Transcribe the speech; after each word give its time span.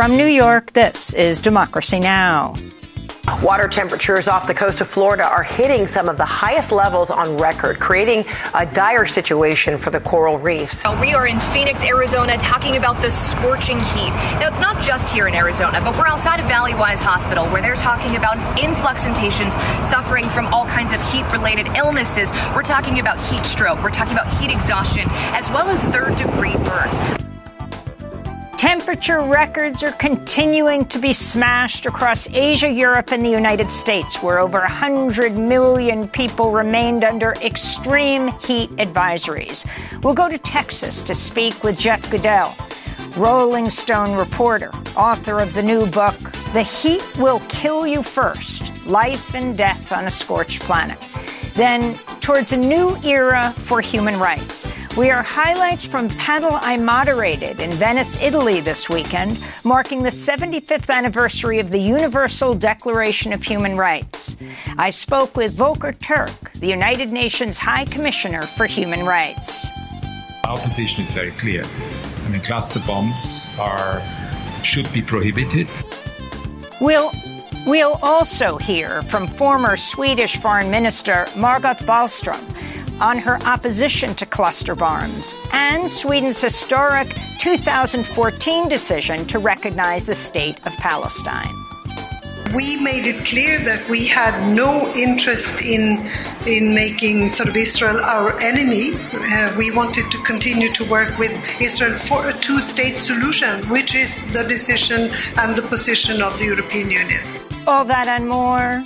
From 0.00 0.16
New 0.16 0.24
York, 0.24 0.72
this 0.72 1.12
is 1.12 1.42
Democracy 1.42 2.00
Now! 2.00 2.54
Water 3.42 3.68
temperatures 3.68 4.28
off 4.28 4.46
the 4.46 4.54
coast 4.54 4.80
of 4.80 4.88
Florida 4.88 5.24
are 5.24 5.42
hitting 5.42 5.86
some 5.86 6.08
of 6.08 6.16
the 6.16 6.24
highest 6.24 6.72
levels 6.72 7.10
on 7.10 7.36
record, 7.36 7.78
creating 7.78 8.24
a 8.54 8.64
dire 8.64 9.06
situation 9.06 9.76
for 9.76 9.90
the 9.90 10.00
coral 10.00 10.38
reefs. 10.38 10.84
We 11.02 11.12
are 11.12 11.26
in 11.26 11.38
Phoenix, 11.38 11.84
Arizona, 11.84 12.38
talking 12.38 12.78
about 12.78 13.02
the 13.02 13.10
scorching 13.10 13.78
heat. 13.78 14.08
Now, 14.40 14.48
it's 14.48 14.58
not 14.58 14.82
just 14.82 15.12
here 15.12 15.28
in 15.28 15.34
Arizona, 15.34 15.82
but 15.84 15.94
we're 15.98 16.06
outside 16.06 16.40
of 16.40 16.46
Valleywise 16.46 17.02
Hospital 17.02 17.44
where 17.48 17.60
they're 17.60 17.76
talking 17.76 18.16
about 18.16 18.38
influx 18.58 19.04
in 19.04 19.12
patients 19.12 19.56
suffering 19.86 20.24
from 20.24 20.46
all 20.46 20.64
kinds 20.64 20.94
of 20.94 21.12
heat 21.12 21.30
related 21.30 21.66
illnesses. 21.76 22.32
We're 22.54 22.62
talking 22.62 23.00
about 23.00 23.20
heat 23.20 23.44
stroke, 23.44 23.82
we're 23.82 23.90
talking 23.90 24.14
about 24.14 24.32
heat 24.40 24.50
exhaustion, 24.50 25.04
as 25.34 25.50
well 25.50 25.68
as 25.68 25.82
third 25.82 26.16
degree 26.16 26.56
burns. 26.56 26.96
Temperature 28.60 29.22
records 29.22 29.82
are 29.82 29.92
continuing 29.92 30.84
to 30.88 30.98
be 30.98 31.14
smashed 31.14 31.86
across 31.86 32.28
Asia, 32.28 32.68
Europe, 32.68 33.10
and 33.10 33.24
the 33.24 33.30
United 33.30 33.70
States, 33.70 34.22
where 34.22 34.38
over 34.38 34.58
100 34.58 35.34
million 35.34 36.06
people 36.06 36.50
remained 36.52 37.02
under 37.02 37.32
extreme 37.42 38.28
heat 38.42 38.68
advisories. 38.72 39.66
We'll 40.02 40.12
go 40.12 40.28
to 40.28 40.36
Texas 40.36 41.02
to 41.04 41.14
speak 41.14 41.64
with 41.64 41.78
Jeff 41.78 42.10
Goodell, 42.10 42.54
Rolling 43.16 43.70
Stone 43.70 44.14
reporter, 44.18 44.70
author 44.94 45.40
of 45.40 45.54
the 45.54 45.62
new 45.62 45.86
book, 45.86 46.18
The 46.52 46.62
Heat 46.62 47.02
Will 47.16 47.40
Kill 47.48 47.86
You 47.86 48.02
First 48.02 48.84
Life 48.84 49.34
and 49.34 49.56
Death 49.56 49.90
on 49.90 50.04
a 50.04 50.10
Scorched 50.10 50.60
Planet 50.60 50.98
then 51.54 51.94
towards 52.20 52.52
a 52.52 52.56
new 52.56 52.96
era 53.04 53.52
for 53.56 53.80
human 53.80 54.18
rights. 54.18 54.66
We 54.96 55.10
are 55.10 55.22
highlights 55.22 55.86
from 55.86 56.08
panel 56.08 56.50
I 56.52 56.76
moderated 56.76 57.60
in 57.60 57.70
Venice, 57.72 58.22
Italy 58.22 58.60
this 58.60 58.88
weekend, 58.88 59.42
marking 59.64 60.02
the 60.02 60.10
75th 60.10 60.90
anniversary 60.90 61.58
of 61.58 61.70
the 61.70 61.78
Universal 61.78 62.54
Declaration 62.54 63.32
of 63.32 63.42
Human 63.42 63.76
Rights. 63.76 64.36
I 64.76 64.90
spoke 64.90 65.36
with 65.36 65.54
Volker 65.54 65.92
Turk, 65.92 66.52
the 66.54 66.68
United 66.68 67.12
Nations 67.12 67.58
High 67.58 67.84
Commissioner 67.84 68.42
for 68.42 68.66
Human 68.66 69.04
Rights. 69.04 69.66
Our 70.44 70.58
position 70.58 71.02
is 71.02 71.12
very 71.12 71.30
clear. 71.32 71.62
I 71.64 72.28
mean, 72.28 72.40
cluster 72.40 72.80
bombs 72.86 73.48
are 73.58 74.02
should 74.62 74.92
be 74.92 75.02
prohibited. 75.02 75.68
We'll 76.80 77.12
We'll 77.66 77.98
also 78.02 78.56
hear 78.56 79.02
from 79.02 79.26
former 79.26 79.76
Swedish 79.76 80.36
Foreign 80.36 80.70
Minister 80.70 81.26
Margot 81.36 81.74
Wallström 81.84 82.42
on 83.00 83.18
her 83.18 83.38
opposition 83.42 84.14
to 84.14 84.24
cluster 84.24 84.74
bombs 84.74 85.34
and 85.52 85.90
Sweden's 85.90 86.40
historic 86.40 87.14
2014 87.38 88.68
decision 88.68 89.26
to 89.26 89.38
recognize 89.38 90.06
the 90.06 90.14
state 90.14 90.56
of 90.66 90.72
Palestine. 90.78 91.54
We 92.54 92.78
made 92.82 93.06
it 93.06 93.24
clear 93.26 93.60
that 93.60 93.88
we 93.88 94.06
had 94.06 94.52
no 94.54 94.92
interest 94.94 95.62
in 95.62 96.10
in 96.46 96.74
making 96.74 97.28
sort 97.28 97.48
of 97.48 97.56
Israel 97.56 97.98
our 97.98 98.40
enemy. 98.40 98.92
Uh, 99.12 99.54
we 99.58 99.70
wanted 99.70 100.10
to 100.10 100.18
continue 100.24 100.72
to 100.72 100.84
work 100.90 101.16
with 101.18 101.32
Israel 101.60 101.92
for 101.92 102.26
a 102.26 102.32
two-state 102.32 102.96
solution, 102.96 103.68
which 103.68 103.94
is 103.94 104.32
the 104.32 104.42
decision 104.44 105.10
and 105.36 105.54
the 105.54 105.62
position 105.62 106.22
of 106.22 106.38
the 106.38 106.46
European 106.46 106.90
Union. 106.90 107.39
All 107.66 107.84
that 107.84 108.06
and 108.08 108.28
more 108.28 108.82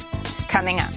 coming 0.49 0.81
up. 0.81 0.93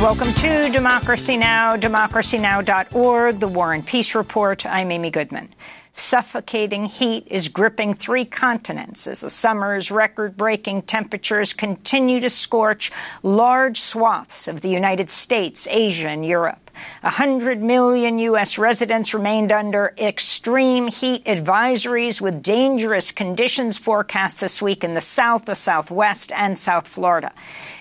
Welcome 0.00 0.32
to 0.34 0.70
Democracy 0.70 1.36
Now!, 1.36 1.76
democracynow.org, 1.76 3.40
the 3.40 3.48
War 3.48 3.72
and 3.72 3.86
Peace 3.86 4.14
Report. 4.14 4.64
I'm 4.64 4.90
Amy 4.90 5.10
Goodman. 5.10 5.54
Suffocating 5.92 6.84
heat 6.84 7.26
is 7.30 7.48
gripping 7.48 7.94
three 7.94 8.24
continents 8.24 9.06
as 9.06 9.22
the 9.22 9.30
summer's 9.30 9.90
record 9.90 10.36
breaking 10.36 10.82
temperatures 10.82 11.54
continue 11.54 12.20
to 12.20 12.28
scorch 12.28 12.92
large 13.22 13.80
swaths 13.80 14.48
of 14.48 14.60
the 14.60 14.68
United 14.68 15.08
States, 15.08 15.66
Asia, 15.70 16.08
and 16.08 16.26
Europe. 16.26 16.65
100 17.02 17.62
million 17.62 18.18
U.S. 18.18 18.58
residents 18.58 19.14
remained 19.14 19.52
under 19.52 19.94
extreme 19.98 20.88
heat 20.88 21.24
advisories 21.24 22.20
with 22.20 22.42
dangerous 22.42 23.12
conditions 23.12 23.78
forecast 23.78 24.40
this 24.40 24.60
week 24.60 24.84
in 24.84 24.94
the 24.94 25.00
South, 25.00 25.44
the 25.44 25.54
Southwest, 25.54 26.32
and 26.32 26.58
South 26.58 26.86
Florida. 26.86 27.32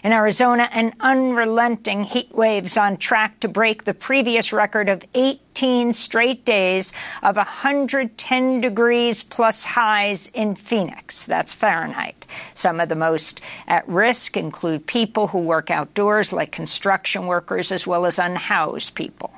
In 0.03 0.11
Arizona, 0.11 0.69
an 0.73 0.93
unrelenting 0.99 2.03
heat 2.03 2.33
waves 2.33 2.77
on 2.77 2.97
track 2.97 3.39
to 3.39 3.47
break 3.47 3.83
the 3.83 3.93
previous 3.93 4.53
record 4.53 4.89
of 4.89 5.03
18 5.13 5.93
straight 5.93 6.45
days 6.45 6.93
of 7.23 7.37
110 7.37 8.61
degrees 8.61 9.23
plus 9.23 9.65
highs 9.65 10.27
in 10.33 10.55
Phoenix. 10.55 11.25
That's 11.25 11.53
Fahrenheit. 11.53 12.24
Some 12.53 12.79
of 12.79 12.89
the 12.89 12.95
most 12.95 13.41
at 13.67 13.87
risk 13.87 14.37
include 14.37 14.87
people 14.87 15.27
who 15.27 15.39
work 15.39 15.69
outdoors, 15.71 16.33
like 16.33 16.51
construction 16.51 17.27
workers, 17.27 17.71
as 17.71 17.85
well 17.87 18.05
as 18.05 18.19
unhoused 18.19 18.95
people. 18.95 19.33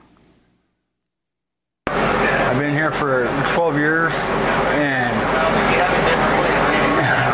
I've 1.87 2.59
been 2.59 2.73
here 2.73 2.91
for 2.91 3.25
12 3.53 3.77
years 3.77 4.13
and 4.13 5.15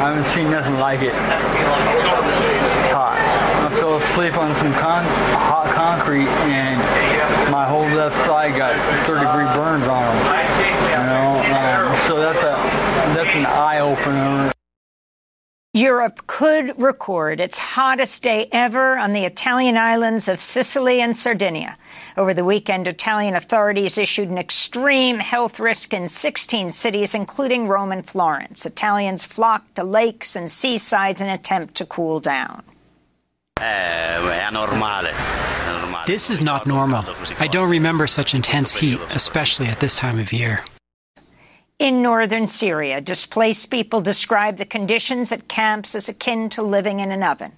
I 0.03 0.09
haven't 0.09 0.25
seen 0.25 0.51
nothing 0.51 0.79
like 0.79 1.01
it. 1.01 1.13
It's 1.13 2.91
hot. 2.91 3.17
I 3.63 3.75
fell 3.79 3.97
asleep 3.97 4.35
on 4.37 4.55
some 4.55 4.73
con- 4.73 5.05
hot 5.05 5.73
concrete 5.73 6.27
and 6.27 7.51
my 7.51 7.65
whole 7.65 7.85
left 7.85 8.15
side 8.25 8.57
got 8.57 8.75
third 9.05 9.19
degree 9.19 9.45
burns 9.55 9.87
on 9.87 10.03
them. 10.03 10.43
You 10.89 10.97
know, 10.97 11.33
um, 11.55 11.97
so 12.07 12.19
that's 12.19 12.41
a 12.41 12.55
that's 13.15 13.35
an 13.35 13.45
eye 13.45 13.79
opener. 13.79 14.52
Europe 15.75 16.27
could 16.27 16.79
record 16.79 17.39
its 17.39 17.57
hottest 17.57 18.21
day 18.21 18.47
ever 18.51 18.95
on 18.95 19.13
the 19.13 19.25
Italian 19.25 19.75
islands 19.75 20.27
of 20.27 20.39
Sicily 20.39 21.01
and 21.01 21.17
Sardinia. 21.17 21.79
Over 22.15 22.35
the 22.35 22.45
weekend, 22.45 22.87
Italian 22.87 23.35
authorities 23.35 23.97
issued 23.97 24.29
an 24.29 24.37
extreme 24.37 25.17
health 25.17 25.59
risk 25.59 25.91
in 25.91 26.07
16 26.07 26.69
cities, 26.69 27.15
including 27.15 27.67
Rome 27.67 27.91
and 27.91 28.05
Florence. 28.05 28.67
Italians 28.67 29.25
flocked 29.25 29.73
to 29.77 29.83
lakes 29.83 30.35
and 30.35 30.51
seasides 30.51 31.21
in 31.21 31.27
an 31.27 31.33
attempt 31.33 31.73
to 31.75 31.87
cool 31.87 32.19
down. 32.19 32.61
This 36.05 36.29
is 36.29 36.39
not 36.39 36.67
normal. 36.67 37.03
I 37.39 37.47
don't 37.47 37.71
remember 37.71 38.05
such 38.05 38.35
intense 38.35 38.75
heat, 38.75 39.01
especially 39.09 39.65
at 39.65 39.79
this 39.79 39.95
time 39.95 40.19
of 40.19 40.31
year. 40.31 40.63
In 41.83 42.01
northern 42.01 42.47
Syria, 42.47 43.01
displaced 43.01 43.69
people 43.69 43.99
describe 43.99 44.55
the 44.55 44.63
conditions 44.63 45.33
at 45.33 45.49
camps 45.49 45.95
as 45.95 46.07
akin 46.07 46.47
to 46.51 46.63
living 46.63 47.01
in 47.01 47.11
an 47.11 47.23
oven. 47.23 47.51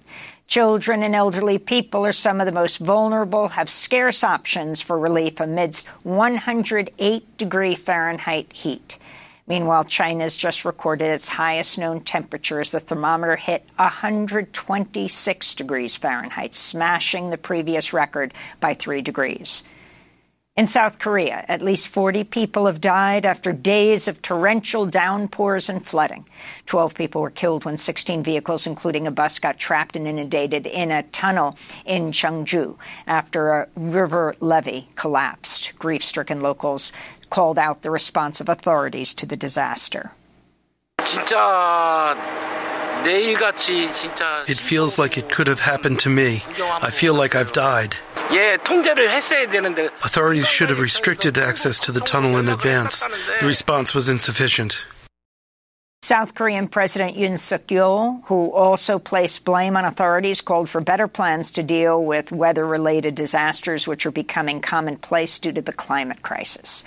Children 0.48 1.04
and 1.04 1.14
elderly 1.14 1.58
people 1.58 2.04
are 2.04 2.12
some 2.12 2.40
of 2.40 2.46
the 2.46 2.50
most 2.50 2.78
vulnerable, 2.78 3.46
have 3.46 3.70
scarce 3.70 4.24
options 4.24 4.80
for 4.80 4.98
relief 4.98 5.38
amidst 5.38 5.86
108 6.02 7.36
degree 7.38 7.76
Fahrenheit 7.76 8.52
heat. 8.52 8.98
Meanwhile, 9.46 9.84
China's 9.84 10.36
just 10.36 10.64
recorded 10.64 11.04
its 11.04 11.28
highest 11.28 11.78
known 11.78 12.00
temperature 12.00 12.60
as 12.60 12.72
the 12.72 12.80
thermometer 12.80 13.36
hit 13.36 13.62
126 13.76 15.54
degrees 15.54 15.94
Fahrenheit, 15.94 16.52
smashing 16.52 17.30
the 17.30 17.38
previous 17.38 17.92
record 17.92 18.34
by 18.58 18.74
three 18.74 19.02
degrees. 19.02 19.62
In 20.56 20.66
South 20.66 20.98
Korea, 20.98 21.44
at 21.48 21.60
least 21.60 21.88
40 21.88 22.24
people 22.24 22.64
have 22.64 22.80
died 22.80 23.26
after 23.26 23.52
days 23.52 24.08
of 24.08 24.22
torrential 24.22 24.86
downpours 24.86 25.68
and 25.68 25.84
flooding. 25.84 26.24
Twelve 26.64 26.94
people 26.94 27.20
were 27.20 27.28
killed 27.28 27.66
when 27.66 27.76
16 27.76 28.22
vehicles, 28.22 28.66
including 28.66 29.06
a 29.06 29.10
bus, 29.10 29.38
got 29.38 29.58
trapped 29.58 29.96
and 29.96 30.08
inundated 30.08 30.66
in 30.66 30.90
a 30.90 31.02
tunnel 31.02 31.58
in 31.84 32.10
Cheongju 32.10 32.78
after 33.06 33.50
a 33.50 33.68
river 33.76 34.34
levee 34.40 34.88
collapsed. 34.94 35.78
Grief 35.78 36.02
stricken 36.02 36.40
locals 36.40 36.90
called 37.28 37.58
out 37.58 37.82
the 37.82 37.90
response 37.90 38.40
of 38.40 38.48
authorities 38.48 39.12
to 39.12 39.26
the 39.26 39.36
disaster. 39.36 40.12
It 43.08 44.58
feels 44.58 44.98
like 44.98 45.16
it 45.16 45.30
could 45.30 45.46
have 45.46 45.60
happened 45.60 46.00
to 46.00 46.10
me. 46.10 46.42
I 46.82 46.90
feel 46.90 47.14
like 47.14 47.36
I've 47.36 47.52
died. 47.52 47.94
Authorities 50.04 50.48
should 50.48 50.70
have 50.70 50.80
restricted 50.80 51.38
access 51.38 51.78
to 51.80 51.92
the 51.92 52.00
tunnel 52.00 52.36
in 52.38 52.48
advance. 52.48 53.06
The 53.40 53.46
response 53.46 53.94
was 53.94 54.08
insufficient. 54.08 54.84
South 56.02 56.34
Korean 56.34 56.68
President 56.68 57.16
Yoon 57.16 57.36
Suk 57.36 57.62
Yeol, 57.66 58.22
who 58.26 58.52
also 58.52 58.98
placed 58.98 59.44
blame 59.44 59.76
on 59.76 59.84
authorities, 59.84 60.40
called 60.40 60.68
for 60.68 60.80
better 60.80 61.08
plans 61.08 61.50
to 61.52 61.64
deal 61.64 62.04
with 62.04 62.30
weather 62.30 62.64
related 62.64 63.16
disasters, 63.16 63.88
which 63.88 64.06
are 64.06 64.12
becoming 64.12 64.60
commonplace 64.60 65.38
due 65.40 65.52
to 65.52 65.62
the 65.62 65.72
climate 65.72 66.22
crisis. 66.22 66.84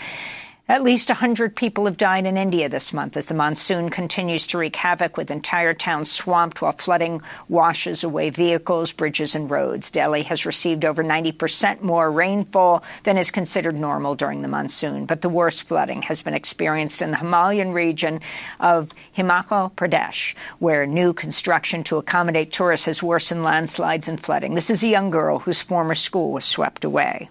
At 0.69 0.83
least 0.83 1.09
100 1.09 1.55
people 1.55 1.85
have 1.85 1.97
died 1.97 2.27
in 2.27 2.37
India 2.37 2.69
this 2.69 2.93
month 2.93 3.17
as 3.17 3.25
the 3.25 3.33
monsoon 3.33 3.89
continues 3.89 4.45
to 4.45 4.59
wreak 4.59 4.75
havoc 4.75 5.17
with 5.17 5.31
entire 5.31 5.73
towns 5.73 6.11
swamped 6.11 6.61
while 6.61 6.73
flooding 6.73 7.23
washes 7.47 8.03
away 8.03 8.29
vehicles, 8.29 8.91
bridges 8.91 9.33
and 9.33 9.49
roads. 9.49 9.89
Delhi 9.89 10.21
has 10.21 10.45
received 10.45 10.85
over 10.85 11.03
90% 11.03 11.81
more 11.81 12.11
rainfall 12.11 12.83
than 13.03 13.17
is 13.17 13.31
considered 13.31 13.79
normal 13.79 14.13
during 14.13 14.43
the 14.43 14.47
monsoon, 14.47 15.07
but 15.07 15.21
the 15.21 15.27
worst 15.27 15.67
flooding 15.67 16.03
has 16.03 16.21
been 16.21 16.35
experienced 16.35 17.01
in 17.01 17.09
the 17.09 17.17
Himalayan 17.17 17.71
region 17.71 18.21
of 18.59 18.91
Himachal 19.17 19.73
Pradesh, 19.73 20.35
where 20.59 20.85
new 20.85 21.13
construction 21.13 21.83
to 21.85 21.97
accommodate 21.97 22.51
tourists 22.51 22.85
has 22.85 23.01
worsened 23.01 23.43
landslides 23.43 24.07
and 24.07 24.19
flooding. 24.19 24.53
This 24.53 24.69
is 24.69 24.83
a 24.83 24.87
young 24.87 25.09
girl 25.09 25.39
whose 25.39 25.63
former 25.63 25.95
school 25.95 26.31
was 26.31 26.45
swept 26.45 26.85
away. 26.85 27.27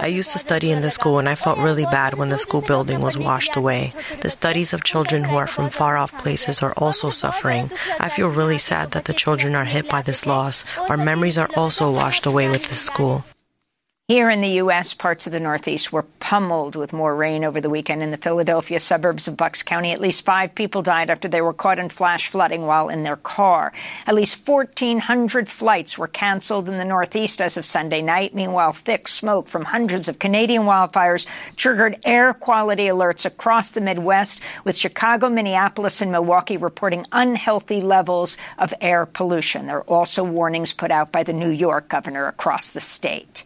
I 0.00 0.06
used 0.06 0.32
to 0.32 0.38
study 0.38 0.70
in 0.70 0.80
the 0.80 0.90
school 0.90 1.18
and 1.18 1.28
I 1.28 1.34
felt 1.34 1.58
really 1.58 1.84
bad 1.84 2.14
when 2.14 2.30
the 2.30 2.38
school 2.38 2.62
building 2.62 3.00
was 3.00 3.16
washed 3.16 3.56
away. 3.56 3.92
The 4.20 4.30
studies 4.30 4.72
of 4.72 4.84
children 4.84 5.24
who 5.24 5.36
are 5.36 5.46
from 5.46 5.70
far 5.70 5.96
off 5.96 6.16
places 6.18 6.62
are 6.62 6.74
also 6.76 7.10
suffering. 7.10 7.70
I 8.00 8.08
feel 8.08 8.28
really 8.28 8.58
sad 8.58 8.90
that 8.92 9.04
the 9.04 9.14
children 9.14 9.54
are 9.54 9.64
hit 9.64 9.88
by 9.88 10.02
this 10.02 10.26
loss. 10.26 10.64
Our 10.88 10.96
memories 10.96 11.38
are 11.38 11.50
also 11.56 11.92
washed 11.92 12.26
away 12.26 12.50
with 12.50 12.68
this 12.68 12.80
school. 12.80 13.24
Here 14.08 14.30
in 14.30 14.40
the 14.40 14.62
U.S., 14.62 14.94
parts 14.94 15.26
of 15.26 15.32
the 15.32 15.40
Northeast 15.40 15.92
were 15.92 16.04
pummeled 16.04 16.76
with 16.76 16.92
more 16.92 17.16
rain 17.16 17.42
over 17.42 17.60
the 17.60 17.68
weekend. 17.68 18.04
In 18.04 18.12
the 18.12 18.16
Philadelphia 18.16 18.78
suburbs 18.78 19.26
of 19.26 19.36
Bucks 19.36 19.64
County, 19.64 19.90
at 19.90 20.00
least 20.00 20.24
five 20.24 20.54
people 20.54 20.80
died 20.80 21.10
after 21.10 21.26
they 21.26 21.40
were 21.40 21.52
caught 21.52 21.80
in 21.80 21.88
flash 21.88 22.28
flooding 22.28 22.66
while 22.66 22.88
in 22.88 23.02
their 23.02 23.16
car. 23.16 23.72
At 24.06 24.14
least 24.14 24.46
1,400 24.46 25.48
flights 25.48 25.98
were 25.98 26.06
canceled 26.06 26.68
in 26.68 26.78
the 26.78 26.84
Northeast 26.84 27.40
as 27.40 27.56
of 27.56 27.64
Sunday 27.64 28.00
night. 28.00 28.32
Meanwhile, 28.32 28.74
thick 28.74 29.08
smoke 29.08 29.48
from 29.48 29.64
hundreds 29.64 30.06
of 30.06 30.20
Canadian 30.20 30.62
wildfires 30.62 31.26
triggered 31.56 31.98
air 32.04 32.32
quality 32.32 32.86
alerts 32.86 33.26
across 33.26 33.72
the 33.72 33.80
Midwest, 33.80 34.40
with 34.62 34.76
Chicago, 34.76 35.28
Minneapolis, 35.28 36.00
and 36.00 36.12
Milwaukee 36.12 36.58
reporting 36.58 37.06
unhealthy 37.10 37.80
levels 37.80 38.36
of 38.56 38.72
air 38.80 39.04
pollution. 39.04 39.66
There 39.66 39.78
are 39.78 39.82
also 39.82 40.22
warnings 40.22 40.72
put 40.72 40.92
out 40.92 41.10
by 41.10 41.24
the 41.24 41.32
New 41.32 41.50
York 41.50 41.88
governor 41.88 42.28
across 42.28 42.70
the 42.70 42.78
state. 42.78 43.42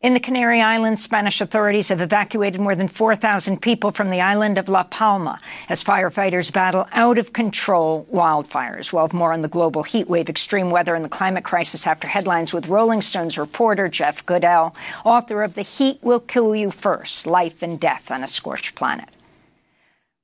In 0.00 0.14
the 0.14 0.20
Canary 0.20 0.60
Islands, 0.60 1.02
Spanish 1.02 1.40
authorities 1.40 1.88
have 1.88 2.00
evacuated 2.00 2.60
more 2.60 2.76
than 2.76 2.86
4,000 2.86 3.60
people 3.60 3.90
from 3.90 4.10
the 4.10 4.20
island 4.20 4.56
of 4.56 4.68
La 4.68 4.84
Palma 4.84 5.40
as 5.68 5.82
firefighters 5.82 6.52
battle 6.52 6.86
out 6.92 7.18
of 7.18 7.32
control 7.32 8.06
wildfires. 8.12 8.92
We'll 8.92 9.02
have 9.02 9.12
more 9.12 9.32
on 9.32 9.40
the 9.40 9.48
global 9.48 9.82
heat 9.82 10.08
wave, 10.08 10.28
extreme 10.28 10.70
weather, 10.70 10.94
and 10.94 11.04
the 11.04 11.08
climate 11.08 11.42
crisis 11.42 11.84
after 11.84 12.06
headlines 12.06 12.52
with 12.52 12.68
Rolling 12.68 13.02
Stones 13.02 13.36
reporter 13.36 13.88
Jeff 13.88 14.24
Goodell, 14.24 14.72
author 15.04 15.42
of 15.42 15.54
The 15.54 15.62
Heat 15.62 15.98
Will 16.00 16.20
Kill 16.20 16.54
You 16.54 16.70
First 16.70 17.26
Life 17.26 17.60
and 17.60 17.80
Death 17.80 18.12
on 18.12 18.22
a 18.22 18.28
Scorched 18.28 18.76
Planet. 18.76 19.08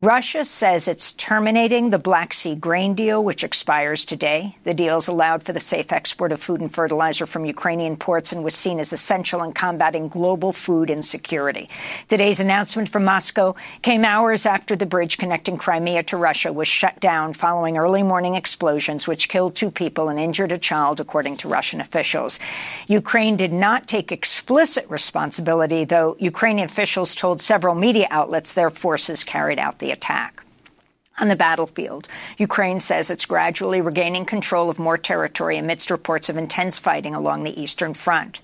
Russia 0.04 0.44
says 0.44 0.86
it's 0.86 1.14
terminating 1.14 1.88
the 1.88 1.98
Black 1.98 2.34
Sea 2.34 2.54
grain 2.54 2.92
deal, 2.92 3.24
which 3.24 3.42
expires 3.42 4.04
today. 4.04 4.54
The 4.64 4.74
deal 4.74 4.96
has 4.96 5.08
allowed 5.08 5.42
for 5.42 5.54
the 5.54 5.60
safe 5.60 5.92
export 5.92 6.30
of 6.30 6.42
food 6.42 6.60
and 6.60 6.70
fertilizer 6.70 7.24
from 7.24 7.46
Ukrainian 7.46 7.96
ports 7.96 8.30
and 8.30 8.44
was 8.44 8.54
seen 8.54 8.80
as 8.80 8.92
essential 8.92 9.42
in 9.42 9.54
combating 9.54 10.08
global 10.08 10.52
food 10.52 10.90
insecurity. 10.90 11.70
Today's 12.06 12.38
announcement 12.38 12.90
from 12.90 13.06
Moscow 13.06 13.54
came 13.80 14.04
hours 14.04 14.44
after 14.44 14.76
the 14.76 14.84
bridge 14.84 15.16
connecting 15.16 15.56
Crimea 15.56 16.02
to 16.02 16.18
Russia 16.18 16.52
was 16.52 16.68
shut 16.68 17.00
down 17.00 17.32
following 17.32 17.78
early 17.78 18.02
morning 18.02 18.34
explosions, 18.34 19.08
which 19.08 19.30
killed 19.30 19.56
two 19.56 19.70
people 19.70 20.10
and 20.10 20.20
injured 20.20 20.52
a 20.52 20.58
child, 20.58 21.00
according 21.00 21.38
to 21.38 21.48
Russian 21.48 21.80
officials. 21.80 22.38
Ukraine 22.88 23.38
did 23.38 23.54
not 23.54 23.88
take 23.88 24.12
explicit 24.12 24.84
responsibility, 24.90 25.86
though 25.86 26.14
Ukrainian 26.18 26.66
officials 26.66 27.14
told 27.14 27.40
several 27.40 27.74
media 27.74 28.06
outlets 28.10 28.52
their 28.52 28.68
forces 28.68 29.24
carried 29.24 29.58
out 29.58 29.78
the 29.78 29.93
attack. 29.94 30.42
On 31.18 31.28
the 31.28 31.36
battlefield, 31.36 32.08
Ukraine 32.36 32.80
says 32.80 33.08
it's 33.08 33.24
gradually 33.24 33.80
regaining 33.80 34.26
control 34.26 34.68
of 34.68 34.78
more 34.78 34.98
territory 34.98 35.56
amidst 35.56 35.90
reports 35.90 36.28
of 36.28 36.36
intense 36.36 36.78
fighting 36.78 37.14
along 37.14 37.44
the 37.44 37.58
Eastern 37.58 37.94
Front. 37.94 38.40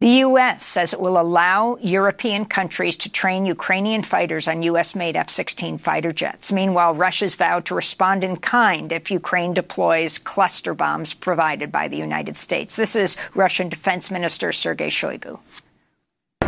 The 0.00 0.20
U.S. 0.28 0.64
says 0.64 0.92
it 0.92 1.00
will 1.00 1.20
allow 1.20 1.76
European 1.80 2.44
countries 2.44 2.96
to 2.98 3.10
train 3.10 3.46
Ukrainian 3.46 4.04
fighters 4.04 4.46
on 4.46 4.62
U.S. 4.62 4.94
made 4.94 5.16
F 5.16 5.28
16 5.28 5.78
fighter 5.78 6.12
jets. 6.12 6.52
Meanwhile, 6.52 6.94
Russia's 6.94 7.34
vowed 7.34 7.64
to 7.64 7.74
respond 7.74 8.22
in 8.22 8.36
kind 8.36 8.92
if 8.92 9.10
Ukraine 9.10 9.54
deploys 9.54 10.18
cluster 10.18 10.72
bombs 10.72 11.14
provided 11.14 11.72
by 11.72 11.88
the 11.88 11.96
United 11.96 12.36
States. 12.36 12.76
This 12.76 12.94
is 12.94 13.16
Russian 13.34 13.68
Defense 13.68 14.08
Minister 14.08 14.52
Sergei 14.52 14.86
Shoigu. 14.86 15.40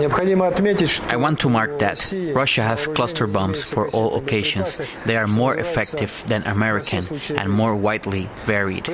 I 0.00 1.16
want 1.16 1.40
to 1.40 1.48
mark 1.50 1.78
that 1.78 2.14
Russia 2.34 2.62
has 2.62 2.86
cluster 2.86 3.26
bombs 3.26 3.62
for 3.62 3.88
all 3.90 4.16
occasions. 4.16 4.80
They 5.04 5.16
are 5.16 5.26
more 5.26 5.56
effective 5.56 6.24
than 6.26 6.42
American 6.44 7.04
and 7.36 7.50
more 7.50 7.76
widely 7.76 8.28
varied. 8.44 8.88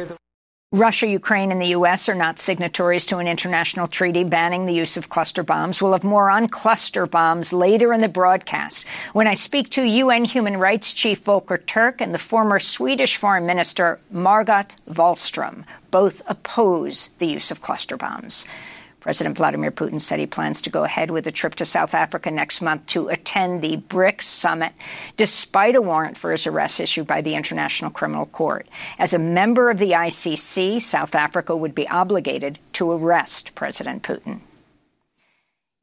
Russia, 0.72 1.06
Ukraine, 1.06 1.52
and 1.52 1.62
the 1.62 1.76
U.S. 1.78 2.08
are 2.08 2.14
not 2.16 2.40
signatories 2.40 3.06
to 3.06 3.18
an 3.18 3.28
international 3.28 3.86
treaty 3.86 4.24
banning 4.24 4.66
the 4.66 4.74
use 4.74 4.96
of 4.96 5.08
cluster 5.08 5.44
bombs. 5.44 5.80
We'll 5.80 5.92
have 5.92 6.02
more 6.02 6.28
on 6.28 6.48
cluster 6.48 7.06
bombs 7.06 7.52
later 7.52 7.92
in 7.92 8.00
the 8.00 8.08
broadcast 8.08 8.84
when 9.12 9.28
I 9.28 9.34
speak 9.34 9.70
to 9.70 9.84
UN 9.84 10.24
Human 10.24 10.56
Rights 10.56 10.92
Chief 10.92 11.20
Volker 11.20 11.56
Turk 11.56 12.00
and 12.00 12.12
the 12.12 12.18
former 12.18 12.58
Swedish 12.58 13.16
Foreign 13.16 13.46
Minister 13.46 14.00
Margot 14.10 14.66
Wallström. 14.88 15.64
Both 15.92 16.20
oppose 16.26 17.10
the 17.20 17.28
use 17.28 17.52
of 17.52 17.62
cluster 17.62 17.96
bombs. 17.96 18.44
President 19.06 19.36
Vladimir 19.36 19.70
Putin 19.70 20.00
said 20.00 20.18
he 20.18 20.26
plans 20.26 20.60
to 20.62 20.68
go 20.68 20.82
ahead 20.82 21.12
with 21.12 21.28
a 21.28 21.30
trip 21.30 21.54
to 21.54 21.64
South 21.64 21.94
Africa 21.94 22.28
next 22.28 22.60
month 22.60 22.86
to 22.86 23.06
attend 23.06 23.62
the 23.62 23.76
BRICS 23.76 24.22
summit, 24.22 24.72
despite 25.16 25.76
a 25.76 25.80
warrant 25.80 26.16
for 26.16 26.32
his 26.32 26.44
arrest 26.44 26.80
issued 26.80 27.06
by 27.06 27.20
the 27.20 27.36
International 27.36 27.88
Criminal 27.88 28.26
Court. 28.26 28.66
As 28.98 29.14
a 29.14 29.18
member 29.20 29.70
of 29.70 29.78
the 29.78 29.92
ICC, 29.92 30.82
South 30.82 31.14
Africa 31.14 31.56
would 31.56 31.72
be 31.72 31.86
obligated 31.86 32.58
to 32.72 32.90
arrest 32.90 33.54
President 33.54 34.02
Putin. 34.02 34.40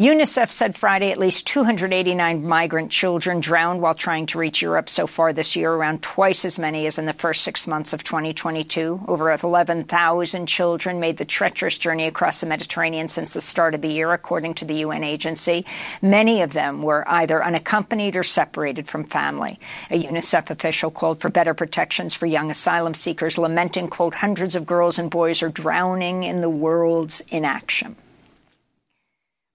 UNICEF 0.01 0.49
said 0.49 0.75
Friday 0.75 1.11
at 1.11 1.19
least 1.19 1.45
289 1.45 2.43
migrant 2.43 2.89
children 2.89 3.39
drowned 3.39 3.79
while 3.79 3.93
trying 3.93 4.25
to 4.25 4.39
reach 4.39 4.59
Europe 4.59 4.89
so 4.89 5.05
far 5.05 5.31
this 5.31 5.55
year, 5.55 5.71
around 5.71 6.01
twice 6.01 6.45
as 6.45 6.57
many 6.57 6.87
as 6.87 6.97
in 6.97 7.05
the 7.05 7.13
first 7.13 7.43
six 7.43 7.67
months 7.67 7.93
of 7.93 8.03
2022. 8.03 9.01
Over 9.07 9.31
11,000 9.31 10.47
children 10.47 10.99
made 10.99 11.17
the 11.17 11.25
treacherous 11.25 11.77
journey 11.77 12.07
across 12.07 12.41
the 12.41 12.47
Mediterranean 12.47 13.07
since 13.07 13.33
the 13.33 13.39
start 13.39 13.75
of 13.75 13.83
the 13.83 13.91
year, 13.91 14.11
according 14.13 14.55
to 14.55 14.65
the 14.65 14.77
UN 14.77 15.03
agency. 15.03 15.63
Many 16.01 16.41
of 16.41 16.53
them 16.53 16.81
were 16.81 17.07
either 17.07 17.43
unaccompanied 17.43 18.15
or 18.15 18.23
separated 18.23 18.87
from 18.87 19.03
family. 19.03 19.59
A 19.91 20.03
UNICEF 20.03 20.49
official 20.49 20.89
called 20.89 21.21
for 21.21 21.29
better 21.29 21.53
protections 21.53 22.15
for 22.15 22.25
young 22.25 22.49
asylum 22.49 22.95
seekers, 22.95 23.37
lamenting, 23.37 23.89
quote, 23.89 24.15
hundreds 24.15 24.55
of 24.55 24.65
girls 24.65 24.97
and 24.97 25.11
boys 25.11 25.43
are 25.43 25.49
drowning 25.49 26.23
in 26.23 26.41
the 26.41 26.49
world's 26.49 27.21
inaction. 27.29 27.95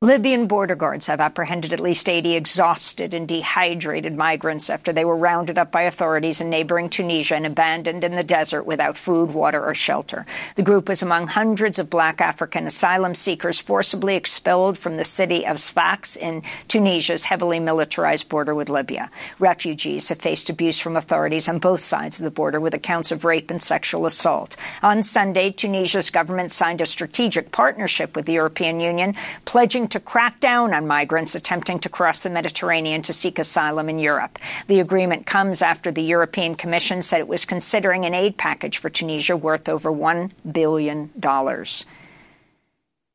Libyan 0.00 0.47
border 0.47 0.76
guards 0.76 1.07
have 1.07 1.19
apprehended 1.19 1.73
at 1.73 1.81
least 1.81 2.09
80 2.09 2.37
exhausted 2.37 3.14
and 3.14 3.26
dehydrated 3.26 4.14
migrants 4.14 4.71
after 4.71 4.93
they 4.93 5.05
were 5.05 5.17
rounded 5.17 5.59
up 5.59 5.73
by 5.73 5.83
authorities 5.83 6.40
in 6.40 6.49
neighboring 6.49 6.88
Tunisia 6.88 7.35
and 7.35 7.45
abandoned 7.45 8.05
in 8.05 8.14
the 8.14 8.23
desert 8.23 8.62
without 8.62 8.97
food, 8.97 9.33
water, 9.33 9.61
or 9.61 9.75
shelter. 9.75 10.25
The 10.55 10.62
group 10.62 10.88
was 10.88 11.02
among 11.02 11.26
hundreds 11.26 11.81
of 11.81 11.90
black 11.90 12.21
African 12.21 12.69
asylum 12.69 13.17
seekers 13.17 13.59
forcibly 13.59 14.14
expelled 14.14 14.78
from 14.78 14.99
the 14.99 15.02
city 15.02 15.45
of 15.45 15.59
Sfax 15.59 16.14
in 16.14 16.45
Tunisia's 16.69 17.25
heavily 17.25 17.59
militarized 17.59 18.28
border 18.28 18.55
with 18.55 18.69
Libya. 18.69 19.11
Refugees 19.40 20.11
have 20.11 20.21
faced 20.21 20.49
abuse 20.49 20.78
from 20.78 20.97
authorities 20.97 21.49
on 21.49 21.59
both 21.59 21.81
sides 21.81 22.21
of 22.21 22.25
the 22.25 22.31
border 22.31 22.61
with 22.61 22.73
accounts 22.73 23.11
of 23.11 23.25
rape 23.25 23.50
and 23.50 23.61
sexual 23.61 24.07
assault. 24.07 24.57
On 24.81 25.02
Sunday, 25.02 25.50
Tunisia's 25.50 26.11
government 26.11 26.52
signed 26.52 26.81
a 26.81 26.87
strategic 26.87 27.50
partnership 27.50 28.14
with 28.14 28.26
the 28.26 28.35
European 28.35 28.78
Union, 28.78 29.17
pledging 29.45 29.88
to 29.88 30.00
crack 30.00 30.40
down 30.40 30.73
on 30.75 30.87
migrants 30.87 31.35
attempting 31.35 31.78
to 31.80 31.88
cross 31.88 32.23
the 32.23 32.30
Mediterranean 32.30 33.02
to 33.02 33.12
seek 33.12 33.38
asylum 33.38 33.88
in 33.88 33.99
Europe. 33.99 34.38
The 34.66 34.80
agreement 34.80 35.26
comes 35.26 35.62
after 35.62 35.90
the 35.90 36.02
European 36.02 36.54
Commission 36.54 37.02
said 37.02 37.21
it 37.21 37.28
was 37.28 37.45
considering 37.45 38.04
an 38.04 38.14
aid 38.14 38.37
package 38.37 38.78
for 38.78 38.90
Tunisia 38.90 39.37
worth 39.37 39.68
over 39.68 39.90
$1 39.90 40.30
billion. 40.50 41.11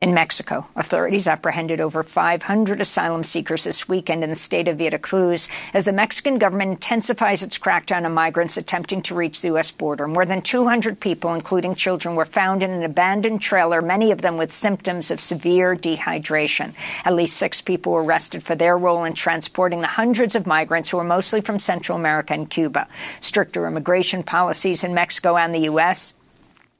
In 0.03 0.13
Mexico, 0.13 0.67
authorities 0.75 1.29
apprehended 1.29 1.79
over 1.79 2.03
500 2.03 2.81
asylum 2.81 3.23
seekers 3.23 3.63
this 3.63 3.87
weekend 3.87 4.21
in 4.21 4.29
the 4.29 4.35
state 4.35 4.67
of 4.67 4.77
Veracruz 4.77 5.47
as 5.73 5.85
the 5.85 5.93
Mexican 5.93 6.37
government 6.37 6.71
intensifies 6.71 7.41
its 7.41 7.57
crackdown 7.57 8.03
on 8.03 8.13
migrants 8.13 8.57
attempting 8.57 9.01
to 9.03 9.15
reach 9.15 9.39
the 9.39 9.47
U.S. 9.47 9.71
border. 9.71 10.05
More 10.05 10.25
than 10.25 10.41
200 10.41 10.99
people, 10.99 11.33
including 11.33 11.73
children, 11.73 12.15
were 12.15 12.25
found 12.25 12.63
in 12.63 12.71
an 12.71 12.83
abandoned 12.83 13.39
trailer, 13.39 13.81
many 13.81 14.11
of 14.11 14.21
them 14.21 14.35
with 14.35 14.51
symptoms 14.51 15.09
of 15.09 15.21
severe 15.21 15.73
dehydration. 15.73 16.73
At 17.05 17.15
least 17.15 17.37
six 17.37 17.61
people 17.61 17.93
were 17.93 18.03
arrested 18.03 18.43
for 18.43 18.55
their 18.55 18.77
role 18.77 19.05
in 19.05 19.13
transporting 19.13 19.79
the 19.79 19.87
hundreds 19.87 20.35
of 20.35 20.45
migrants 20.45 20.89
who 20.89 20.97
were 20.97 21.05
mostly 21.05 21.39
from 21.39 21.59
Central 21.59 21.97
America 21.97 22.33
and 22.33 22.49
Cuba. 22.49 22.89
Stricter 23.21 23.65
immigration 23.67 24.21
policies 24.21 24.83
in 24.83 24.93
Mexico 24.93 25.37
and 25.37 25.53
the 25.53 25.59
U.S 25.59 26.15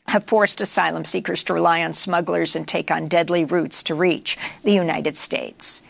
have 0.08 0.26
forced 0.26 0.62
asylum 0.62 1.06
seekers 1.06 1.44
to 1.44 1.54
rely 1.54 1.84
on 1.84 1.94
smugglers 1.94 2.56
and 2.56 2.68
take 2.68 2.92
on 2.92 3.08
deadly 3.08 3.46
routes 3.46 3.84
to 3.84 3.96
reach 3.96 4.38
the 4.64 4.74
United 4.74 5.18
States. 5.18 5.82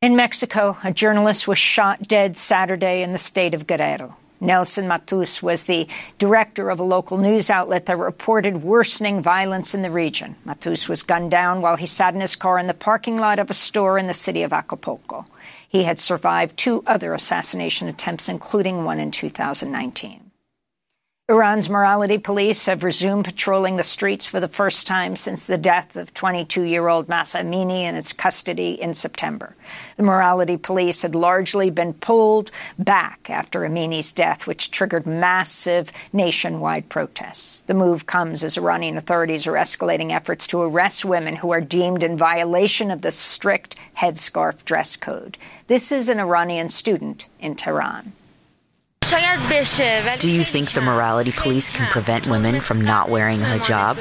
In 0.00 0.16
Mexico, 0.16 0.76
a 0.82 0.92
journalist 0.92 1.46
was 1.46 1.58
shot 1.58 2.08
dead 2.08 2.36
Saturday 2.36 3.02
in 3.02 3.12
the 3.12 3.18
state 3.18 3.54
of 3.54 3.66
Guerrero. 3.66 4.16
Nelson 4.40 4.88
Matus 4.88 5.40
was 5.40 5.66
the 5.66 5.86
director 6.18 6.68
of 6.68 6.80
a 6.80 6.82
local 6.82 7.16
news 7.16 7.48
outlet 7.48 7.86
that 7.86 7.96
reported 7.96 8.64
worsening 8.64 9.22
violence 9.22 9.72
in 9.72 9.82
the 9.82 9.90
region. 9.90 10.34
Matus 10.44 10.88
was 10.88 11.04
gunned 11.04 11.30
down 11.30 11.62
while 11.62 11.76
he 11.76 11.86
sat 11.86 12.14
in 12.14 12.20
his 12.20 12.34
car 12.34 12.58
in 12.58 12.66
the 12.66 12.74
parking 12.74 13.18
lot 13.18 13.38
of 13.38 13.48
a 13.48 13.54
store 13.54 13.98
in 13.98 14.08
the 14.08 14.12
city 14.12 14.42
of 14.42 14.52
Acapulco. 14.52 15.26
He 15.68 15.84
had 15.84 16.00
survived 16.00 16.56
two 16.56 16.82
other 16.88 17.14
assassination 17.14 17.86
attempts, 17.86 18.28
including 18.28 18.84
one 18.84 18.98
in 18.98 19.12
2019. 19.12 20.21
Iran's 21.28 21.70
morality 21.70 22.18
police 22.18 22.66
have 22.66 22.82
resumed 22.82 23.24
patrolling 23.24 23.76
the 23.76 23.84
streets 23.84 24.26
for 24.26 24.40
the 24.40 24.48
first 24.48 24.88
time 24.88 25.14
since 25.14 25.46
the 25.46 25.56
death 25.56 25.94
of 25.94 26.12
22-year-old 26.12 27.08
Mahsa 27.08 27.38
Amini 27.38 27.84
in 27.84 27.94
its 27.94 28.12
custody 28.12 28.72
in 28.72 28.92
September. 28.92 29.54
The 29.96 30.02
morality 30.02 30.56
police 30.56 31.02
had 31.02 31.14
largely 31.14 31.70
been 31.70 31.94
pulled 31.94 32.50
back 32.76 33.30
after 33.30 33.60
Amini's 33.60 34.12
death, 34.12 34.48
which 34.48 34.72
triggered 34.72 35.06
massive 35.06 35.92
nationwide 36.12 36.88
protests. 36.88 37.60
The 37.60 37.72
move 37.72 38.04
comes 38.04 38.42
as 38.42 38.58
Iranian 38.58 38.98
authorities 38.98 39.46
are 39.46 39.52
escalating 39.52 40.10
efforts 40.10 40.48
to 40.48 40.60
arrest 40.60 41.04
women 41.04 41.36
who 41.36 41.52
are 41.52 41.60
deemed 41.60 42.02
in 42.02 42.16
violation 42.16 42.90
of 42.90 43.02
the 43.02 43.12
strict 43.12 43.76
headscarf 43.96 44.64
dress 44.64 44.96
code. 44.96 45.38
This 45.68 45.92
is 45.92 46.08
an 46.08 46.18
Iranian 46.18 46.68
student 46.68 47.28
in 47.38 47.54
Tehran. 47.54 48.12
Do 50.20 50.30
you 50.30 50.44
think 50.44 50.72
the 50.72 50.80
morality 50.80 51.32
police 51.32 51.70
can 51.70 51.86
prevent 51.90 52.26
women 52.26 52.60
from 52.60 52.80
not 52.80 53.08
wearing 53.08 53.42
a 53.42 53.44
hijab? 53.44 53.96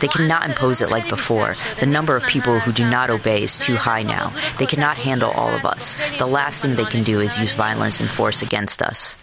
They 0.00 0.08
cannot 0.08 0.48
impose 0.48 0.80
it 0.82 0.90
like 0.90 1.08
before. 1.08 1.56
The 1.78 1.86
number 1.86 2.16
of 2.16 2.24
people 2.26 2.58
who 2.60 2.72
do 2.72 2.88
not 2.88 3.10
obey 3.10 3.42
is 3.42 3.58
too 3.58 3.76
high 3.76 4.02
now. 4.02 4.32
They 4.58 4.66
cannot 4.66 4.96
handle 4.96 5.30
all 5.30 5.54
of 5.54 5.64
us. 5.64 5.96
The 6.18 6.26
last 6.26 6.62
thing 6.62 6.76
they 6.76 6.84
can 6.84 7.04
do 7.04 7.20
is 7.20 7.38
use 7.38 7.54
violence 7.54 8.00
and 8.00 8.10
force 8.10 8.42
against 8.42 8.82
us. 8.82 9.16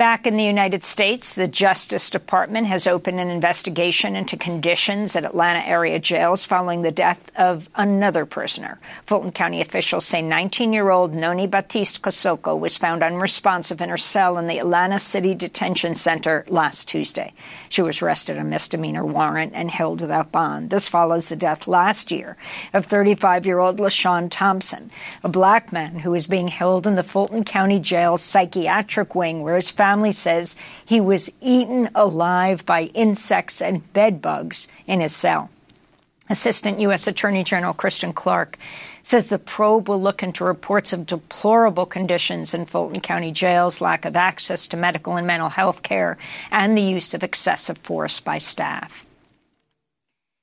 Back 0.00 0.26
in 0.26 0.36
the 0.36 0.42
United 0.42 0.82
States, 0.82 1.34
the 1.34 1.46
Justice 1.46 2.10
Department 2.10 2.66
has 2.66 2.88
opened 2.88 3.20
an 3.20 3.28
investigation 3.28 4.16
into 4.16 4.36
conditions 4.36 5.14
at 5.14 5.24
Atlanta 5.24 5.60
area 5.60 6.00
jails 6.00 6.44
following 6.44 6.82
the 6.82 6.90
death 6.90 7.30
of 7.38 7.70
another 7.76 8.26
prisoner. 8.26 8.80
Fulton 9.04 9.30
County 9.30 9.60
officials 9.60 10.04
say 10.04 10.20
19-year-old 10.20 11.14
Noni 11.14 11.46
Batiste 11.46 12.02
Kosoko 12.02 12.58
was 12.58 12.76
found 12.76 13.04
unresponsive 13.04 13.80
in 13.80 13.88
her 13.88 13.96
cell 13.96 14.36
in 14.36 14.48
the 14.48 14.58
Atlanta 14.58 14.98
City 14.98 15.32
Detention 15.32 15.94
Center 15.94 16.44
last 16.48 16.88
Tuesday. 16.88 17.32
She 17.68 17.80
was 17.80 18.02
arrested 18.02 18.36
on 18.36 18.46
a 18.46 18.48
misdemeanor 18.48 19.06
warrant 19.06 19.52
and 19.54 19.70
held 19.70 20.00
without 20.00 20.32
bond. 20.32 20.70
This 20.70 20.88
follows 20.88 21.28
the 21.28 21.36
death 21.36 21.68
last 21.68 22.10
year 22.10 22.36
of 22.72 22.84
35-year-old 22.84 23.78
LaShawn 23.78 24.28
Thompson, 24.28 24.90
a 25.22 25.28
black 25.28 25.72
man 25.72 26.00
who 26.00 26.14
is 26.14 26.26
being 26.26 26.48
held 26.48 26.84
in 26.84 26.96
the 26.96 27.04
Fulton 27.04 27.44
County 27.44 27.78
Jail 27.78 28.18
psychiatric 28.18 29.14
wing 29.14 29.42
where 29.42 29.54
his 29.54 29.70
family 29.84 30.12
says 30.12 30.56
he 30.86 30.98
was 30.98 31.30
eaten 31.42 31.90
alive 31.94 32.64
by 32.64 32.84
insects 32.94 33.60
and 33.60 33.92
bed 33.92 34.22
bugs 34.22 34.66
in 34.86 35.02
his 35.02 35.14
cell. 35.14 35.50
Assistant 36.30 36.80
U.S. 36.80 37.06
Attorney 37.06 37.44
General 37.44 37.74
Kristen 37.74 38.14
Clarke 38.14 38.58
says 39.02 39.26
the 39.26 39.38
probe 39.38 39.86
will 39.86 40.00
look 40.00 40.22
into 40.22 40.42
reports 40.42 40.94
of 40.94 41.04
deplorable 41.04 41.84
conditions 41.84 42.54
in 42.54 42.64
Fulton 42.64 43.02
County 43.02 43.30
jails, 43.30 43.82
lack 43.82 44.06
of 44.06 44.16
access 44.16 44.66
to 44.68 44.78
medical 44.78 45.18
and 45.18 45.26
mental 45.26 45.50
health 45.50 45.82
care, 45.82 46.16
and 46.50 46.74
the 46.74 46.80
use 46.96 47.12
of 47.12 47.22
excessive 47.22 47.76
force 47.76 48.20
by 48.20 48.38
staff. 48.38 49.04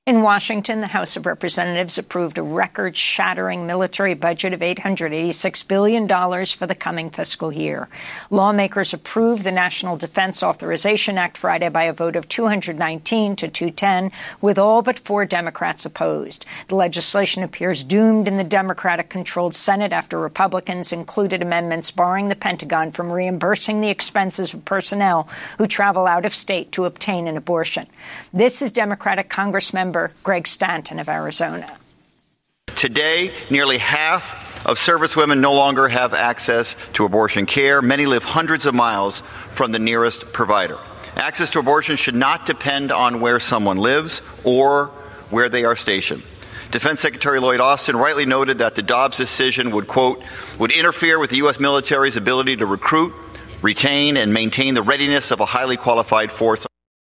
In 0.08 0.24
Washington, 0.24 0.81
the 0.81 0.88
House 0.88 1.15
of 1.15 1.27
Representatives 1.27 2.00
approved 2.00 2.39
a 2.39 2.41
record 2.41 2.98
shattering 2.98 3.67
military 3.67 4.15
budget 4.15 4.51
of 4.51 4.62
$886 4.62 5.67
billion 5.67 6.08
for 6.08 6.65
the 6.65 6.74
coming 6.74 7.12
fiscal 7.12 7.53
year. 7.53 7.88
Lawmakers 8.31 8.96
approved 8.96 9.43
the 9.43 9.51
National 9.51 9.98
Defense 9.98 10.41
Authorization 10.41 11.20
Act 11.20 11.38
Friday 11.38 11.70
by 11.70 11.84
a 11.84 11.93
vote 11.93 12.15
of 12.15 12.27
219 12.27 13.36
to 13.36 13.48
210, 13.48 14.12
with 14.41 14.58
all 14.58 14.81
but 14.81 14.98
four 14.98 15.24
Democrats 15.24 15.86
opposed. 15.86 16.48
The 16.67 16.74
legislation 16.74 17.43
appears 17.43 17.84
doomed 17.84 18.27
in 18.27 18.38
the 18.38 18.43
Democratic 18.43 19.08
controlled 19.08 19.53
Senate 19.53 19.93
after 19.93 20.17
Republicans 20.17 20.91
included 20.91 21.43
amendments 21.43 21.91
barring 21.91 22.29
the 22.29 22.36
Pentagon 22.36 22.89
from 22.89 23.12
reimbursing 23.12 23.81
the 23.81 23.91
expenses 23.91 24.51
of 24.51 24.65
personnel 24.65 25.29
who 25.60 25.67
travel 25.67 26.08
out 26.08 26.25
of 26.25 26.34
state 26.34 26.72
to 26.72 26.86
obtain 26.86 27.27
an 27.27 27.38
abortion. 27.38 27.86
This 28.34 28.63
is 28.63 28.72
Democratic 28.72 29.29
Congressmember 29.29 29.90
Greg 30.24 30.48
Stanton 30.48 31.00
of 31.00 31.10
Arizona. 31.10 31.77
Today, 32.75 33.31
nearly 33.50 33.77
half 33.77 34.65
of 34.65 34.77
servicewomen 34.77 35.39
no 35.39 35.53
longer 35.53 35.88
have 35.88 36.13
access 36.13 36.75
to 36.93 37.05
abortion 37.05 37.45
care. 37.45 37.81
Many 37.81 38.05
live 38.05 38.24
hundreds 38.24 38.65
of 38.65 38.74
miles 38.74 39.24
from 39.53 39.71
the 39.71 39.79
nearest 39.79 40.31
provider. 40.33 40.77
Access 41.15 41.50
to 41.51 41.60
abortion 41.60 41.95
should 41.95 42.15
not 42.15 42.45
depend 42.45 42.91
on 42.91 43.19
where 43.19 43.39
someone 43.39 43.77
lives 43.77 44.21
or 44.43 44.88
where 45.29 45.50
they 45.50 45.63
are 45.63 45.75
stationed. 45.75 46.24
Defense 46.71 47.01
Secretary 47.01 47.39
Lloyd 47.39 47.60
Austin 47.60 47.98
rightly 47.98 48.25
noted 48.25 48.60
that 48.60 48.75
the 48.75 48.81
Dobbs 48.81 49.17
decision 49.17 49.71
would, 49.71 49.88
quote, 49.88 50.24
would 50.57 50.71
interfere 50.71 51.19
with 51.19 51.29
the 51.29 51.38
U.S. 51.38 51.60
military's 51.60 52.15
ability 52.15 52.55
to 52.57 52.65
recruit, 52.65 53.13
retain, 53.62 54.15
and 54.15 54.33
maintain 54.33 54.74
the 54.74 54.81
readiness 54.81 55.31
of 55.31 55.41
a 55.41 55.45
highly 55.45 55.75
qualified 55.75 56.31
force. 56.31 56.65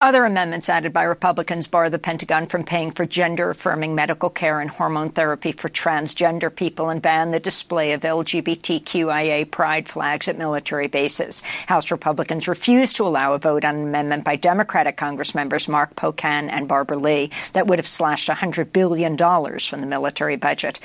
Other 0.03 0.25
amendments 0.25 0.67
added 0.67 0.91
by 0.91 1.03
Republicans 1.03 1.67
bar 1.67 1.89
the 1.89 1.97
Pentagon 1.97 2.47
from 2.47 2.65
paying 2.65 2.91
for 2.91 3.05
gender 3.05 3.49
affirming 3.49 3.95
medical 3.95 4.29
care 4.29 4.59
and 4.59 4.69
hormone 4.69 5.11
therapy 5.11 5.53
for 5.53 5.69
transgender 5.69 6.53
people 6.53 6.89
and 6.89 7.01
ban 7.01 7.31
the 7.31 7.39
display 7.39 7.93
of 7.93 8.01
LGBTQIA 8.01 9.49
pride 9.49 9.87
flags 9.87 10.27
at 10.27 10.37
military 10.37 10.89
bases. 10.89 11.39
House 11.67 11.89
Republicans 11.89 12.49
refused 12.49 12.97
to 12.97 13.05
allow 13.05 13.31
a 13.31 13.39
vote 13.39 13.63
on 13.63 13.77
an 13.77 13.87
amendment 13.87 14.25
by 14.25 14.35
Democratic 14.35 14.97
Congress 14.97 15.33
members 15.33 15.69
Mark 15.69 15.95
Pocan 15.95 16.49
and 16.49 16.67
Barbara 16.67 16.97
Lee 16.97 17.31
that 17.53 17.67
would 17.67 17.79
have 17.79 17.87
slashed 17.87 18.27
$100 18.27 18.73
billion 18.73 19.15
from 19.15 19.79
the 19.79 19.87
military 19.87 20.35
budget. 20.35 20.81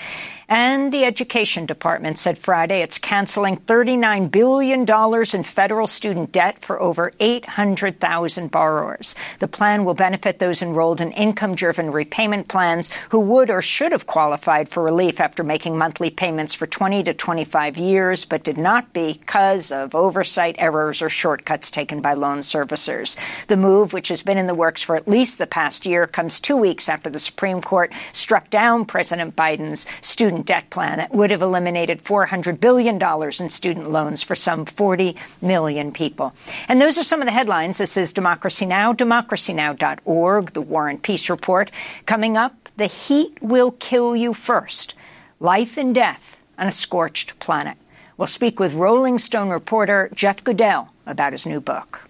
And 0.51 0.91
the 0.91 1.05
Education 1.05 1.67
Department 1.67 2.19
said 2.19 2.39
Friday 2.39 2.81
it's 2.81 2.99
canceling 2.99 3.59
$39 3.59 4.31
billion 4.31 4.87
in 5.35 5.43
federal 5.43 5.87
student 5.87 6.33
debt 6.33 6.63
for 6.63 6.81
over 6.81 7.13
800,000 7.21 8.51
borrowers. 8.51 9.15
The 9.41 9.49
plan 9.49 9.85
will 9.85 9.93
benefit 9.93 10.39
those 10.39 10.63
enrolled 10.63 11.03
in 11.03 11.13
income 11.13 11.55
driven 11.55 11.93
repayment 11.93 12.49
plans 12.49 12.91
who 13.11 13.21
would 13.21 13.51
or 13.51 13.61
should 13.61 13.93
have 13.93 14.07
qualified 14.07 14.71
for 14.71 14.83
relief 14.83 15.21
after 15.21 15.45
making 15.45 15.77
monthly 15.77 16.09
payments 16.09 16.55
for 16.55 16.67
20 16.67 17.05
to 17.05 17.13
25 17.13 17.77
years, 17.77 18.25
but 18.25 18.43
did 18.43 18.57
not 18.57 18.95
because 18.95 19.71
of 19.71 19.95
oversight 19.95 20.57
errors 20.59 21.03
or 21.03 21.11
shortcuts 21.11 21.71
taken 21.71 22.01
by 22.01 22.15
loan 22.15 22.39
servicers. 22.39 23.19
The 23.49 23.57
move, 23.59 23.93
which 23.93 24.09
has 24.09 24.23
been 24.23 24.39
in 24.39 24.47
the 24.47 24.55
works 24.55 24.83
for 24.83 24.97
at 24.97 25.07
least 25.07 25.37
the 25.37 25.47
past 25.47 25.85
year, 25.85 26.07
comes 26.07 26.41
two 26.41 26.57
weeks 26.57 26.89
after 26.89 27.11
the 27.11 27.19
Supreme 27.19 27.61
Court 27.61 27.93
struck 28.15 28.49
down 28.49 28.87
President 28.87 29.37
Biden's 29.37 29.87
student 30.01 30.38
debt 30.43 30.71
plan 30.71 30.99
that 30.99 31.13
would 31.13 31.31
have 31.31 31.43
eliminated 31.43 32.03
$400 32.03 32.61
billion 32.61 33.01
in 33.01 33.51
student 33.51 33.91
loans 33.91 34.23
for 34.23 34.35
some 34.35 34.65
40 34.65 35.17
million 35.41 35.93
people. 35.93 36.35
And 36.69 36.81
those 36.81 36.99
are 36.99 37.03
some 37.03 37.21
of 37.21 37.27
the 37.27 37.33
headlines. 37.33 37.79
This 37.79 37.97
is 37.97 38.13
Democracy 38.13 38.67
Now! 38.67 38.93
democracynow.org, 38.93 40.53
the 40.53 40.61
War 40.61 40.89
and 40.89 41.03
Peace 41.03 41.31
Report. 41.31 41.71
Coming 42.07 42.37
up, 42.37 42.69
the 42.77 42.87
heat 42.87 43.39
will 43.41 43.73
kill 43.73 44.15
you 44.15 44.33
first. 44.33 44.95
Life 45.41 45.77
and 45.77 45.95
death 45.95 46.43
on 46.59 46.67
a 46.67 46.73
scorched 46.73 47.39
planet. 47.39 47.77
We'll 48.17 48.27
speak 48.27 48.59
with 48.59 48.75
Rolling 48.75 49.19
Stone 49.19 49.51
reporter 49.51 50.11
Jeff 50.13 50.43
Goodell 50.43 50.93
about 51.07 51.33
his 51.33 51.47
new 51.47 51.61
book. 51.61 52.09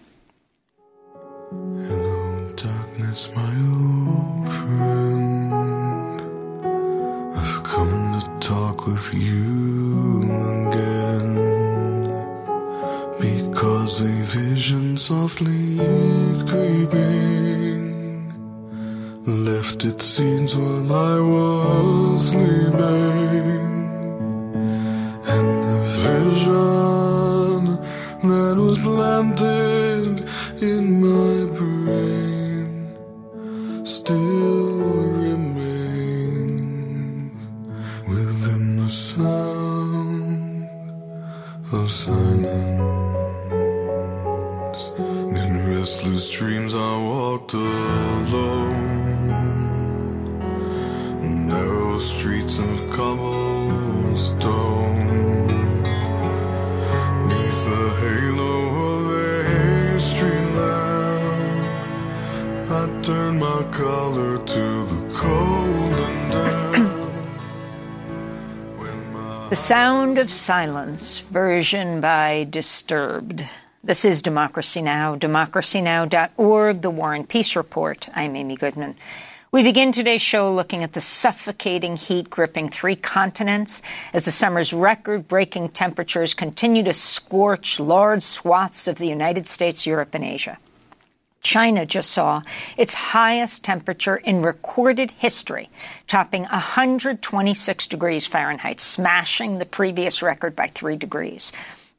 Hello, 1.50 2.52
darkness, 2.56 3.30
talk 8.48 8.86
with 8.86 9.12
you 9.12 10.22
again. 10.68 11.34
Because 13.20 14.00
a 14.00 14.14
vision 14.38 14.96
softly 14.96 15.76
creeping 16.48 17.82
left 19.26 19.84
its 19.84 20.04
seeds 20.06 20.56
while 20.56 20.92
I 20.92 21.20
was 21.32 22.28
sleeping. 22.30 23.68
And 25.34 25.48
the 25.68 25.80
vision 26.06 27.60
that 28.30 28.56
was 28.56 28.78
planted 28.78 30.26
in 30.62 30.84
my 31.04 31.34
brain 31.58 32.66
still 33.84 34.77
of 41.72 41.90
silence. 41.92 42.48
In 44.98 45.68
restless 45.68 46.30
dreams 46.30 46.74
I 46.74 46.96
walked 46.96 47.52
alone. 47.54 48.88
Narrow 51.48 51.98
streets 51.98 52.58
of 52.58 52.90
cobblestone. 52.90 54.26
Neath 57.28 57.64
the 57.66 57.90
halo 58.00 58.52
of 58.94 59.10
a 59.12 59.98
street 59.98 60.50
lamp, 60.56 61.70
I 62.70 62.88
turned 63.02 63.40
my 63.40 63.62
collar 63.70 64.38
to 64.38 64.77
The 69.48 69.56
Sound 69.56 70.18
of 70.18 70.30
Silence, 70.30 71.20
version 71.20 72.02
by 72.02 72.46
Disturbed. 72.50 73.46
This 73.82 74.04
is 74.04 74.20
Democracy 74.20 74.82
Now!, 74.82 75.16
democracynow.org, 75.16 76.82
The 76.82 76.90
War 76.90 77.14
and 77.14 77.26
Peace 77.26 77.56
Report. 77.56 78.10
I'm 78.14 78.36
Amy 78.36 78.56
Goodman. 78.56 78.96
We 79.50 79.62
begin 79.62 79.90
today's 79.90 80.20
show 80.20 80.54
looking 80.54 80.84
at 80.84 80.92
the 80.92 81.00
suffocating 81.00 81.96
heat 81.96 82.28
gripping 82.28 82.68
three 82.68 82.94
continents 82.94 83.80
as 84.12 84.26
the 84.26 84.32
summer's 84.32 84.74
record 84.74 85.26
breaking 85.26 85.70
temperatures 85.70 86.34
continue 86.34 86.82
to 86.82 86.92
scorch 86.92 87.80
large 87.80 88.20
swaths 88.20 88.86
of 88.86 88.98
the 88.98 89.08
United 89.08 89.46
States, 89.46 89.86
Europe, 89.86 90.10
and 90.12 90.24
Asia. 90.24 90.58
China 91.40 91.86
just 91.86 92.10
saw 92.10 92.42
its 92.76 92.94
highest 92.94 93.64
temperature 93.64 94.16
in 94.16 94.42
recorded 94.42 95.12
history, 95.12 95.70
topping 96.06 96.42
126 96.42 97.86
degrees 97.86 98.26
Fahrenheit, 98.26 98.80
smashing 98.80 99.58
the 99.58 99.66
previous 99.66 100.22
record 100.22 100.54
by 100.54 100.66
three 100.68 100.96
degrees. 100.96 101.52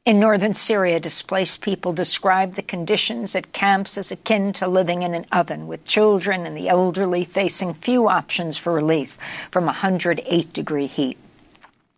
In 0.06 0.18
northern 0.18 0.54
Syria, 0.54 0.98
displaced 0.98 1.60
people 1.60 1.92
describe 1.92 2.54
the 2.54 2.62
conditions 2.62 3.36
at 3.36 3.52
camps 3.52 3.98
as 3.98 4.10
akin 4.10 4.52
to 4.54 4.66
living 4.66 5.02
in 5.02 5.14
an 5.14 5.26
oven, 5.30 5.66
with 5.66 5.84
children 5.84 6.46
and 6.46 6.56
the 6.56 6.68
elderly 6.68 7.24
facing 7.24 7.74
few 7.74 8.08
options 8.08 8.56
for 8.56 8.72
relief 8.72 9.18
from 9.50 9.66
108 9.66 10.52
degree 10.54 10.86
heat. 10.86 11.18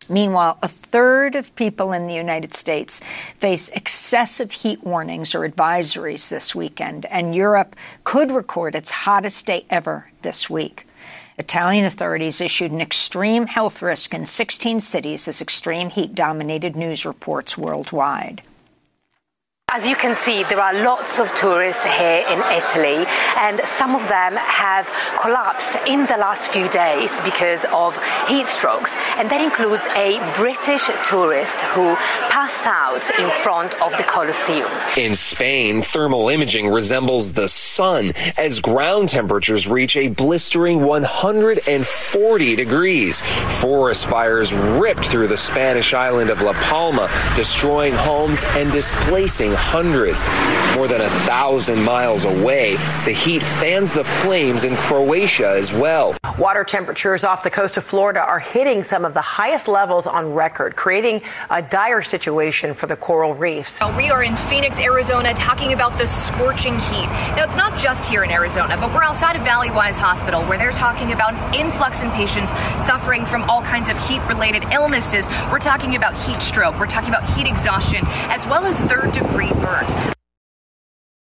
Meanwhile, 0.08 0.58
a 0.62 0.68
third 0.68 1.34
of 1.34 1.54
people 1.54 1.92
in 1.92 2.06
the 2.06 2.14
United 2.14 2.54
States 2.54 3.00
face 3.38 3.68
excessive 3.70 4.52
heat 4.52 4.82
warnings 4.84 5.34
or 5.34 5.48
advisories 5.48 6.28
this 6.28 6.54
weekend, 6.54 7.06
and 7.06 7.34
Europe 7.34 7.76
could 8.04 8.30
record 8.30 8.74
its 8.74 8.90
hottest 8.90 9.46
day 9.46 9.64
ever 9.70 10.10
this 10.22 10.50
week. 10.50 10.86
Italian 11.38 11.84
authorities 11.84 12.40
issued 12.40 12.72
an 12.72 12.80
extreme 12.80 13.46
health 13.46 13.80
risk 13.82 14.12
in 14.14 14.26
16 14.26 14.80
cities 14.80 15.26
as 15.26 15.40
extreme 15.40 15.90
heat 15.90 16.14
dominated 16.14 16.76
news 16.76 17.06
reports 17.06 17.56
worldwide. 17.56 18.42
As 19.74 19.86
you 19.86 19.96
can 19.96 20.14
see, 20.14 20.42
there 20.42 20.60
are 20.60 20.74
lots 20.84 21.18
of 21.18 21.34
tourists 21.34 21.82
here 21.82 22.26
in 22.28 22.40
Italy, 22.52 23.06
and 23.40 23.58
some 23.78 23.94
of 23.94 24.06
them 24.06 24.36
have 24.36 24.86
collapsed 25.22 25.78
in 25.86 26.04
the 26.04 26.18
last 26.18 26.48
few 26.48 26.68
days 26.68 27.18
because 27.22 27.64
of 27.72 27.96
heat 28.28 28.46
strokes. 28.48 28.94
And 29.16 29.30
that 29.30 29.40
includes 29.40 29.82
a 29.96 30.20
British 30.36 30.90
tourist 31.08 31.62
who 31.72 31.94
passed 32.28 32.66
out 32.66 33.18
in 33.18 33.30
front 33.42 33.72
of 33.80 33.92
the 33.92 34.02
Colosseum. 34.02 34.68
In 34.98 35.16
Spain, 35.16 35.80
thermal 35.80 36.28
imaging 36.28 36.68
resembles 36.68 37.32
the 37.32 37.48
sun 37.48 38.12
as 38.36 38.60
ground 38.60 39.08
temperatures 39.08 39.66
reach 39.66 39.96
a 39.96 40.08
blistering 40.08 40.84
140 40.84 42.56
degrees. 42.56 43.20
Forest 43.62 44.04
fires 44.04 44.52
ripped 44.52 45.06
through 45.06 45.28
the 45.28 45.38
Spanish 45.38 45.94
island 45.94 46.28
of 46.28 46.42
La 46.42 46.52
Palma, 46.64 47.08
destroying 47.36 47.94
homes 47.94 48.44
and 48.48 48.70
displacing 48.70 49.56
hundreds. 49.62 50.22
More 50.76 50.88
than 50.88 51.00
a 51.00 51.10
thousand 51.26 51.82
miles 51.84 52.24
away, 52.24 52.76
the 53.04 53.12
heat 53.12 53.42
fans 53.42 53.92
the 53.92 54.04
flames 54.04 54.64
in 54.64 54.76
Croatia 54.76 55.48
as 55.48 55.72
well. 55.72 56.16
Water 56.38 56.64
temperatures 56.64 57.24
off 57.24 57.42
the 57.42 57.50
coast 57.50 57.76
of 57.76 57.84
Florida 57.84 58.20
are 58.20 58.38
hitting 58.38 58.82
some 58.82 59.04
of 59.04 59.12
the 59.14 59.20
highest 59.20 59.68
levels 59.68 60.06
on 60.06 60.32
record, 60.32 60.74
creating 60.76 61.20
a 61.50 61.60
dire 61.60 62.02
situation 62.02 62.72
for 62.72 62.86
the 62.86 62.96
coral 62.96 63.34
reefs. 63.34 63.80
We 63.96 64.10
are 64.10 64.22
in 64.22 64.34
Phoenix, 64.36 64.80
Arizona, 64.80 65.34
talking 65.34 65.72
about 65.72 65.98
the 65.98 66.06
scorching 66.06 66.78
heat. 66.80 67.06
Now, 67.36 67.44
it's 67.44 67.56
not 67.56 67.78
just 67.78 68.04
here 68.04 68.24
in 68.24 68.30
Arizona, 68.30 68.76
but 68.78 68.92
we're 68.94 69.04
outside 69.04 69.36
of 69.36 69.42
Valleywise 69.42 69.98
Hospital 69.98 70.42
where 70.44 70.58
they're 70.58 70.72
talking 70.72 71.12
about 71.12 71.34
an 71.34 71.54
influx 71.54 72.02
in 72.02 72.10
patients 72.12 72.50
suffering 72.84 73.26
from 73.26 73.42
all 73.44 73.62
kinds 73.62 73.90
of 73.90 73.98
heat 74.08 74.20
related 74.26 74.64
illnesses. 74.72 75.28
We're 75.50 75.58
talking 75.58 75.96
about 75.96 76.18
heat 76.18 76.40
stroke, 76.40 76.78
we're 76.78 76.86
talking 76.86 77.10
about 77.10 77.28
heat 77.36 77.46
exhaustion, 77.46 78.04
as 78.30 78.46
well 78.46 78.64
as 78.64 78.78
third 78.80 79.12
degree 79.12 79.51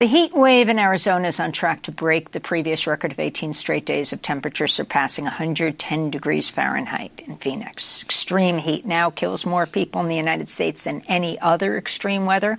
The 0.01 0.07
heat 0.07 0.33
wave 0.33 0.69
in 0.69 0.79
Arizona 0.79 1.27
is 1.27 1.41
on 1.41 1.51
track 1.51 1.83
to 1.83 1.91
break 1.91 2.31
the 2.31 2.39
previous 2.39 2.87
record 2.87 3.11
of 3.11 3.19
18 3.19 3.53
straight 3.53 3.85
days 3.85 4.13
of 4.13 4.23
temperature 4.23 4.69
surpassing 4.69 5.25
110 5.25 6.11
degrees 6.11 6.49
Fahrenheit 6.49 7.21
in 7.27 7.37
Phoenix. 7.37 8.03
Extreme 8.05 8.59
heat 8.59 8.87
now 8.87 9.11
kills 9.11 9.45
more 9.45 9.67
people 9.67 10.01
in 10.01 10.07
the 10.07 10.15
United 10.15 10.49
States 10.49 10.85
than 10.85 11.03
any 11.09 11.37
other 11.41 11.77
extreme 11.77 12.27
weather. 12.27 12.59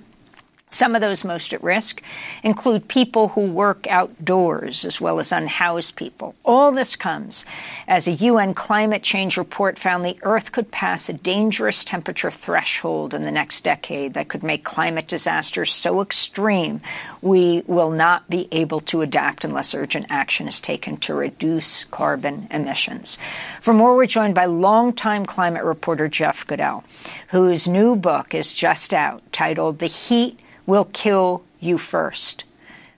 Some 0.71 0.93
of 0.93 1.01
those 1.01 1.23
most 1.23 1.51
at 1.51 1.63
risk 1.63 2.03
include 2.43 2.87
people 2.87 3.29
who 3.29 3.49
work 3.49 3.87
outdoors 3.87 4.85
as 4.85 5.01
well 5.01 5.19
as 5.19 5.31
unhoused 5.31 5.95
people. 5.95 6.35
All 6.45 6.71
this 6.71 6.95
comes 6.95 7.43
as 7.87 8.07
a 8.07 8.11
UN 8.11 8.53
climate 8.53 9.01
change 9.01 9.35
report 9.35 9.79
found 9.79 10.05
the 10.05 10.19
Earth 10.21 10.51
could 10.51 10.69
pass 10.69 11.09
a 11.09 11.13
dangerous 11.13 11.83
temperature 11.83 12.29
threshold 12.29 13.15
in 13.15 13.23
the 13.23 13.31
next 13.31 13.63
decade 13.63 14.13
that 14.13 14.27
could 14.27 14.43
make 14.43 14.63
climate 14.63 15.07
disasters 15.07 15.71
so 15.71 16.01
extreme 16.01 16.81
we 17.19 17.63
will 17.65 17.89
not 17.89 18.29
be 18.29 18.47
able 18.51 18.79
to 18.81 19.01
adapt 19.01 19.43
unless 19.43 19.73
urgent 19.73 20.05
action 20.11 20.47
is 20.47 20.61
taken 20.61 20.97
to 20.97 21.15
reduce 21.15 21.85
carbon 21.85 22.47
emissions. 22.51 23.17
For 23.59 23.73
more, 23.73 23.95
we're 23.95 24.05
joined 24.05 24.35
by 24.35 24.45
longtime 24.45 25.25
climate 25.25 25.63
reporter 25.63 26.07
Jeff 26.07 26.45
Goodell, 26.45 26.83
whose 27.29 27.67
new 27.67 27.95
book 27.95 28.33
is 28.33 28.53
just 28.53 28.93
out 28.93 29.21
titled 29.31 29.79
The 29.79 29.87
Heat 29.87 30.39
will 30.65 30.85
kill 30.85 31.43
you 31.59 31.77
first. 31.77 32.43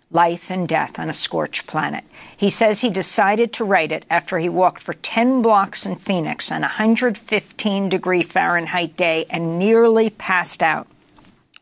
Life 0.09 0.51
and 0.51 0.67
Death 0.67 0.99
on 0.99 1.09
a 1.09 1.13
Scorched 1.13 1.67
Planet. 1.67 2.03
He 2.35 2.49
says 2.49 2.81
he 2.81 2.89
decided 2.89 3.53
to 3.53 3.63
write 3.63 3.91
it 3.91 4.05
after 4.09 4.39
he 4.39 4.49
walked 4.49 4.81
for 4.81 4.93
10 4.93 5.41
blocks 5.41 5.85
in 5.85 5.95
Phoenix 5.95 6.51
on 6.51 6.63
a 6.63 6.67
115 6.67 7.89
degree 7.89 8.23
Fahrenheit 8.23 8.97
day 8.97 9.25
and 9.29 9.57
nearly 9.57 10.09
passed 10.09 10.61
out, 10.61 10.87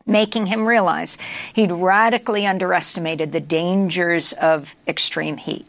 making 0.05 0.47
him 0.47 0.67
realize 0.67 1.17
he'd 1.53 1.71
radically 1.71 2.47
underestimated 2.47 3.31
the 3.31 3.39
dangers 3.39 4.33
of 4.33 4.75
extreme 4.87 5.37
heat. 5.37 5.67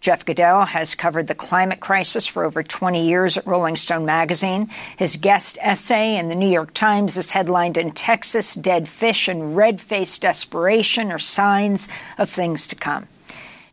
Jeff 0.00 0.24
Goodell 0.24 0.64
has 0.64 0.94
covered 0.94 1.26
the 1.26 1.34
climate 1.34 1.80
crisis 1.80 2.24
for 2.24 2.44
over 2.44 2.62
20 2.62 3.08
years 3.08 3.36
at 3.36 3.46
Rolling 3.46 3.74
Stone 3.74 4.06
magazine. 4.06 4.70
His 4.96 5.16
guest 5.16 5.58
essay 5.60 6.16
in 6.16 6.28
the 6.28 6.36
New 6.36 6.48
York 6.48 6.72
Times 6.72 7.16
is 7.16 7.32
headlined 7.32 7.76
In 7.76 7.90
Texas, 7.90 8.54
Dead 8.54 8.88
Fish 8.88 9.26
and 9.26 9.56
Red 9.56 9.80
Faced 9.80 10.22
Desperation 10.22 11.10
are 11.10 11.18
signs 11.18 11.88
of 12.16 12.30
things 12.30 12.68
to 12.68 12.76
come. 12.76 13.08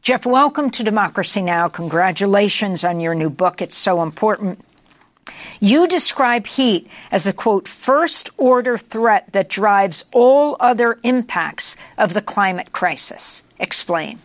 Jeff, 0.02 0.26
welcome 0.26 0.72
to 0.72 0.84
Democracy 0.84 1.44
Now! 1.44 1.68
Congratulations 1.68 2.84
on 2.84 3.00
your 3.00 3.14
new 3.14 3.30
book. 3.30 3.62
It's 3.62 3.78
so 3.78 4.02
important. 4.02 4.60
You 5.60 5.88
describe 5.88 6.48
heat 6.48 6.90
as 7.12 7.28
a 7.28 7.34
quote, 7.34 7.68
first 7.68 8.32
order 8.38 8.80
threat 8.80 9.32
that 9.34 9.48
drives 9.48 10.06
all 10.12 10.58
other 10.60 10.98
impacts 11.04 11.78
of 12.00 12.16
the 12.16 12.22
climate 12.22 12.72
crisis. 12.72 13.44
Explain. 13.60 14.20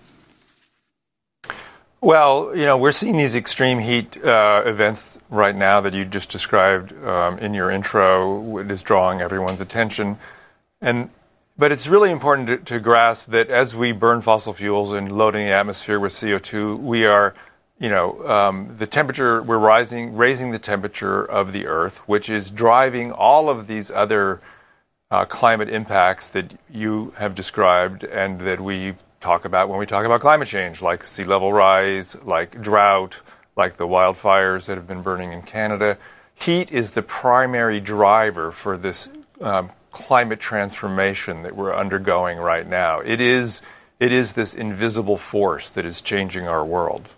Well, 2.02 2.56
you 2.56 2.64
know, 2.64 2.78
we're 2.78 2.92
seeing 2.92 3.18
these 3.18 3.36
extreme 3.36 3.78
heat 3.78 4.16
uh, 4.24 4.62
events 4.64 5.18
right 5.28 5.54
now 5.54 5.82
that 5.82 5.92
you 5.92 6.06
just 6.06 6.30
described 6.30 6.94
um, 7.04 7.38
in 7.38 7.52
your 7.52 7.70
intro. 7.70 8.56
It 8.56 8.70
is 8.70 8.82
drawing 8.82 9.20
everyone's 9.20 9.60
attention, 9.60 10.18
and 10.80 11.10
but 11.58 11.72
it's 11.72 11.86
really 11.86 12.10
important 12.10 12.48
to, 12.48 12.56
to, 12.56 12.80
grasp 12.80 13.26
that 13.26 13.50
as 13.50 13.74
we 13.74 13.92
burn 13.92 14.22
fossil 14.22 14.54
fuels 14.54 14.92
and 14.92 15.12
loading 15.12 15.44
the 15.44 15.52
atmosphere 15.52 16.00
with 16.00 16.12
CO2, 16.12 16.78
we 16.78 17.04
are, 17.04 17.34
you 17.78 17.90
know, 17.90 18.26
um, 18.26 18.76
the 18.78 18.86
temperature 18.86 19.42
we're 19.42 19.58
rising, 19.58 20.16
raising 20.16 20.52
the 20.52 20.58
temperature 20.58 21.22
of 21.22 21.52
the 21.52 21.66
Earth, 21.66 21.98
which 22.08 22.30
is 22.30 22.50
driving 22.50 23.12
all 23.12 23.50
of 23.50 23.66
these 23.66 23.90
other 23.90 24.40
uh, 25.10 25.26
climate 25.26 25.68
impacts 25.68 26.30
that 26.30 26.58
you 26.72 27.12
have 27.18 27.34
described 27.34 28.04
and 28.04 28.40
that 28.40 28.58
we 28.58 28.94
talk 29.20 29.44
about 29.44 29.68
when 29.68 29.78
we 29.78 29.86
talk 29.86 30.04
about 30.04 30.20
climate 30.20 30.48
change, 30.48 30.82
like 30.82 31.04
sea 31.04 31.24
level 31.24 31.52
rise, 31.52 32.16
like 32.24 32.60
drought, 32.60 33.18
like 33.56 33.76
the 33.76 33.86
wildfires 33.86 34.66
that 34.66 34.76
have 34.76 34.88
been 34.88 35.02
burning 35.02 35.32
in 35.32 35.42
Canada. 35.42 35.98
Heat 36.34 36.72
is 36.72 36.92
the 36.92 37.02
primary 37.02 37.80
driver 37.80 38.50
for 38.50 38.78
this 38.78 39.08
um, 39.40 39.70
climate 39.90 40.40
transformation 40.40 41.42
that 41.42 41.54
we're 41.54 41.74
undergoing 41.74 42.38
right 42.38 42.66
now. 42.66 43.00
It 43.00 43.20
is, 43.20 43.60
it 43.98 44.12
is 44.12 44.32
this 44.32 44.54
invisible 44.54 45.18
force 45.18 45.70
that 45.72 45.84
is 45.84 46.00
changing 46.00 46.48
our 46.48 46.64
world. 46.64 47.08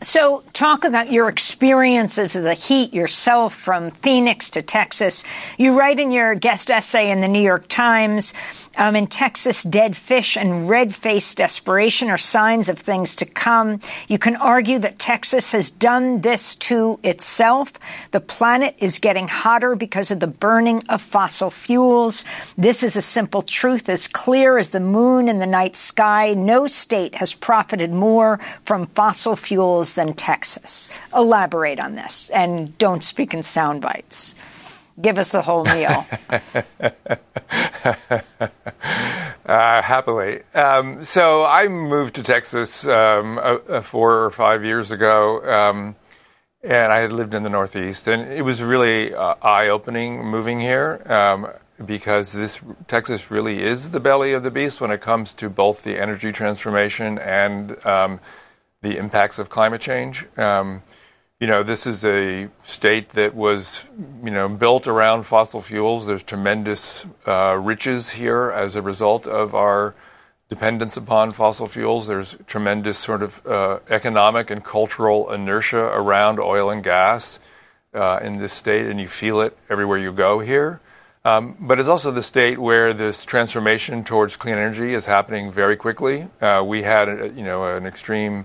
So, 0.00 0.44
talk 0.52 0.84
about 0.84 1.10
your 1.10 1.28
experiences 1.28 2.36
of 2.36 2.44
the 2.44 2.54
heat 2.54 2.94
yourself 2.94 3.52
from 3.52 3.90
Phoenix 3.90 4.48
to 4.50 4.62
Texas. 4.62 5.24
You 5.56 5.76
write 5.76 5.98
in 5.98 6.12
your 6.12 6.36
guest 6.36 6.70
essay 6.70 7.10
in 7.10 7.20
the 7.20 7.26
New 7.26 7.42
York 7.42 7.66
Times 7.66 8.32
um, 8.76 8.94
in 8.94 9.08
Texas, 9.08 9.64
dead 9.64 9.96
fish 9.96 10.36
and 10.36 10.68
red 10.68 10.94
faced 10.94 11.38
desperation 11.38 12.10
are 12.10 12.16
signs 12.16 12.68
of 12.68 12.78
things 12.78 13.16
to 13.16 13.26
come. 13.26 13.80
You 14.06 14.18
can 14.20 14.36
argue 14.36 14.78
that 14.78 15.00
Texas 15.00 15.50
has 15.50 15.68
done 15.68 16.20
this 16.20 16.54
to 16.54 17.00
itself. 17.02 17.72
The 18.12 18.20
planet 18.20 18.76
is 18.78 19.00
getting 19.00 19.26
hotter 19.26 19.74
because 19.74 20.12
of 20.12 20.20
the 20.20 20.28
burning 20.28 20.84
of 20.88 21.02
fossil 21.02 21.50
fuels. 21.50 22.24
This 22.56 22.84
is 22.84 22.94
a 22.94 23.02
simple 23.02 23.42
truth 23.42 23.88
as 23.88 24.06
clear 24.06 24.58
as 24.58 24.70
the 24.70 24.78
moon 24.78 25.28
in 25.28 25.40
the 25.40 25.46
night 25.46 25.74
sky. 25.74 26.34
No 26.34 26.68
state 26.68 27.16
has 27.16 27.34
profited 27.34 27.90
more 27.90 28.38
from 28.62 28.86
fossil 28.86 29.34
fuels 29.34 29.87
than 29.94 30.14
Texas. 30.14 30.90
Elaborate 31.14 31.80
on 31.80 31.94
this 31.94 32.30
and 32.30 32.76
don't 32.78 33.04
speak 33.04 33.34
in 33.34 33.42
sound 33.42 33.80
bites. 33.82 34.34
Give 35.00 35.18
us 35.18 35.30
the 35.30 35.42
whole 35.42 35.64
meal. 35.64 36.06
uh, 39.46 39.82
happily. 39.82 40.42
Um, 40.54 41.02
so 41.04 41.44
I 41.44 41.68
moved 41.68 42.16
to 42.16 42.22
Texas 42.22 42.86
um, 42.86 43.38
uh, 43.38 43.80
four 43.80 44.24
or 44.24 44.30
five 44.30 44.64
years 44.64 44.90
ago, 44.90 45.42
um, 45.48 45.96
and 46.62 46.92
I 46.92 46.98
had 46.98 47.12
lived 47.12 47.34
in 47.34 47.44
the 47.44 47.50
Northeast, 47.50 48.08
and 48.08 48.30
it 48.32 48.42
was 48.42 48.60
really 48.62 49.14
uh, 49.14 49.36
eye-opening 49.40 50.24
moving 50.24 50.60
here 50.60 51.00
um, 51.06 51.48
because 51.84 52.32
this 52.32 52.60
Texas 52.88 53.30
really 53.30 53.62
is 53.62 53.90
the 53.90 54.00
belly 54.00 54.32
of 54.32 54.42
the 54.42 54.50
beast 54.50 54.80
when 54.80 54.90
it 54.90 55.00
comes 55.00 55.32
to 55.34 55.48
both 55.48 55.84
the 55.84 55.96
energy 55.96 56.32
transformation 56.32 57.18
and 57.18 57.86
um, 57.86 58.20
the 58.88 58.96
impacts 58.96 59.38
of 59.38 59.48
climate 59.48 59.80
change. 59.80 60.26
Um, 60.36 60.82
you 61.40 61.46
know, 61.46 61.62
this 61.62 61.86
is 61.86 62.04
a 62.04 62.48
state 62.64 63.10
that 63.10 63.34
was, 63.34 63.84
you 64.24 64.30
know, 64.30 64.48
built 64.48 64.86
around 64.88 65.22
fossil 65.22 65.60
fuels. 65.60 66.06
There's 66.06 66.24
tremendous 66.24 67.06
uh, 67.26 67.56
riches 67.60 68.10
here 68.10 68.50
as 68.50 68.74
a 68.74 68.82
result 68.82 69.26
of 69.26 69.54
our 69.54 69.94
dependence 70.48 70.96
upon 70.96 71.30
fossil 71.32 71.68
fuels. 71.68 72.06
There's 72.06 72.36
tremendous 72.46 72.98
sort 72.98 73.22
of 73.22 73.46
uh, 73.46 73.78
economic 73.88 74.50
and 74.50 74.64
cultural 74.64 75.30
inertia 75.30 75.84
around 76.02 76.40
oil 76.40 76.70
and 76.70 76.82
gas 76.82 77.38
uh, 77.94 78.18
in 78.22 78.38
this 78.38 78.52
state, 78.52 78.86
and 78.86 78.98
you 78.98 79.06
feel 79.06 79.40
it 79.40 79.56
everywhere 79.70 79.98
you 79.98 80.12
go 80.12 80.40
here. 80.40 80.80
Um, 81.24 81.56
but 81.60 81.78
it's 81.78 81.88
also 81.88 82.10
the 82.10 82.22
state 82.22 82.58
where 82.58 82.94
this 82.94 83.24
transformation 83.24 84.02
towards 84.02 84.36
clean 84.36 84.54
energy 84.54 84.94
is 84.94 85.06
happening 85.06 85.52
very 85.52 85.76
quickly. 85.76 86.26
Uh, 86.40 86.64
we 86.66 86.82
had, 86.82 87.08
a, 87.08 87.28
you 87.28 87.44
know, 87.44 87.64
an 87.76 87.86
extreme 87.86 88.40
uh, 88.40 88.44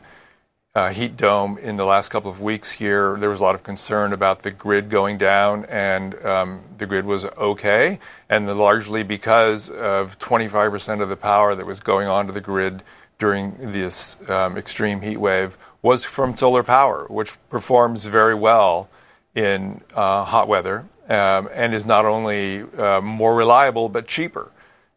heat 0.92 1.16
dome 1.16 1.60
in 1.60 1.76
the 1.76 1.86
last 1.86 2.10
couple 2.10 2.32
of 2.32 2.42
weeks 2.42 2.72
here. 2.72 3.16
There 3.20 3.30
was 3.30 3.40
a 3.40 3.44
lot 3.44 3.54
of 3.54 3.62
concern 3.62 4.12
about 4.12 4.42
the 4.42 4.50
grid 4.50 4.90
going 4.90 5.20
down, 5.20 5.66
and 5.66 6.16
um, 6.26 6.62
the 6.80 6.88
grid 6.88 7.06
was 7.06 7.26
okay, 7.26 8.00
and 8.28 8.48
largely 8.58 9.04
because 9.04 9.70
of 9.70 10.18
25% 10.18 11.00
of 11.00 11.10
the 11.10 11.16
power 11.16 11.54
that 11.54 11.68
was 11.68 11.80
going 11.80 12.08
onto 12.08 12.34
the 12.34 12.42
grid 12.42 12.82
during 13.20 13.56
this 13.72 14.18
um, 14.28 14.58
extreme 14.58 15.02
heat 15.02 15.18
wave 15.18 15.58
was 15.84 16.06
from 16.06 16.36
solar 16.36 16.64
power, 16.64 17.06
which 17.08 17.36
performs 17.52 18.06
very 18.06 18.34
well 18.34 18.90
in 19.36 19.80
uh, 19.94 20.24
hot 20.24 20.48
weather 20.48 20.86
um, 21.08 21.50
and 21.54 21.76
is 21.76 21.86
not 21.86 22.06
only 22.06 22.64
uh, 22.80 23.00
more 23.00 23.36
reliable 23.36 23.90
but 23.90 24.08
cheaper. 24.08 24.52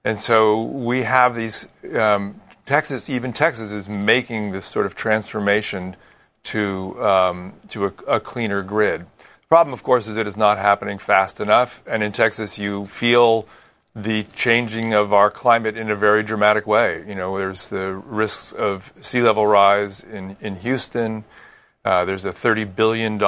And 0.04 0.18
so 0.18 0.62
we 0.62 1.02
have 1.02 1.34
these 1.34 1.68
um, 1.94 2.40
Texas, 2.66 3.08
even 3.08 3.32
Texas, 3.32 3.70
is 3.70 3.88
making 3.88 4.50
this 4.50 4.66
sort 4.66 4.86
of 4.86 4.96
transformation 4.96 5.94
to 6.42 7.02
um, 7.04 7.54
to 7.68 7.86
a, 7.86 7.92
a, 8.08 8.20
cleaner 8.20 8.62
grid. 8.62 9.02
The 9.18 9.48
problem, 9.48 9.72
of 9.72 9.84
course, 9.84 10.08
is 10.08 10.16
it 10.16 10.26
is 10.26 10.36
not 10.36 10.58
happening 10.58 10.98
fast 10.98 11.40
enough, 11.40 11.82
and 11.86 12.02
in 12.02 12.10
Texas, 12.10 12.58
you 12.58 12.84
feel 12.86 13.48
the 13.94 14.24
changing 14.34 14.94
of 14.94 15.12
our 15.12 15.30
climate 15.30 15.76
in 15.76 15.90
a 15.90 15.96
very 15.96 16.22
dramatic 16.22 16.66
way. 16.66 17.04
You 17.08 17.14
know, 17.14 17.38
there's 17.38 17.68
the 17.68 17.94
risks 17.94 18.52
of 18.52 18.92
sea 19.00 19.22
level 19.22 19.46
rise 19.46 20.00
in 20.00 20.36
in 20.40 20.56
Houston. 20.56 21.24
Uh, 21.84 22.04
there's 22.04 22.24
a 22.24 22.32
$30 22.32 22.74
billion 22.74 23.22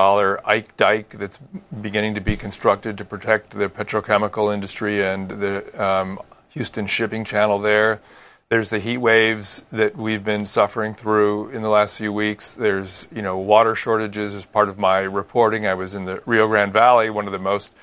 Ike 0.44 0.76
Dike 0.76 1.10
that's 1.10 1.38
beginning 1.80 2.16
to 2.16 2.20
be 2.20 2.36
constructed 2.36 2.98
to 2.98 3.04
protect 3.04 3.52
the 3.52 3.68
petrochemical 3.68 4.52
industry 4.52 5.00
and 5.00 5.28
the 5.28 5.80
um, 5.80 6.18
Houston 6.48 6.88
shipping 6.88 7.24
channel 7.24 7.60
there. 7.60 8.00
There's 8.50 8.70
the 8.70 8.78
heat 8.78 8.96
waves 8.96 9.62
that 9.72 9.94
we've 9.94 10.24
been 10.24 10.46
suffering 10.46 10.94
through 10.94 11.50
in 11.50 11.60
the 11.60 11.68
last 11.68 11.96
few 11.96 12.12
weeks. 12.12 12.54
There's, 12.54 13.06
you 13.14 13.20
know, 13.20 13.36
water 13.36 13.74
shortages 13.74 14.34
as 14.34 14.46
part 14.46 14.70
of 14.70 14.78
my 14.78 15.00
reporting. 15.00 15.66
I 15.66 15.74
was 15.74 15.94
in 15.94 16.06
the 16.06 16.22
Rio 16.24 16.48
Grande 16.48 16.72
Valley, 16.72 17.10
one 17.10 17.26
of 17.26 17.32
the 17.32 17.38
most 17.38 17.74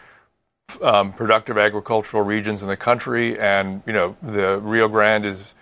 um, 0.82 1.14
productive 1.14 1.60
agricultural 1.60 2.24
regions 2.24 2.64
in 2.64 2.68
the 2.68 2.78
country, 2.78 3.38
and 3.40 3.84
you 3.86 3.94
know 3.94 4.16
the 4.24 4.58
Rio 4.58 4.88
Grande 4.88 5.26
is 5.26 5.54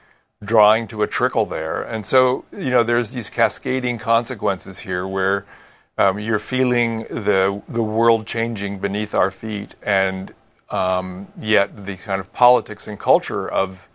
drawing 0.43 0.87
to 0.87 1.03
a 1.03 1.07
trickle 1.07 1.45
there, 1.45 1.83
and 1.83 2.05
so 2.05 2.45
you 2.53 2.69
know 2.69 2.83
there's 2.83 3.11
these 3.11 3.29
cascading 3.29 3.97
consequences 3.97 4.79
here 4.79 5.05
where 5.07 5.45
um, 5.97 6.19
you're 6.19 6.39
feeling 6.39 6.99
the 7.09 7.61
the 7.67 7.83
world 7.83 8.25
changing 8.25 8.79
beneath 8.79 9.13
our 9.13 9.31
feet, 9.31 9.75
and 9.83 10.33
um, 10.69 11.27
yet 11.39 11.85
the 11.85 11.97
kind 11.97 12.19
of 12.19 12.31
politics 12.33 12.87
and 12.87 12.99
culture 12.99 13.49
of 13.49 13.89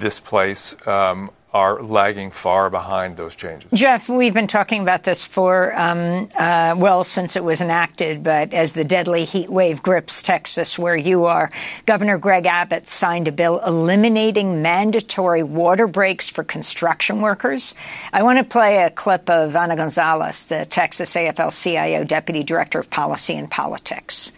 this 0.00 0.20
place 0.20 0.74
um, 0.86 1.30
are 1.52 1.82
lagging 1.82 2.30
far 2.30 2.68
behind 2.68 3.16
those 3.16 3.34
changes. 3.34 3.70
Jeff, 3.72 4.08
we've 4.08 4.34
been 4.34 4.46
talking 4.46 4.82
about 4.82 5.04
this 5.04 5.24
for, 5.24 5.74
um, 5.78 6.28
uh, 6.38 6.74
well, 6.76 7.02
since 7.04 7.36
it 7.36 7.44
was 7.44 7.62
enacted, 7.62 8.22
but 8.22 8.52
as 8.52 8.74
the 8.74 8.84
deadly 8.84 9.24
heat 9.24 9.48
wave 9.48 9.82
grips 9.82 10.22
Texas, 10.22 10.78
where 10.78 10.96
you 10.96 11.24
are, 11.24 11.50
Governor 11.86 12.18
Greg 12.18 12.44
Abbott 12.44 12.86
signed 12.86 13.28
a 13.28 13.32
bill 13.32 13.60
eliminating 13.66 14.60
mandatory 14.60 15.42
water 15.42 15.86
breaks 15.86 16.28
for 16.28 16.44
construction 16.44 17.22
workers. 17.22 17.74
I 18.12 18.22
want 18.22 18.38
to 18.38 18.44
play 18.44 18.82
a 18.82 18.90
clip 18.90 19.30
of 19.30 19.56
Ana 19.56 19.76
Gonzalez, 19.76 20.46
the 20.46 20.66
Texas 20.66 21.14
AFL 21.14 21.62
CIO 21.62 22.04
Deputy 22.04 22.42
Director 22.42 22.78
of 22.78 22.90
Policy 22.90 23.34
and 23.36 23.50
Politics. 23.50 24.32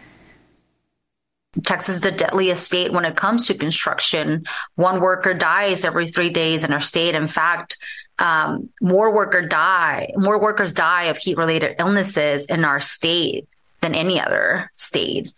Texas 1.65 1.97
is 1.97 2.01
the 2.01 2.13
deadliest 2.13 2.65
state 2.65 2.93
when 2.93 3.05
it 3.05 3.17
comes 3.17 3.47
to 3.47 3.55
construction. 3.55 4.45
One 4.77 5.01
worker 5.01 5.35
dies 5.35 5.85
every 5.85 6.09
three 6.09 6.31
days 6.31 6.63
in 6.63 6.73
our 6.73 6.81
state. 6.81 7.15
In 7.15 7.27
fact, 7.27 7.77
um, 8.21 8.69
more 8.81 9.13
worker 9.13 9.43
die, 9.43 10.13
more 10.17 10.41
workers 10.41 10.73
die 10.73 11.05
of 11.05 11.17
heat 11.17 11.37
related 11.37 11.77
illnesses 11.79 12.47
in 12.47 12.65
our 12.65 12.81
state 12.81 13.49
than 13.81 13.95
any 13.95 14.21
other 14.21 14.71
state. 14.75 15.33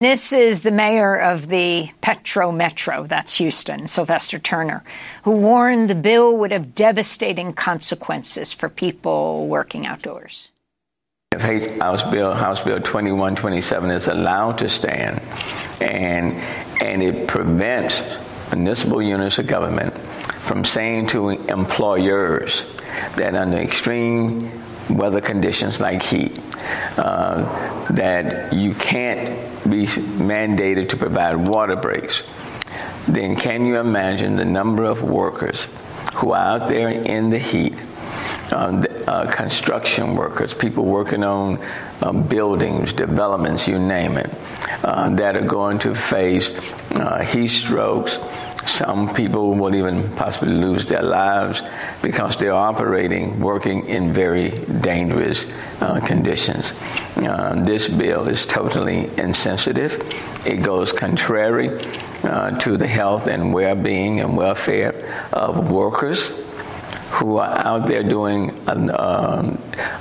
This 0.00 0.30
is 0.30 0.62
the 0.62 0.70
mayor 0.70 1.18
of 1.18 1.48
the 1.48 1.90
Petro 2.02 2.52
Metro, 2.52 3.06
that's 3.06 3.38
Houston, 3.38 3.86
Sylvester 3.86 4.38
Turner, 4.38 4.84
who 5.22 5.38
warned 5.38 5.88
the 5.88 5.94
bill 5.94 6.36
would 6.36 6.52
have 6.52 6.74
devastating 6.74 7.54
consequences 7.54 8.52
for 8.52 8.68
people 8.68 9.48
working 9.48 9.86
outdoors 9.86 10.50
House 11.40 12.02
Bill 12.02 12.34
House 12.34 12.62
Bill 12.62 12.80
2127 12.80 13.90
is 13.90 14.06
allowed 14.06 14.58
to 14.58 14.68
stand, 14.68 15.20
and 15.80 16.34
and 16.82 17.02
it 17.02 17.26
prevents 17.26 18.02
municipal 18.52 19.02
units 19.02 19.38
of 19.38 19.46
government 19.46 19.96
from 20.46 20.64
saying 20.64 21.08
to 21.08 21.30
employers 21.30 22.64
that 23.16 23.34
under 23.34 23.58
extreme 23.58 24.50
weather 24.88 25.20
conditions 25.20 25.80
like 25.80 26.02
heat, 26.02 26.38
uh, 26.96 27.88
that 27.88 28.52
you 28.52 28.74
can't 28.74 29.28
be 29.68 29.86
mandated 29.86 30.88
to 30.90 30.96
provide 30.96 31.36
water 31.36 31.76
breaks, 31.76 32.22
then 33.08 33.34
can 33.36 33.66
you 33.66 33.78
imagine 33.78 34.36
the 34.36 34.44
number 34.44 34.84
of 34.84 35.02
workers 35.02 35.66
who 36.14 36.30
are 36.32 36.60
out 36.60 36.68
there 36.68 36.88
in 36.88 37.30
the 37.30 37.38
heat 37.38 37.74
uh, 38.52 38.84
uh, 39.06 39.30
construction 39.30 40.14
workers, 40.14 40.54
people 40.54 40.84
working 40.84 41.24
on 41.24 41.58
uh, 42.00 42.12
buildings, 42.12 42.92
developments, 42.92 43.66
you 43.66 43.78
name 43.78 44.16
it, 44.16 44.30
uh, 44.84 45.08
that 45.10 45.36
are 45.36 45.44
going 45.44 45.78
to 45.78 45.94
face 45.94 46.52
uh, 46.92 47.24
heat 47.24 47.48
strokes. 47.48 48.18
Some 48.66 49.14
people 49.14 49.54
will 49.54 49.74
even 49.74 50.12
possibly 50.16 50.54
lose 50.54 50.84
their 50.86 51.02
lives 51.02 51.62
because 52.02 52.36
they're 52.36 52.52
operating, 52.52 53.38
working 53.40 53.86
in 53.86 54.12
very 54.12 54.50
dangerous 54.50 55.46
uh, 55.80 56.00
conditions. 56.00 56.72
this 57.66 57.88
bill 57.88 58.26
is 58.26 58.44
totally 58.44 59.08
insensitive. 59.18 60.02
It 60.44 60.62
goes 60.62 60.92
contrary 60.92 61.68
to 62.22 62.76
the 62.76 62.88
health 62.88 63.28
and 63.28 63.52
well 63.54 63.76
being 63.76 64.20
and 64.20 64.36
welfare 64.36 64.94
of 65.32 65.70
workers 65.70 66.32
who 67.10 67.38
are 67.38 67.58
out 67.58 67.86
there 67.86 68.02
doing 68.02 68.50
um, 68.68 69.58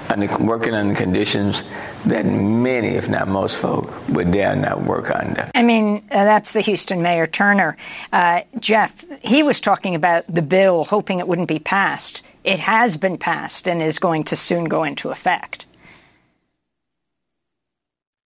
and 0.10 0.48
working 0.48 0.74
under 0.74 0.96
conditions 0.96 1.64
that 2.06 2.26
many, 2.26 2.90
if 2.90 3.10
not 3.10 3.28
most 3.28 3.58
folk, 3.58 3.92
would 4.10 4.32
dare 4.32 4.56
not 4.56 4.84
work 4.84 5.10
under. 5.12 5.50
I 5.56 5.64
mean, 5.64 5.98
uh, 6.12 6.24
that's 6.26 6.54
the 6.54 6.62
Houston 6.62 7.02
Mayor 7.02 7.28
Turner. 7.28 7.78
Uh, 8.12 8.42
Jeff, 8.60 9.04
he 9.22 9.44
was 9.44 9.60
talking 9.60 9.96
about 9.96 10.26
the 10.28 10.42
bill, 10.42 10.84
hoping 10.86 11.20
it 11.20 11.28
wouldn't 11.28 11.48
be 11.48 11.60
passed. 11.60 12.22
it 12.44 12.60
has 12.60 12.98
been 12.98 13.18
passed 13.18 13.68
and 13.68 13.82
is 13.82 14.00
going 14.00 14.24
to 14.26 14.36
soon 14.36 14.66
go 14.66 14.84
into 14.84 15.10
effect. 15.10 15.66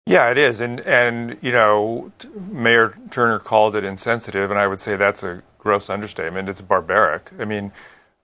Yeah, 0.07 0.31
it 0.31 0.39
is, 0.39 0.61
and 0.61 0.81
and 0.81 1.39
you 1.41 1.53
know, 1.53 2.11
Mayor 2.51 2.99
Turner 3.11 3.39
called 3.39 3.77
it 3.77 3.85
insensitive, 3.85 4.51
and 4.51 4.59
I 4.59 4.67
would 4.67 4.81
say 4.81 4.97
that's 4.97 5.23
a 5.23 5.43
gross 5.59 5.89
understatement. 5.89 6.49
It's 6.49 6.61
barbaric. 6.61 7.31
I 7.39 7.45
mean, 7.45 7.71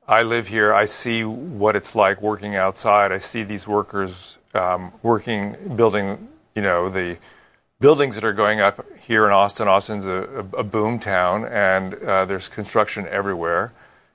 I 0.09 0.23
live 0.23 0.49
here. 0.49 0.73
I 0.73 0.87
see 0.87 1.23
what 1.23 1.77
it's 1.77 1.95
like 1.95 2.23
working 2.23 2.57
outside. 2.57 3.13
I 3.13 3.19
see 3.19 3.43
these 3.43 3.69
workers 3.69 4.39
um, 4.55 4.91
working, 5.03 5.55
building, 5.77 6.29
you 6.55 6.63
know, 6.63 6.89
the 6.89 7.19
buildings 7.79 8.15
that 8.15 8.25
are 8.25 8.33
going 8.33 8.59
up 8.59 8.87
here 9.01 9.27
in 9.27 9.33
Austin. 9.33 9.69
Austin's 9.69 10.07
a, 10.07 10.47
a, 10.55 10.61
a 10.61 10.65
boom 10.65 10.99
town, 10.99 11.45
and 11.45 11.95
uh, 11.95 12.25
there's 12.25 12.49
construction 12.49 13.07
everywhere. 13.09 13.75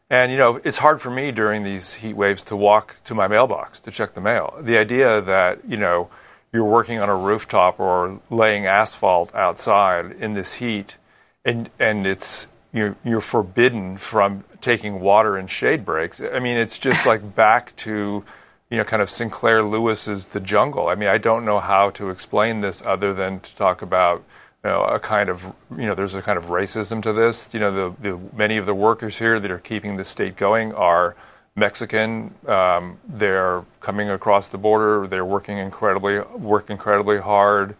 And 0.09 0.31
you 0.31 0.37
know, 0.37 0.59
it's 0.63 0.79
hard 0.79 0.99
for 0.99 1.11
me 1.11 1.31
during 1.31 1.63
these 1.63 1.93
heat 1.93 2.15
waves 2.15 2.41
to 2.43 2.55
walk 2.55 2.95
to 3.05 3.13
my 3.13 3.27
mailbox 3.27 3.79
to 3.81 3.91
check 3.91 4.15
the 4.15 4.21
mail. 4.21 4.57
The 4.59 4.79
idea 4.79 5.21
that 5.21 5.59
you 5.67 5.77
know 5.77 6.09
you're 6.51 6.65
working 6.65 7.01
on 7.01 7.09
a 7.09 7.15
rooftop 7.15 7.79
or 7.79 8.19
laying 8.31 8.65
asphalt 8.65 9.33
outside 9.35 10.13
in 10.13 10.33
this 10.33 10.55
heat, 10.55 10.97
and 11.45 11.69
and 11.79 12.07
it's 12.07 12.47
you're 12.73 12.95
you're 13.03 13.21
forbidden 13.21 13.97
from 13.97 14.43
taking 14.63 14.99
water 14.99 15.37
and 15.37 15.49
shade 15.49 15.85
breaks. 15.85 16.21
I 16.21 16.39
mean, 16.39 16.57
it's 16.57 16.79
just 16.79 17.05
like 17.11 17.35
back 17.35 17.75
to 17.77 18.23
you 18.69 18.77
know 18.77 18.83
kind 18.83 19.01
of 19.01 19.09
Sinclair 19.09 19.63
Lewis's 19.63 20.29
The 20.29 20.39
Jungle. 20.39 20.87
I 20.87 20.95
mean, 20.95 21.09
I 21.09 21.19
don't 21.19 21.45
know 21.45 21.59
how 21.59 21.91
to 21.91 22.09
explain 22.09 22.61
this 22.61 22.81
other 22.81 23.13
than 23.13 23.39
to 23.41 23.55
talk 23.55 23.81
about 23.81 24.23
you 24.63 24.69
know, 24.69 24.83
a 24.83 24.99
kind 24.99 25.29
of, 25.29 25.43
you 25.77 25.85
know, 25.85 25.93
there's 25.93 26.15
a 26.15 26.21
kind 26.21 26.37
of 26.37 26.45
racism 26.45 27.03
to 27.03 27.11
this. 27.11 27.53
You 27.53 27.59
know, 27.59 27.91
the, 27.91 28.09
the 28.09 28.19
many 28.33 28.57
of 28.57 28.65
the 28.65 28.73
workers 28.73 29.19
here 29.19 29.39
that 29.39 29.51
are 29.51 29.59
keeping 29.59 29.97
the 29.97 30.05
state 30.05 30.37
going 30.37 30.73
are 30.73 31.17
Mexican. 31.55 32.33
Um, 32.47 32.97
they're 33.07 33.65
coming 33.81 34.09
across 34.09 34.49
the 34.49 34.57
border. 34.57 35.05
They're 35.05 35.25
working 35.25 35.57
incredibly, 35.57 36.19
work 36.19 36.69
incredibly 36.69 37.19
hard. 37.19 37.75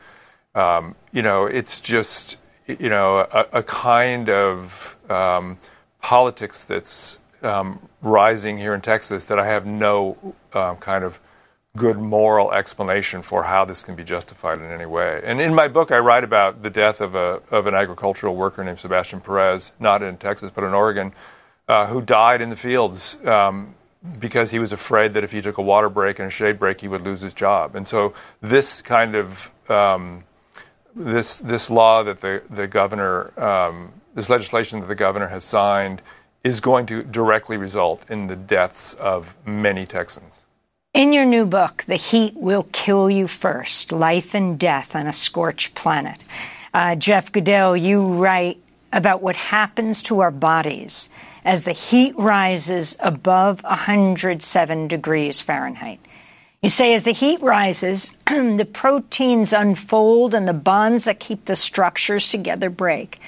Um, 0.55 0.95
you 1.13 1.21
know, 1.21 1.45
it's 1.45 1.79
just, 1.79 2.37
you 2.67 2.89
know, 2.89 3.19
a, 3.19 3.47
a 3.53 3.63
kind 3.63 4.29
of 4.29 4.97
um, 5.09 5.57
politics 6.13 6.63
that's 6.63 7.17
um, 7.41 7.79
rising 8.03 8.55
here 8.55 8.75
in 8.75 8.81
Texas 8.81 9.25
that 9.25 9.39
I 9.39 9.47
have 9.47 9.65
no 9.65 10.15
um, 10.53 10.77
kind 10.77 11.03
of 11.03 11.19
good 11.75 11.97
moral 11.97 12.53
explanation 12.53 13.23
for 13.23 13.41
how 13.41 13.65
this 13.65 13.81
can 13.81 13.95
be 13.95 14.03
justified 14.03 14.59
in 14.59 14.69
any 14.69 14.85
way. 14.85 15.21
And 15.23 15.41
in 15.41 15.55
my 15.55 15.67
book, 15.67 15.91
I 15.91 15.97
write 15.97 16.23
about 16.23 16.61
the 16.61 16.69
death 16.69 17.01
of 17.01 17.15
a 17.15 17.41
of 17.49 17.65
an 17.65 17.73
agricultural 17.73 18.35
worker 18.35 18.63
named 18.63 18.77
Sebastian 18.77 19.21
Perez, 19.21 19.71
not 19.79 20.03
in 20.03 20.17
Texas 20.17 20.51
but 20.53 20.63
in 20.63 20.75
Oregon, 20.75 21.13
uh, 21.67 21.87
who 21.87 21.99
died 21.99 22.41
in 22.41 22.51
the 22.51 22.55
fields 22.67 23.17
um, 23.25 23.73
because 24.19 24.51
he 24.51 24.59
was 24.59 24.71
afraid 24.71 25.15
that 25.15 25.23
if 25.23 25.31
he 25.31 25.41
took 25.41 25.57
a 25.57 25.63
water 25.63 25.89
break 25.89 26.19
and 26.19 26.27
a 26.27 26.31
shade 26.31 26.59
break, 26.59 26.79
he 26.81 26.87
would 26.87 27.01
lose 27.01 27.21
his 27.21 27.33
job. 27.33 27.75
And 27.75 27.87
so 27.87 28.13
this 28.39 28.83
kind 28.83 29.15
of 29.15 29.51
um, 29.67 30.25
this 30.95 31.39
this 31.39 31.71
law 31.71 32.03
that 32.03 32.21
the 32.21 32.43
the 32.51 32.67
governor 32.67 33.33
um, 33.49 33.93
this 34.13 34.29
legislation 34.29 34.79
that 34.79 34.87
the 34.87 34.95
governor 34.95 35.27
has 35.27 35.43
signed 35.43 36.01
is 36.43 36.59
going 36.59 36.85
to 36.87 37.03
directly 37.03 37.57
result 37.57 38.09
in 38.09 38.27
the 38.27 38.35
deaths 38.35 38.93
of 38.95 39.35
many 39.45 39.85
Texans. 39.85 40.41
In 40.93 41.13
your 41.13 41.25
new 41.25 41.45
book, 41.45 41.83
The 41.87 41.95
Heat 41.95 42.35
Will 42.35 42.67
Kill 42.71 43.09
You 43.09 43.27
First 43.27 43.91
Life 43.91 44.35
and 44.35 44.59
Death 44.59 44.95
on 44.95 45.07
a 45.07 45.13
Scorched 45.13 45.73
Planet, 45.73 46.23
uh, 46.73 46.95
Jeff 46.95 47.31
Goodell, 47.31 47.75
you 47.75 48.05
write 48.05 48.59
about 48.91 49.21
what 49.21 49.35
happens 49.35 50.03
to 50.03 50.19
our 50.19 50.31
bodies 50.31 51.09
as 51.43 51.63
the 51.63 51.73
heat 51.73 52.13
rises 52.17 52.95
above 52.99 53.63
107 53.63 54.87
degrees 54.87 55.41
Fahrenheit. 55.41 55.99
You 56.61 56.69
say 56.69 56.93
as 56.93 57.03
the 57.03 57.11
heat 57.11 57.41
rises, 57.41 58.11
the 58.27 58.67
proteins 58.71 59.51
unfold 59.51 60.33
and 60.33 60.47
the 60.47 60.53
bonds 60.53 61.05
that 61.05 61.19
keep 61.19 61.45
the 61.45 61.55
structures 61.55 62.27
together 62.29 62.69
break. 62.69 63.19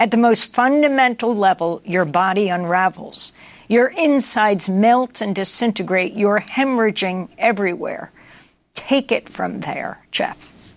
At 0.00 0.10
the 0.10 0.16
most 0.16 0.54
fundamental 0.54 1.36
level, 1.36 1.82
your 1.84 2.06
body 2.06 2.48
unravels. 2.48 3.34
Your 3.68 3.88
insides 3.88 4.66
melt 4.66 5.20
and 5.20 5.36
disintegrate. 5.36 6.14
You're 6.14 6.40
hemorrhaging 6.40 7.28
everywhere. 7.36 8.10
Take 8.74 9.12
it 9.12 9.28
from 9.28 9.60
there, 9.60 10.02
Jeff. 10.10 10.74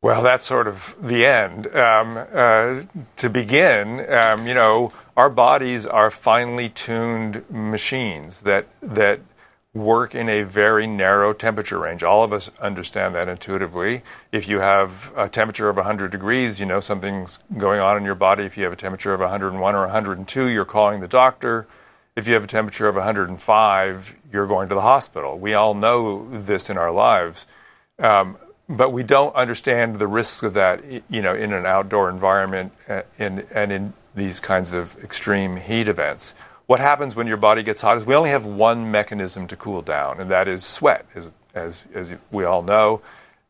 Well, 0.00 0.22
that's 0.22 0.44
sort 0.44 0.66
of 0.66 0.94
the 0.98 1.26
end. 1.26 1.74
Um, 1.76 2.16
uh, 2.16 2.82
to 3.18 3.28
begin, 3.28 4.10
um, 4.10 4.46
you 4.46 4.54
know, 4.54 4.90
our 5.14 5.28
bodies 5.28 5.84
are 5.84 6.10
finely 6.10 6.70
tuned 6.70 7.44
machines 7.50 8.40
that 8.42 8.66
that 8.80 9.20
work 9.74 10.14
in 10.14 10.28
a 10.28 10.42
very 10.42 10.86
narrow 10.86 11.32
temperature 11.32 11.78
range. 11.78 12.04
All 12.04 12.22
of 12.22 12.32
us 12.32 12.50
understand 12.60 13.14
that 13.16 13.28
intuitively. 13.28 14.02
If 14.30 14.48
you 14.48 14.60
have 14.60 15.12
a 15.16 15.28
temperature 15.28 15.68
of 15.68 15.76
100 15.76 16.12
degrees, 16.12 16.60
you 16.60 16.66
know 16.66 16.80
something's 16.80 17.40
going 17.58 17.80
on 17.80 17.96
in 17.96 18.04
your 18.04 18.14
body. 18.14 18.44
If 18.44 18.56
you 18.56 18.64
have 18.64 18.72
a 18.72 18.76
temperature 18.76 19.12
of 19.12 19.20
101 19.20 19.74
or 19.74 19.80
102, 19.80 20.46
you're 20.46 20.64
calling 20.64 21.00
the 21.00 21.08
doctor. 21.08 21.66
If 22.14 22.28
you 22.28 22.34
have 22.34 22.44
a 22.44 22.48
temperature 22.48 22.86
of 22.86 22.94
105, 22.94 24.14
you're 24.32 24.46
going 24.46 24.68
to 24.68 24.74
the 24.76 24.80
hospital. 24.80 25.38
We 25.38 25.54
all 25.54 25.74
know 25.74 26.28
this 26.30 26.70
in 26.70 26.78
our 26.78 26.92
lives. 26.92 27.44
Um, 27.98 28.38
but 28.68 28.90
we 28.90 29.02
don't 29.02 29.34
understand 29.34 29.98
the 29.98 30.06
risks 30.06 30.42
of 30.42 30.54
that, 30.54 30.82
you 31.10 31.20
know, 31.20 31.34
in 31.34 31.52
an 31.52 31.66
outdoor 31.66 32.08
environment 32.08 32.72
uh, 32.88 33.02
and, 33.18 33.44
and 33.52 33.72
in 33.72 33.92
these 34.14 34.40
kinds 34.40 34.72
of 34.72 34.96
extreme 35.02 35.56
heat 35.56 35.88
events 35.88 36.34
what 36.66 36.80
happens 36.80 37.14
when 37.14 37.26
your 37.26 37.36
body 37.36 37.62
gets 37.62 37.80
hot 37.80 37.96
is 37.96 38.06
we 38.06 38.14
only 38.14 38.30
have 38.30 38.46
one 38.46 38.90
mechanism 38.90 39.46
to 39.48 39.56
cool 39.56 39.82
down, 39.82 40.20
and 40.20 40.30
that 40.30 40.48
is 40.48 40.64
sweat, 40.64 41.04
as, 41.14 41.28
as, 41.54 41.84
as 41.94 42.14
we 42.30 42.44
all 42.44 42.62
know. 42.62 43.02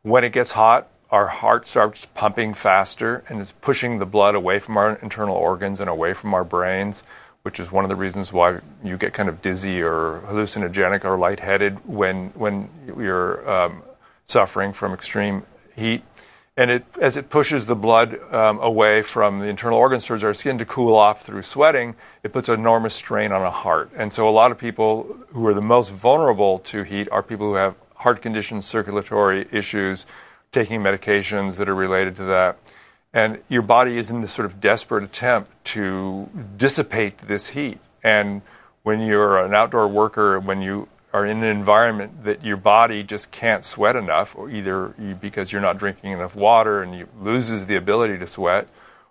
When 0.03 0.25
it 0.25 0.33
gets 0.33 0.53
hot, 0.53 0.89
our 1.11 1.29
heart 1.29 1.67
starts 1.67 2.07
pumping 2.07 2.55
faster 2.55 3.23
and 3.29 3.41
it's 3.41 3.53
pushing 3.53 3.99
the 3.99 4.07
blood 4.07 4.35
away 4.35 4.59
from 4.59 4.77
our 4.77 4.97
internal 4.97 5.37
organs 5.37 5.79
and 5.79 5.89
away 5.89 6.13
from 6.13 6.35
our 6.35 6.43
brains, 6.43 7.05
which 7.43 7.61
is 7.61 7.71
one 7.71 7.85
of 7.85 7.89
the 7.89 7.97
reasons 7.97 8.33
why 8.33 8.59
you 8.83 8.97
get 8.97 9.13
kind 9.13 9.29
of 9.29 9.41
dizzy 9.41 9.81
or 9.81 10.23
hallucinogenic 10.27 11.05
or 11.05 11.17
lightheaded 11.17 11.87
when, 11.87 12.31
when 12.31 12.69
you're 12.99 13.49
um, 13.49 13.83
suffering 14.27 14.73
from 14.73 14.93
extreme 14.93 15.45
heat 15.77 16.03
and 16.57 16.71
it, 16.71 16.85
as 17.01 17.17
it 17.17 17.31
pushes 17.31 17.67
the 17.67 17.75
blood 17.75 18.21
um, 18.33 18.61
away 18.61 19.03
from 19.03 19.41
the 19.41 19.47
internal 19.47 19.79
organs 19.79 20.07
towards 20.07 20.23
our 20.23 20.35
skin 20.35 20.57
to 20.59 20.65
cool 20.65 20.95
off 20.95 21.23
through 21.23 21.43
sweating, 21.43 21.97
it 22.23 22.33
puts 22.33 22.49
enormous 22.49 22.95
strain 22.95 23.33
on 23.33 23.43
a 23.43 23.51
heart. 23.51 23.91
And 23.97 24.13
so, 24.13 24.29
a 24.29 24.31
lot 24.31 24.53
of 24.53 24.59
people 24.59 25.17
who 25.33 25.47
are 25.49 25.55
the 25.55 25.61
most 25.61 25.91
vulnerable 25.91 26.61
to 26.61 26.85
heat 26.85 27.09
are 27.11 27.23
people 27.23 27.49
who 27.49 27.55
have 27.55 27.77
heart 27.97 28.23
conditions, 28.23 28.67
circulatory 28.67 29.49
issues, 29.51 30.07
taking 30.53 30.81
medications 30.81 31.57
that 31.57 31.69
are 31.69 31.75
related 31.75 32.15
to 32.17 32.25
that. 32.25 32.57
And 33.13 33.41
your 33.49 33.63
body 33.63 33.97
is 33.97 34.11
in 34.11 34.21
this 34.21 34.33
sort 34.33 34.47
of 34.47 34.61
desperate 34.61 35.03
attempt 35.05 35.65
to 35.67 36.29
dissipate 36.57 37.19
this 37.19 37.49
heat. 37.49 37.79
And 38.03 38.43
when 38.83 39.01
you're 39.01 39.39
an 39.39 39.55
outdoor 39.55 39.89
worker, 39.89 40.39
when 40.39 40.61
you 40.61 40.89
are 41.15 41.25
in 41.25 41.45
an 41.45 41.57
environment 41.57 42.25
that 42.25 42.45
your 42.45 42.57
body 42.57 43.05
just 43.05 43.31
can't 43.31 43.65
sweat 43.65 43.95
enough, 43.95 44.35
or 44.37 44.51
either 44.51 44.95
you, 44.99 45.15
because 45.15 45.53
you're 45.53 45.63
not 45.63 45.79
drinking 45.79 46.11
enough 46.11 46.35
water 46.35 46.83
and 46.83 46.93
you 46.99 47.09
loses 47.21 47.67
the 47.67 47.77
ability 47.77 48.19
to 48.19 48.27
sweat, 48.27 48.69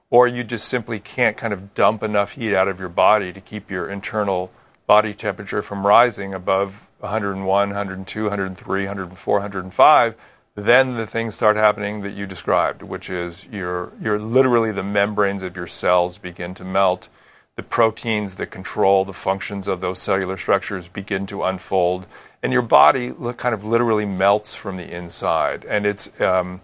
or 0.09 0.27
you 0.27 0.43
just 0.43 0.67
simply 0.67 0.99
can't 0.99 1.37
kind 1.37 1.53
of 1.53 1.73
dump 1.73 2.03
enough 2.03 2.33
heat 2.33 2.53
out 2.53 2.67
of 2.67 2.77
your 2.77 2.89
body 2.89 3.31
to 3.31 3.39
keep 3.39 3.71
your 3.71 3.89
internal 3.89 4.51
body 4.85 5.13
temperature 5.13 5.61
from 5.61 5.87
rising 5.87 6.33
above 6.33 6.89
101, 6.99 7.47
102, 7.47 8.23
103, 8.23 8.85
104, 8.85 9.35
105, 9.35 10.15
then 10.55 10.97
the 10.97 11.07
things 11.07 11.33
start 11.33 11.55
happening 11.55 12.01
that 12.01 12.13
you 12.13 12.27
described, 12.27 12.83
which 12.83 13.09
is 13.09 13.45
your, 13.45 13.93
your 14.01 14.19
literally 14.19 14.73
the 14.73 14.83
membranes 14.83 15.41
of 15.41 15.55
your 15.55 15.67
cells 15.67 16.17
begin 16.17 16.53
to 16.53 16.65
melt 16.65 17.07
the 17.55 17.63
proteins 17.63 18.35
that 18.35 18.47
control 18.47 19.05
the 19.05 19.13
functions 19.13 19.67
of 19.67 19.81
those 19.81 19.99
cellular 19.99 20.37
structures 20.37 20.87
begin 20.87 21.25
to 21.27 21.43
unfold, 21.43 22.07
and 22.41 22.51
your 22.51 22.61
body 22.61 23.13
kind 23.37 23.53
of 23.53 23.63
literally 23.63 24.05
melts 24.05 24.55
from 24.55 24.77
the 24.77 24.91
inside. 24.91 25.65
And 25.65 25.85
it's 25.85 26.09
um, 26.19 26.61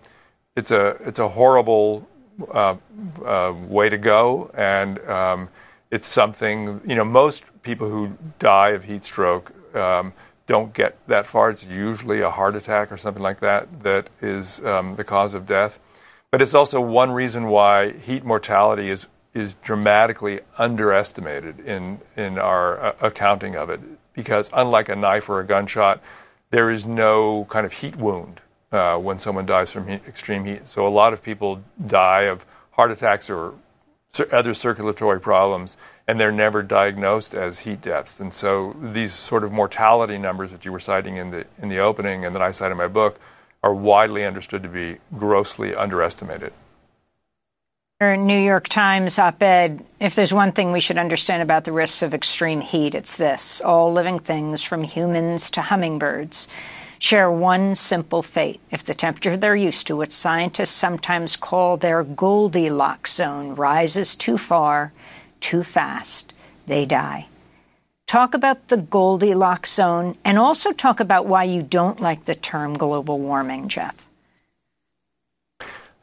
it's 0.55 0.71
a 0.71 0.97
it's 1.05 1.19
a 1.19 1.29
horrible 1.29 2.07
uh, 2.51 2.75
uh, 3.23 3.53
way 3.67 3.89
to 3.89 3.97
go, 3.97 4.51
and 4.53 4.99
um, 5.07 5.49
it's 5.91 6.07
something 6.07 6.81
you 6.85 6.95
know 6.95 7.05
most 7.05 7.43
people 7.61 7.89
who 7.89 8.17
die 8.39 8.69
of 8.69 8.85
heat 8.85 9.03
stroke. 9.05 9.53
Um, 9.75 10.13
don't 10.47 10.73
get 10.73 10.97
that 11.07 11.27
far. 11.27 11.51
It's 11.51 11.63
usually 11.63 12.21
a 12.21 12.31
heart 12.31 12.55
attack 12.55 12.91
or 12.91 12.97
something 12.97 13.21
like 13.21 13.39
that 13.41 13.83
that 13.83 14.09
is 14.19 14.65
um, 14.65 14.95
the 14.95 15.03
cause 15.03 15.35
of 15.35 15.45
death. 15.45 15.79
But 16.31 16.41
it's 16.41 16.55
also 16.55 16.81
one 16.81 17.11
reason 17.11 17.47
why 17.49 17.91
heat 17.91 18.25
mortality 18.25 18.89
is 18.89 19.05
is 19.33 19.53
dramatically 19.55 20.39
underestimated 20.57 21.59
in 21.59 21.99
in 22.17 22.37
our 22.37 22.79
uh, 22.79 22.95
accounting 23.01 23.55
of 23.55 23.69
it 23.69 23.79
because 24.13 24.49
unlike 24.53 24.89
a 24.89 24.95
knife 24.95 25.29
or 25.29 25.39
a 25.39 25.45
gunshot, 25.45 26.01
there 26.49 26.69
is 26.71 26.85
no 26.85 27.45
kind 27.49 27.65
of 27.65 27.73
heat 27.73 27.95
wound 27.95 28.41
uh, 28.71 28.97
when 28.97 29.19
someone 29.19 29.45
dies 29.45 29.71
from 29.71 29.87
heat, 29.87 30.01
extreme 30.07 30.45
heat. 30.45 30.67
So 30.67 30.87
a 30.87 30.89
lot 30.89 31.13
of 31.13 31.23
people 31.23 31.61
die 31.85 32.23
of 32.23 32.45
heart 32.71 32.91
attacks 32.91 33.29
or 33.29 33.53
other 34.31 34.53
circulatory 34.53 35.21
problems, 35.21 35.77
and 36.07 36.19
they're 36.19 36.31
never 36.31 36.63
diagnosed 36.63 37.35
as 37.35 37.59
heat 37.59 37.81
deaths. 37.81 38.19
And 38.19 38.33
so 38.33 38.75
these 38.81 39.13
sort 39.13 39.43
of 39.43 39.51
mortality 39.51 40.17
numbers 40.17 40.51
that 40.51 40.65
you 40.65 40.71
were 40.71 40.79
citing 40.79 41.17
in 41.17 41.31
the 41.31 41.45
in 41.61 41.69
the 41.69 41.79
opening 41.79 42.25
and 42.25 42.35
that 42.35 42.41
I 42.41 42.51
cite 42.51 42.71
in 42.71 42.77
my 42.77 42.87
book 42.87 43.19
are 43.61 43.73
widely 43.73 44.25
understood 44.25 44.63
to 44.63 44.69
be 44.69 44.97
grossly 45.15 45.75
underestimated. 45.75 46.53
New 48.01 48.39
York 48.39 48.69
Times 48.69 49.19
op 49.19 49.43
ed 49.43 49.83
If 49.99 50.15
there's 50.15 50.31
one 50.31 50.53
thing 50.53 50.71
we 50.71 50.79
should 50.79 50.97
understand 50.97 51.41
about 51.41 51.65
the 51.65 51.73
risks 51.73 52.01
of 52.01 52.13
extreme 52.13 52.61
heat, 52.61 52.95
it's 52.95 53.17
this 53.17 53.59
all 53.59 53.91
living 53.91 54.19
things, 54.19 54.63
from 54.63 54.85
humans 54.85 55.51
to 55.51 55.61
hummingbirds, 55.61 56.47
share 56.97 57.29
one 57.29 57.75
simple 57.75 58.23
fate. 58.23 58.61
If 58.71 58.85
the 58.85 58.93
temperature 58.93 59.35
they're 59.35 59.53
used 59.53 59.87
to, 59.87 59.97
what 59.97 60.13
scientists 60.13 60.71
sometimes 60.71 61.35
call 61.35 61.75
their 61.75 62.05
Goldilocks 62.05 63.15
zone, 63.15 63.55
rises 63.55 64.15
too 64.15 64.37
far, 64.37 64.93
too 65.41 65.61
fast, 65.61 66.31
they 66.67 66.85
die. 66.85 67.27
Talk 68.07 68.33
about 68.33 68.69
the 68.69 68.77
Goldilocks 68.77 69.73
zone 69.73 70.15
and 70.23 70.37
also 70.37 70.71
talk 70.71 71.01
about 71.01 71.25
why 71.25 71.43
you 71.43 71.61
don't 71.61 71.99
like 71.99 72.23
the 72.23 72.35
term 72.35 72.75
global 72.75 73.19
warming, 73.19 73.67
Jeff. 73.67 74.08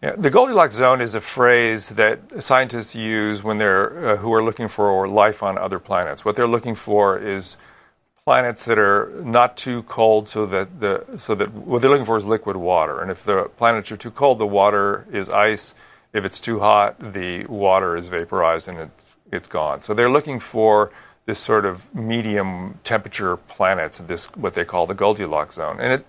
Yeah, 0.02 0.14
the 0.16 0.30
Goldilocks 0.30 0.74
zone 0.74 1.00
is 1.00 1.14
a 1.14 1.22
phrase 1.22 1.88
that 1.90 2.42
scientists 2.42 2.94
use 2.94 3.42
when 3.42 3.56
they're 3.56 4.10
uh, 4.10 4.16
who 4.18 4.32
are 4.34 4.42
looking 4.42 4.68
for 4.68 5.08
life 5.08 5.42
on 5.42 5.56
other 5.56 5.78
planets. 5.78 6.22
What 6.22 6.36
they're 6.36 6.46
looking 6.46 6.74
for 6.74 7.18
is 7.18 7.56
planets 8.26 8.66
that 8.66 8.78
are 8.78 9.10
not 9.24 9.56
too 9.56 9.84
cold, 9.84 10.28
so 10.28 10.44
that 10.46 10.80
the 10.80 11.04
so 11.18 11.34
that 11.34 11.50
what 11.52 11.80
they're 11.80 11.90
looking 11.90 12.04
for 12.04 12.18
is 12.18 12.26
liquid 12.26 12.56
water. 12.56 13.00
And 13.00 13.10
if 13.10 13.24
the 13.24 13.44
planets 13.56 13.90
are 13.90 13.96
too 13.96 14.10
cold, 14.10 14.38
the 14.38 14.46
water 14.46 15.06
is 15.10 15.30
ice. 15.30 15.74
If 16.12 16.26
it's 16.26 16.40
too 16.40 16.60
hot, 16.60 16.96
the 17.00 17.46
water 17.46 17.96
is 17.96 18.08
vaporized 18.08 18.68
and 18.68 18.78
it's 18.78 19.16
it's 19.32 19.48
gone. 19.48 19.80
So 19.80 19.94
they're 19.94 20.10
looking 20.10 20.40
for 20.40 20.92
this 21.24 21.38
sort 21.38 21.64
of 21.64 21.92
medium 21.94 22.78
temperature 22.84 23.36
planets, 23.36 23.98
this 23.98 24.26
what 24.36 24.52
they 24.54 24.64
call 24.64 24.86
the 24.86 24.94
Goldilocks 24.94 25.54
zone, 25.54 25.80
and 25.80 25.92
it 25.92 26.06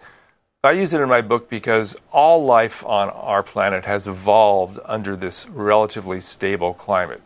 I 0.64 0.72
use 0.72 0.92
it 0.92 1.02
in 1.02 1.08
my 1.08 1.22
book 1.22 1.50
because 1.50 1.96
all 2.12 2.44
life 2.44 2.84
on 2.84 3.10
our 3.12 3.44
planet 3.44 3.86
has 3.86 4.08
evolved 4.08 4.80
under 4.86 5.16
this 5.16 5.48
relatively 5.48 6.20
stable 6.20 6.74
climate. 6.74 7.22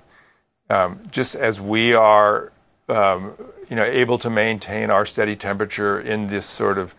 Um, 0.70 1.00
just 1.12 1.36
as 1.36 1.60
we 1.62 1.94
are, 1.94 2.52
um, 2.90 3.34
you 3.70 3.76
know, 3.78 3.86
able 3.86 4.18
to 4.20 4.30
maintain 4.30 4.90
our 4.90 5.06
steady 5.06 5.38
temperature 5.38 6.00
in 6.00 6.28
this 6.28 6.46
sort 6.46 6.78
of 6.78 6.94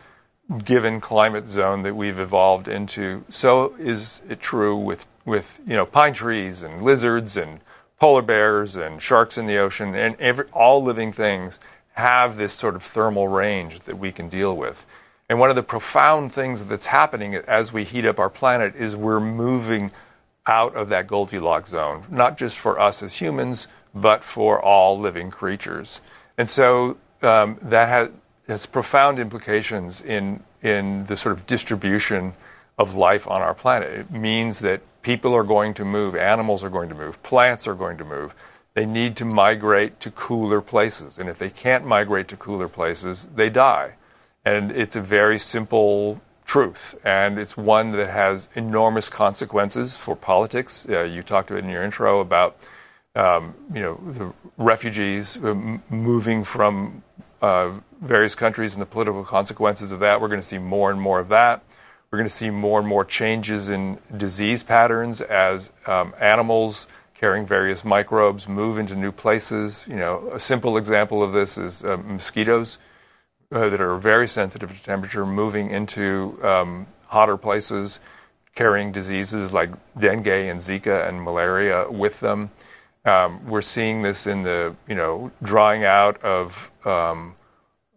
given 0.64 1.00
climate 1.00 1.46
zone 1.46 1.82
that 1.82 1.94
we've 1.94 2.18
evolved 2.18 2.66
into, 2.66 3.24
so 3.28 3.74
is 3.78 4.20
it 4.28 4.40
true 4.40 4.76
with 4.76 5.06
with 5.24 5.60
you 5.66 5.74
know 5.74 5.86
pine 5.86 6.14
trees 6.14 6.62
and 6.62 6.82
lizards 6.82 7.36
and 7.36 7.60
polar 8.00 8.22
bears 8.22 8.74
and 8.74 9.00
sharks 9.00 9.38
in 9.38 9.46
the 9.46 9.56
ocean 9.56 9.94
and 9.94 10.16
every, 10.18 10.44
all 10.52 10.82
living 10.82 11.12
things 11.12 11.60
have 11.92 12.36
this 12.36 12.52
sort 12.52 12.74
of 12.74 12.82
thermal 12.82 13.28
range 13.28 13.78
that 13.80 13.98
we 13.98 14.10
can 14.10 14.28
deal 14.28 14.56
with. 14.56 14.84
And 15.32 15.40
one 15.40 15.48
of 15.48 15.56
the 15.56 15.62
profound 15.62 16.30
things 16.30 16.62
that's 16.62 16.84
happening 16.84 17.36
as 17.36 17.72
we 17.72 17.84
heat 17.84 18.04
up 18.04 18.18
our 18.18 18.28
planet 18.28 18.76
is 18.76 18.94
we're 18.94 19.18
moving 19.18 19.90
out 20.46 20.76
of 20.76 20.90
that 20.90 21.06
Goldilocks 21.06 21.70
zone, 21.70 22.04
not 22.10 22.36
just 22.36 22.58
for 22.58 22.78
us 22.78 23.02
as 23.02 23.14
humans, 23.14 23.66
but 23.94 24.22
for 24.22 24.60
all 24.60 25.00
living 25.00 25.30
creatures. 25.30 26.02
And 26.36 26.50
so 26.50 26.98
um, 27.22 27.56
that 27.62 27.88
has, 27.88 28.10
has 28.46 28.66
profound 28.66 29.18
implications 29.18 30.02
in, 30.02 30.42
in 30.60 31.06
the 31.06 31.16
sort 31.16 31.32
of 31.34 31.46
distribution 31.46 32.34
of 32.76 32.94
life 32.94 33.26
on 33.26 33.40
our 33.40 33.54
planet. 33.54 33.90
It 33.90 34.10
means 34.10 34.60
that 34.60 34.82
people 35.00 35.32
are 35.32 35.44
going 35.44 35.72
to 35.72 35.84
move, 35.86 36.14
animals 36.14 36.62
are 36.62 36.68
going 36.68 36.90
to 36.90 36.94
move, 36.94 37.22
plants 37.22 37.66
are 37.66 37.74
going 37.74 37.96
to 37.96 38.04
move. 38.04 38.34
They 38.74 38.84
need 38.84 39.16
to 39.16 39.24
migrate 39.24 39.98
to 40.00 40.10
cooler 40.10 40.60
places. 40.60 41.16
And 41.16 41.30
if 41.30 41.38
they 41.38 41.48
can't 41.48 41.86
migrate 41.86 42.28
to 42.28 42.36
cooler 42.36 42.68
places, 42.68 43.30
they 43.34 43.48
die. 43.48 43.94
And 44.44 44.72
it's 44.72 44.96
a 44.96 45.00
very 45.00 45.38
simple 45.38 46.20
truth, 46.44 46.96
and 47.04 47.38
it's 47.38 47.56
one 47.56 47.92
that 47.92 48.10
has 48.10 48.48
enormous 48.54 49.08
consequences 49.08 49.94
for 49.94 50.16
politics. 50.16 50.86
Uh, 50.88 51.02
you 51.02 51.22
talked 51.22 51.50
about 51.50 51.62
in 51.62 51.70
your 51.70 51.82
intro 51.82 52.20
about 52.20 52.58
um, 53.14 53.54
you 53.72 53.80
know 53.80 54.00
the 54.06 54.32
refugees 54.56 55.36
uh, 55.36 55.54
moving 55.88 56.42
from 56.44 57.02
uh, 57.40 57.70
various 58.00 58.34
countries 58.34 58.74
and 58.74 58.82
the 58.82 58.86
political 58.86 59.24
consequences 59.24 59.92
of 59.92 60.00
that. 60.00 60.20
We're 60.20 60.28
going 60.28 60.40
to 60.40 60.46
see 60.46 60.58
more 60.58 60.90
and 60.90 61.00
more 61.00 61.20
of 61.20 61.28
that. 61.28 61.62
We're 62.10 62.18
going 62.18 62.28
to 62.28 62.36
see 62.36 62.50
more 62.50 62.80
and 62.80 62.88
more 62.88 63.04
changes 63.04 63.70
in 63.70 63.98
disease 64.16 64.62
patterns 64.62 65.20
as 65.20 65.72
um, 65.86 66.14
animals 66.20 66.86
carrying 67.14 67.46
various 67.46 67.84
microbes 67.84 68.48
move 68.48 68.76
into 68.76 68.96
new 68.96 69.12
places. 69.12 69.84
You 69.88 69.96
know, 69.96 70.28
a 70.32 70.40
simple 70.40 70.76
example 70.76 71.22
of 71.22 71.32
this 71.32 71.56
is 71.56 71.84
uh, 71.84 71.96
mosquitoes 71.96 72.78
uh, 73.52 73.68
that 73.68 73.80
are 73.80 73.96
very 73.98 74.26
sensitive 74.26 74.72
to 74.76 74.82
temperature 74.82 75.26
moving 75.26 75.70
into 75.70 76.38
um, 76.42 76.86
hotter 77.06 77.36
places, 77.36 78.00
carrying 78.54 78.92
diseases 78.92 79.52
like 79.52 79.70
dengue 79.98 80.26
and 80.26 80.60
Zika 80.60 81.08
and 81.08 81.22
malaria 81.22 81.90
with 81.90 82.20
them. 82.20 82.50
Um, 83.04 83.46
we're 83.46 83.62
seeing 83.62 84.02
this 84.02 84.26
in 84.26 84.44
the 84.44 84.74
you 84.88 84.94
know 84.94 85.32
drying 85.42 85.84
out 85.84 86.22
of 86.22 86.70
um, 86.84 87.34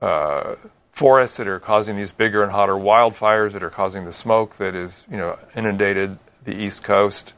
uh, 0.01 0.55
forests 0.91 1.37
that 1.37 1.47
are 1.47 1.59
causing 1.59 1.95
these 1.95 2.11
bigger 2.11 2.43
and 2.43 2.51
hotter 2.51 2.73
wildfires 2.73 3.51
that 3.51 3.63
are 3.63 3.69
causing 3.69 4.05
the 4.05 4.13
smoke 4.13 4.57
that 4.57 4.75
is 4.75 5.05
you 5.09 5.17
know 5.17 5.37
inundated 5.55 6.17
the 6.43 6.55
East 6.55 6.83
Coast 6.83 7.33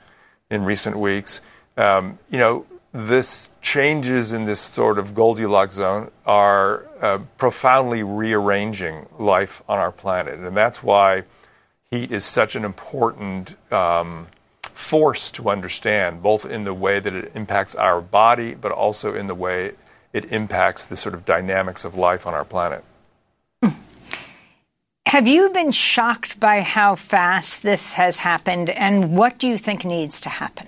in 0.50 0.64
recent 0.64 0.98
weeks. 0.98 1.42
Um, 1.76 2.20
you 2.30 2.38
know 2.38 2.66
this 2.94 3.52
changes 3.62 4.34
in 4.34 4.46
this 4.46 4.60
sort 4.60 4.98
of 4.98 5.14
Goldilocks 5.14 5.76
zone 5.76 6.10
are 6.26 6.87
uh, 7.02 7.20
profoundly 7.38 8.04
rearranging 8.04 9.08
life 9.20 9.62
on 9.68 9.80
our 9.80 9.92
planet. 9.92 10.40
And 10.40 10.56
that's 10.56 10.82
why 10.84 11.24
heat 11.92 12.12
is 12.12 12.26
such 12.26 12.56
an 12.56 12.66
important 12.66 13.56
um, 13.72 14.28
force 14.62 15.32
to 15.32 15.50
understand, 15.50 16.22
both 16.22 16.46
in 16.46 16.64
the 16.64 16.74
way 16.74 17.00
that 17.00 17.14
it 17.14 17.32
impacts 17.36 17.76
our 17.76 18.02
body, 18.02 18.54
but 18.54 18.72
also 18.72 19.16
in 19.16 19.28
the 19.28 19.36
way 19.36 19.74
it 20.14 20.32
impacts 20.32 20.86
the 20.86 20.98
sort 20.98 21.14
of 21.14 21.26
dynamics 21.26 21.86
of 21.86 21.96
life 21.96 22.28
on 22.28 22.34
our 22.34 22.46
planet. 22.46 22.84
Have 25.08 25.26
you 25.26 25.50
been 25.52 25.72
shocked 25.72 26.38
by 26.38 26.60
how 26.60 26.96
fast 26.96 27.64
this 27.64 27.94
has 27.94 28.18
happened, 28.18 28.70
and 28.70 29.16
what 29.16 29.40
do 29.40 29.48
you 29.48 29.58
think 29.58 29.86
needs 29.86 30.20
to 30.22 30.30
happen? 30.30 30.68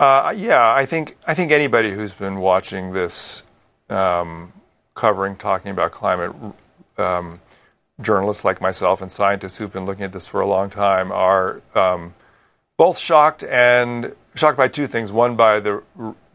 Uh, 0.00 0.34
yeah, 0.36 0.74
I 0.74 0.86
think 0.86 1.16
I 1.24 1.34
think 1.34 1.52
anybody 1.52 1.92
who's 1.92 2.12
been 2.12 2.40
watching 2.40 2.92
this 2.94 3.44
um, 3.90 4.52
covering, 4.94 5.36
talking 5.36 5.70
about 5.70 5.92
climate, 5.92 6.34
um, 6.98 7.40
journalists 8.00 8.44
like 8.44 8.60
myself 8.60 9.02
and 9.02 9.10
scientists 9.10 9.58
who've 9.58 9.72
been 9.72 9.86
looking 9.86 10.04
at 10.04 10.12
this 10.12 10.26
for 10.26 10.40
a 10.40 10.46
long 10.46 10.70
time 10.70 11.12
are 11.12 11.60
um, 11.74 12.14
both 12.76 12.98
shocked 12.98 13.42
and 13.44 14.14
shocked 14.34 14.56
by 14.56 14.68
two 14.68 14.86
things. 14.86 15.12
One, 15.12 15.36
by 15.36 15.60
the 15.60 15.82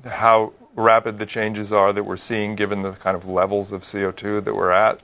how 0.05 0.53
rapid 0.75 1.17
the 1.17 1.25
changes 1.25 1.73
are 1.73 1.91
that 1.91 2.03
we're 2.03 2.17
seeing, 2.17 2.55
given 2.55 2.81
the 2.81 2.93
kind 2.93 3.17
of 3.17 3.27
levels 3.27 3.71
of 3.71 3.83
CO2 3.83 4.43
that 4.43 4.55
we're 4.55 4.71
at, 4.71 5.01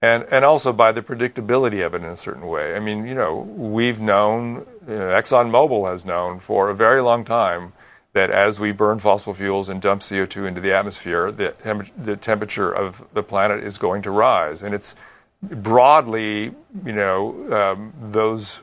and 0.00 0.24
and 0.30 0.44
also 0.44 0.72
by 0.72 0.92
the 0.92 1.02
predictability 1.02 1.84
of 1.84 1.94
it 1.94 2.02
in 2.02 2.08
a 2.08 2.16
certain 2.16 2.46
way. 2.46 2.74
I 2.76 2.80
mean, 2.80 3.06
you 3.06 3.14
know, 3.14 3.36
we've 3.36 4.00
known, 4.00 4.66
you 4.86 4.98
know, 4.98 5.08
ExxonMobil 5.08 5.90
has 5.90 6.06
known 6.06 6.38
for 6.38 6.70
a 6.70 6.74
very 6.74 7.00
long 7.00 7.24
time 7.24 7.72
that 8.12 8.30
as 8.30 8.60
we 8.60 8.72
burn 8.72 8.98
fossil 8.98 9.32
fuels 9.32 9.68
and 9.68 9.80
dump 9.80 10.02
CO2 10.02 10.46
into 10.46 10.60
the 10.60 10.72
atmosphere, 10.72 11.32
the, 11.32 11.54
the 11.96 12.16
temperature 12.16 12.70
of 12.70 13.02
the 13.14 13.22
planet 13.22 13.64
is 13.64 13.78
going 13.78 14.02
to 14.02 14.10
rise, 14.10 14.62
and 14.62 14.74
it's 14.74 14.94
broadly, 15.42 16.52
you 16.84 16.92
know, 16.92 17.52
um, 17.52 17.92
those 18.00 18.60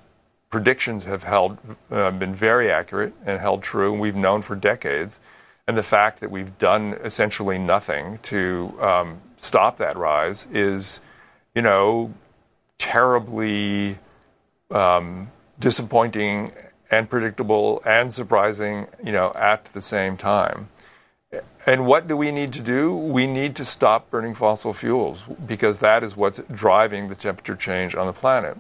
predictions 0.50 1.04
have 1.04 1.24
held 1.24 1.58
uh, 1.92 2.12
been 2.12 2.34
very 2.34 2.72
accurate 2.72 3.14
and 3.26 3.40
held 3.40 3.64
true, 3.64 3.92
and 3.92 4.02
we've 4.02 4.16
known 4.16 4.42
for 4.42 4.56
decades. 4.56 5.20
And 5.68 5.78
the 5.78 5.84
fact 5.84 6.22
that 6.22 6.32
we've 6.32 6.58
done 6.58 6.98
essentially 7.04 7.60
nothing 7.60 8.18
to 8.24 8.76
um, 8.82 9.22
stop 9.38 9.78
that 9.78 9.96
rise 9.98 10.48
is 10.52 11.00
you 11.56 11.62
know, 11.62 12.14
terribly 12.78 13.98
um, 14.72 15.32
disappointing 15.60 16.52
and 16.92 17.10
predictable 17.10 17.82
and 17.86 18.14
surprising, 18.14 18.88
you 19.04 19.12
know, 19.12 19.32
at 19.36 19.66
the 19.74 19.82
same 19.82 20.18
time. 20.18 20.70
And 21.66 21.86
what 21.86 22.08
do 22.08 22.18
we 22.18 22.32
need 22.32 22.54
to 22.54 22.62
do? 22.62 22.96
We 22.96 23.28
need 23.28 23.56
to 23.58 23.66
stop 23.66 24.10
burning 24.10 24.34
fossil 24.34 24.74
fuels 24.74 25.22
because 25.46 25.80
that 25.80 26.04
is 26.04 26.18
what's 26.18 26.40
driving 26.52 27.08
the 27.08 27.16
temperature 27.16 27.56
change 27.56 27.94
on 27.94 28.08
the 28.08 28.14
planet. 28.14 28.58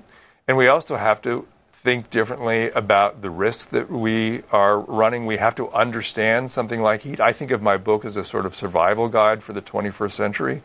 And 0.47 0.57
we 0.57 0.67
also 0.67 0.95
have 0.95 1.21
to 1.23 1.47
think 1.71 2.09
differently 2.09 2.69
about 2.71 3.21
the 3.21 3.29
risks 3.29 3.65
that 3.65 3.89
we 3.89 4.43
are 4.51 4.79
running. 4.79 5.25
We 5.25 5.37
have 5.37 5.55
to 5.55 5.71
understand 5.71 6.51
something 6.51 6.81
like 6.81 7.01
heat. 7.01 7.19
I 7.19 7.33
think 7.33 7.51
of 7.51 7.61
my 7.61 7.77
book 7.77 8.05
as 8.05 8.15
a 8.15 8.23
sort 8.23 8.45
of 8.45 8.55
survival 8.55 9.07
guide 9.07 9.41
for 9.41 9.53
the 9.53 9.61
21st 9.61 10.11
century 10.11 10.61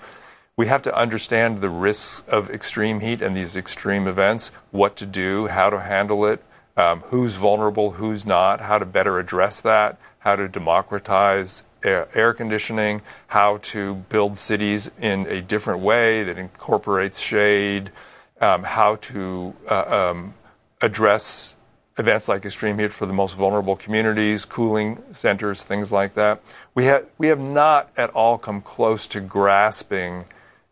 we 0.56 0.66
have 0.66 0.82
to 0.82 0.96
understand 0.96 1.60
the 1.60 1.68
risks 1.68 2.22
of 2.28 2.48
extreme 2.50 3.00
heat 3.00 3.20
and 3.20 3.36
these 3.36 3.56
extreme 3.56 4.06
events, 4.06 4.52
what 4.70 4.94
to 4.96 5.06
do, 5.06 5.48
how 5.48 5.68
to 5.68 5.80
handle 5.80 6.24
it, 6.26 6.42
um, 6.76 7.00
who's 7.02 7.34
vulnerable, 7.34 7.92
who's 7.92 8.26
not, 8.26 8.60
how 8.60 8.78
to 8.78 8.84
better 8.84 9.18
address 9.18 9.60
that, 9.60 9.98
how 10.18 10.36
to 10.36 10.48
democratize 10.48 11.62
air, 11.82 12.08
air 12.14 12.32
conditioning, 12.32 13.02
how 13.28 13.58
to 13.58 13.94
build 13.94 14.36
cities 14.36 14.90
in 15.00 15.26
a 15.26 15.40
different 15.40 15.80
way 15.80 16.24
that 16.24 16.38
incorporates 16.38 17.20
shade, 17.20 17.92
um, 18.40 18.64
how 18.64 18.96
to 18.96 19.54
uh, 19.68 20.10
um, 20.10 20.34
address 20.80 21.56
events 21.96 22.26
like 22.26 22.44
extreme 22.44 22.78
heat 22.78 22.92
for 22.92 23.06
the 23.06 23.12
most 23.12 23.36
vulnerable 23.36 23.76
communities, 23.76 24.44
cooling 24.44 25.00
centers, 25.12 25.62
things 25.62 25.92
like 25.92 26.14
that. 26.14 26.42
We 26.74 26.86
have, 26.86 27.06
we 27.18 27.28
have 27.28 27.38
not 27.38 27.90
at 27.96 28.10
all 28.10 28.36
come 28.38 28.60
close 28.60 29.06
to 29.08 29.20
grasping 29.20 30.24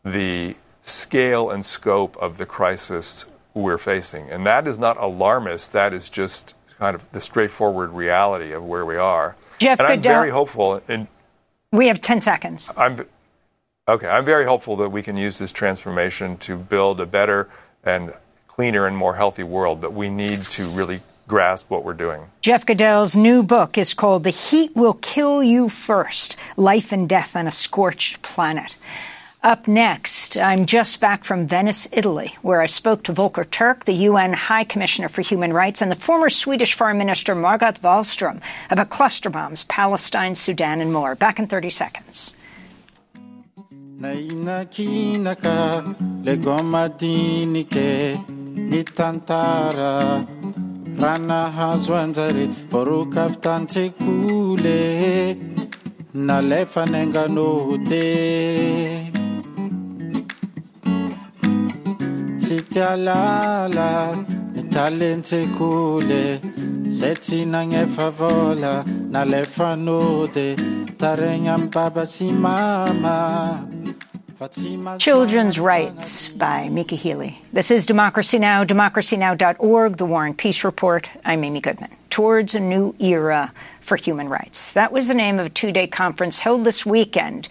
the 0.05 0.57
scale 0.83 1.51
and 1.51 1.65
scope 1.65 2.17
of 2.17 2.39
the 2.39 2.47
crisis 2.47 3.25
we're 3.55 3.79
facing. 3.79 4.31
And 4.31 4.47
that 4.47 4.67
is 4.67 4.79
not 4.79 4.97
alarmist, 4.97 5.73
that 5.73 5.93
is 5.93 6.09
just 6.09 6.55
kind 6.79 6.95
of 6.95 7.11
the 7.13 7.21
straightforward 7.21 7.91
reality 7.91 8.53
of 8.53 8.65
where 8.65 8.85
we 8.85 8.97
are. 8.97 9.37
Jeff 9.59 9.79
and 9.79 9.89
I'm 9.89 9.99
Goodell- 9.99 10.13
uh, 10.13 10.19
very 10.21 10.31
hopeful. 10.31 10.83
In, 10.89 11.09
We 11.71 11.89
have 11.89 12.01
10 12.01 12.21
seconds. 12.21 12.71
I'm 12.77 13.07
okay. 13.89 14.09
I'm 14.09 14.25
very 14.25 14.45
hopeful 14.45 14.77
that 14.77 14.89
we 14.91 15.03
can 15.03 15.17
use 15.17 15.39
this 15.39 15.53
transformation 15.53 16.37
to 16.39 16.57
build 16.57 17.01
a 17.01 17.07
better 17.07 17.49
and 17.85 18.13
cleaner 18.49 18.87
and 18.87 18.97
more 18.97 19.15
healthy 19.17 19.43
world. 19.43 19.81
But 19.81 19.93
we 19.93 20.11
need 20.11 20.43
to 20.43 20.67
really 20.67 21.01
grasp 21.29 21.71
what 21.71 21.85
we're 21.85 21.95
doing. 21.95 22.27
Jeff 22.41 22.67
Goodell's 22.67 23.17
new 23.17 23.43
book 23.43 23.79
is 23.79 23.95
called 23.95 24.25
The 24.25 24.31
Heat 24.31 24.73
Will 24.75 24.95
Kill 24.95 25.43
You 25.43 25.69
First 25.69 26.37
Life 26.57 26.93
and 26.93 27.09
Death 27.09 27.37
on 27.37 27.47
a 27.47 27.53
Scorched 27.53 28.21
Planet. 28.23 28.75
Up 29.45 29.67
next, 29.67 30.37
I'm 30.37 30.67
just 30.67 31.01
back 31.01 31.25
from 31.25 31.49
Venice, 31.49 31.89
Italy, 31.91 32.37
where 32.43 32.61
I 32.61 32.69
spoke 32.69 33.03
to 33.05 33.13
Volker 33.13 33.43
Turk, 33.43 33.87
the 33.87 34.07
UN 34.07 34.35
High 34.35 34.63
Commissioner 34.63 35.09
for 35.09 35.23
Human 35.23 35.53
Rights, 35.53 35.83
and 35.83 35.91
the 35.91 35.97
former 35.97 36.31
Swedish 36.31 36.75
Foreign 36.75 36.97
Minister 36.97 37.35
Margot 37.35 37.73
Wallström 37.83 38.41
about 38.71 38.91
cluster 38.91 39.31
bombs, 39.31 39.65
Palestine, 39.65 40.37
Sudan, 40.37 40.81
and 40.81 40.93
more. 40.93 41.17
Back 41.17 41.41
in 41.41 41.49
30 41.49 41.71
seconds. 41.71 42.37
Tialala 62.73 64.17
ny 64.55 64.63
talentsekole 64.73 66.23
zay 66.99 67.15
tsy 67.15 67.45
nagnefa 67.45 68.11
vola 68.11 68.73
nalefa 69.13 69.77
node 69.77 70.57
taregny 71.03 71.49
amy 71.55 71.67
baba 71.67 72.07
sy 72.07 72.31
mama 72.33 73.17
fa 74.39 74.49
tsy 74.49 74.77
ma- 74.77 74.97
Children's 74.97 75.59
Rights 75.59 76.29
by 76.29 76.69
Mika 76.71 76.97
Healy. 76.97 77.39
This 77.53 77.71
is 77.71 77.85
Democracy 77.87 78.39
Now!, 78.39 78.65
democracynow.org, 78.65 79.97
The 79.99 80.07
War 80.07 80.25
and 80.27 80.37
Peace 80.37 80.65
Report. 80.65 81.11
I'm 81.25 81.45
Amy 81.45 81.61
Goodman. 81.61 81.91
Towards 82.11 82.55
a 82.55 82.61
New 82.61 82.95
Era 82.99 83.53
for 83.81 83.97
Human 83.97 84.29
Rights. 84.29 84.73
That 84.73 84.93
was 84.93 85.09
the 85.09 85.15
name 85.15 85.39
of 85.39 85.47
a 85.47 85.51
two-day 85.51 85.87
conference 85.89 86.41
held 86.41 86.65
this 86.65 86.85
weekend. 86.85 87.49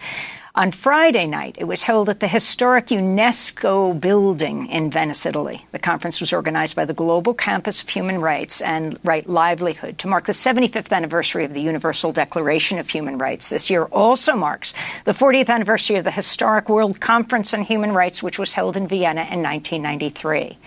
On 0.54 0.70
Friday 0.70 1.26
night, 1.26 1.56
it 1.56 1.64
was 1.64 1.84
held 1.84 2.10
at 2.10 2.20
the 2.20 2.28
historic 2.28 2.88
UNESCO 2.88 3.98
building 3.98 4.66
in 4.66 4.90
Venice, 4.90 5.24
Italy. 5.24 5.64
The 5.72 5.78
conference 5.78 6.20
was 6.20 6.30
organized 6.30 6.76
by 6.76 6.84
the 6.84 6.92
Global 6.92 7.32
Campus 7.32 7.82
of 7.82 7.88
Human 7.88 8.20
Rights 8.20 8.60
and 8.60 8.98
Right 9.02 9.26
Livelihood 9.26 9.96
to 10.00 10.08
mark 10.08 10.26
the 10.26 10.32
75th 10.32 10.92
anniversary 10.92 11.46
of 11.46 11.54
the 11.54 11.62
Universal 11.62 12.12
Declaration 12.12 12.78
of 12.78 12.90
Human 12.90 13.16
Rights. 13.16 13.48
This 13.48 13.70
year 13.70 13.84
also 13.84 14.36
marks 14.36 14.74
the 15.04 15.12
40th 15.12 15.48
anniversary 15.48 15.96
of 15.96 16.04
the 16.04 16.10
historic 16.10 16.68
World 16.68 17.00
Conference 17.00 17.54
on 17.54 17.62
Human 17.62 17.92
Rights, 17.92 18.22
which 18.22 18.38
was 18.38 18.52
held 18.52 18.76
in 18.76 18.86
Vienna 18.86 19.22
in 19.22 19.42
1993. 19.42 20.58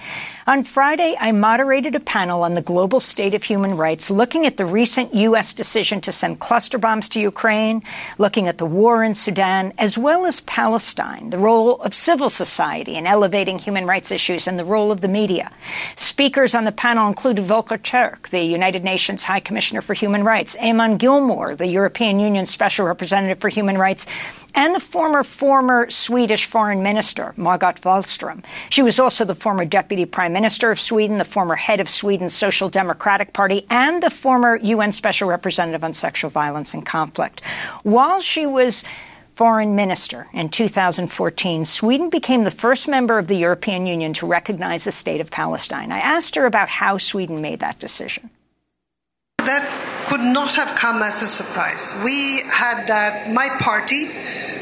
On 0.48 0.62
Friday, 0.62 1.16
I 1.20 1.32
moderated 1.32 1.96
a 1.96 2.00
panel 2.00 2.44
on 2.44 2.54
the 2.54 2.62
global 2.62 3.00
state 3.00 3.34
of 3.34 3.42
human 3.42 3.76
rights, 3.78 4.12
looking 4.12 4.46
at 4.46 4.58
the 4.58 4.66
recent 4.68 5.12
U.S. 5.16 5.56
decision 5.56 6.02
to 6.02 6.12
send 6.12 6.40
cluster 6.40 6.78
bombs 6.78 7.10
to 7.10 7.20
Ukraine, 7.20 7.82
looking 8.20 8.48
at 8.48 8.60
the 8.60 8.66
war 8.68 9.04
in 9.04 9.16
Sudan, 9.16 9.74
as 9.80 9.98
well 9.98 10.24
as 10.28 10.42
Palestine, 10.42 11.32
the 11.32 11.40
role 11.40 11.82
of 11.82 11.96
civil 11.96 12.30
society 12.30 12.94
in 12.94 13.08
elevating 13.08 13.58
human 13.58 13.88
rights 13.88 14.12
issues, 14.12 14.46
and 14.46 14.60
the 14.60 14.64
role 14.64 14.92
of 14.92 15.02
the 15.02 15.08
media. 15.08 15.52
Speakers 15.96 16.54
on 16.54 16.64
the 16.64 16.72
panel 16.72 17.08
included 17.08 17.44
Volker 17.44 17.80
Turk, 17.80 18.30
the 18.30 18.44
United 18.44 18.84
Nations 18.84 19.24
High 19.24 19.40
Commissioner 19.40 19.82
for 19.82 19.96
Human 19.96 20.24
Rights, 20.24 20.56
Eamon 20.58 21.00
Gilmore, 21.00 21.56
the 21.56 21.66
European 21.66 22.20
Union 22.20 22.46
Special 22.46 22.86
Representative 22.86 23.40
for 23.40 23.50
Human 23.50 23.80
Rights, 23.80 24.06
and 24.54 24.76
the 24.76 24.80
former, 24.80 25.24
former 25.24 25.90
Swedish 25.90 26.46
Foreign 26.46 26.84
Minister, 26.84 27.34
Margot 27.36 27.74
Wallström. 27.82 28.44
She 28.70 28.84
was 28.84 29.00
also 29.00 29.26
the 29.26 29.34
former 29.34 29.66
Deputy 29.66 30.06
Prime 30.06 30.35
Minister 30.36 30.70
of 30.70 30.82
Sweden, 30.82 31.18
the 31.18 31.24
former 31.24 31.56
head 31.56 31.80
of 31.80 31.88
Sweden's 31.88 32.34
Social 32.34 32.68
Democratic 32.68 33.32
Party, 33.32 33.66
and 33.70 34.04
the 34.04 34.10
former 34.10 34.58
UN 34.58 34.92
Special 34.92 35.30
Representative 35.30 35.82
on 35.82 35.94
Sexual 35.94 36.30
Violence 36.30 36.74
and 36.74 36.86
Conflict. 36.86 37.40
While 37.84 38.20
she 38.20 38.46
was 38.46 38.84
foreign 39.36 39.78
minister 39.78 40.28
in 40.34 40.50
2014, 40.50 41.64
Sweden 41.64 42.10
became 42.10 42.44
the 42.44 42.52
first 42.52 42.90
member 42.90 43.18
of 43.18 43.30
the 43.30 43.38
European 43.38 43.88
Union 43.88 44.12
to 44.12 44.26
recognize 44.28 44.84
the 44.84 44.92
state 44.92 45.22
of 45.22 45.32
Palestine. 45.32 45.94
I 45.94 46.00
asked 46.00 46.36
her 46.36 46.46
about 46.46 46.68
how 46.68 46.98
Sweden 46.98 47.40
made 47.40 47.62
that 47.62 47.80
decision. 47.80 48.30
That 49.46 50.06
could 50.08 50.22
not 50.22 50.56
have 50.56 50.76
come 50.76 51.02
as 51.02 51.22
a 51.22 51.28
surprise. 51.28 51.96
We 52.04 52.42
had 52.48 52.88
that, 52.88 53.32
my 53.32 53.50
party 53.60 54.06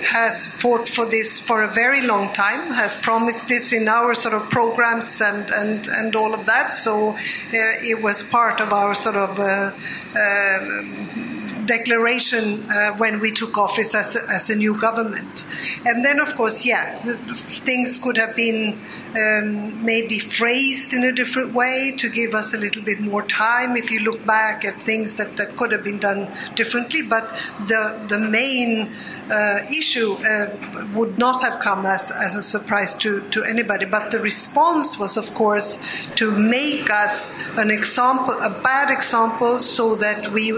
has 0.03 0.47
fought 0.47 0.87
for 0.89 1.05
this 1.05 1.39
for 1.39 1.63
a 1.63 1.67
very 1.67 2.05
long 2.05 2.33
time, 2.33 2.71
has 2.71 2.93
promised 2.95 3.47
this 3.47 3.73
in 3.73 3.87
our 3.87 4.13
sort 4.13 4.33
of 4.33 4.49
programs 4.49 5.21
and, 5.21 5.49
and, 5.51 5.87
and 5.87 6.15
all 6.15 6.33
of 6.33 6.45
that. 6.45 6.67
So 6.71 7.11
uh, 7.11 7.17
it 7.51 8.01
was 8.01 8.23
part 8.23 8.61
of 8.61 8.73
our 8.73 8.93
sort 8.93 9.15
of 9.15 9.39
uh, 9.39 9.71
uh, 10.17 11.65
declaration 11.65 12.69
uh, 12.69 12.97
when 12.97 13.19
we 13.19 13.31
took 13.31 13.57
office 13.57 13.95
as 13.95 14.15
a, 14.15 14.29
as 14.29 14.49
a 14.49 14.55
new 14.55 14.77
government. 14.77 15.45
And 15.85 16.03
then, 16.03 16.19
of 16.19 16.35
course, 16.35 16.65
yeah, 16.65 16.97
things 17.35 17.97
could 17.97 18.17
have 18.17 18.35
been 18.35 18.79
um, 19.15 19.83
maybe 19.85 20.19
phrased 20.19 20.93
in 20.93 21.03
a 21.03 21.11
different 21.11 21.53
way 21.53 21.93
to 21.97 22.09
give 22.09 22.33
us 22.33 22.53
a 22.53 22.57
little 22.57 22.83
bit 22.83 22.99
more 22.99 23.23
time 23.23 23.75
if 23.77 23.91
you 23.91 23.99
look 24.01 24.25
back 24.25 24.65
at 24.65 24.81
things 24.81 25.17
that, 25.17 25.37
that 25.37 25.55
could 25.55 25.71
have 25.71 25.83
been 25.83 25.99
done 25.99 26.31
differently. 26.55 27.01
But 27.01 27.29
the, 27.67 28.03
the 28.07 28.19
main 28.19 28.91
uh, 29.31 29.59
issue 29.69 30.13
uh, 30.13 30.87
would 30.93 31.17
not 31.17 31.41
have 31.41 31.59
come 31.59 31.85
as, 31.85 32.11
as 32.11 32.35
a 32.35 32.41
surprise 32.41 32.95
to, 32.95 33.21
to 33.29 33.43
anybody. 33.43 33.85
But 33.85 34.11
the 34.11 34.19
response 34.19 34.97
was, 34.99 35.17
of 35.17 35.33
course, 35.33 35.77
to 36.15 36.31
make 36.31 36.89
us 36.89 37.57
an 37.57 37.71
example, 37.71 38.33
a 38.33 38.61
bad 38.63 38.91
example, 38.91 39.59
so 39.59 39.95
that 39.95 40.29
we 40.29 40.53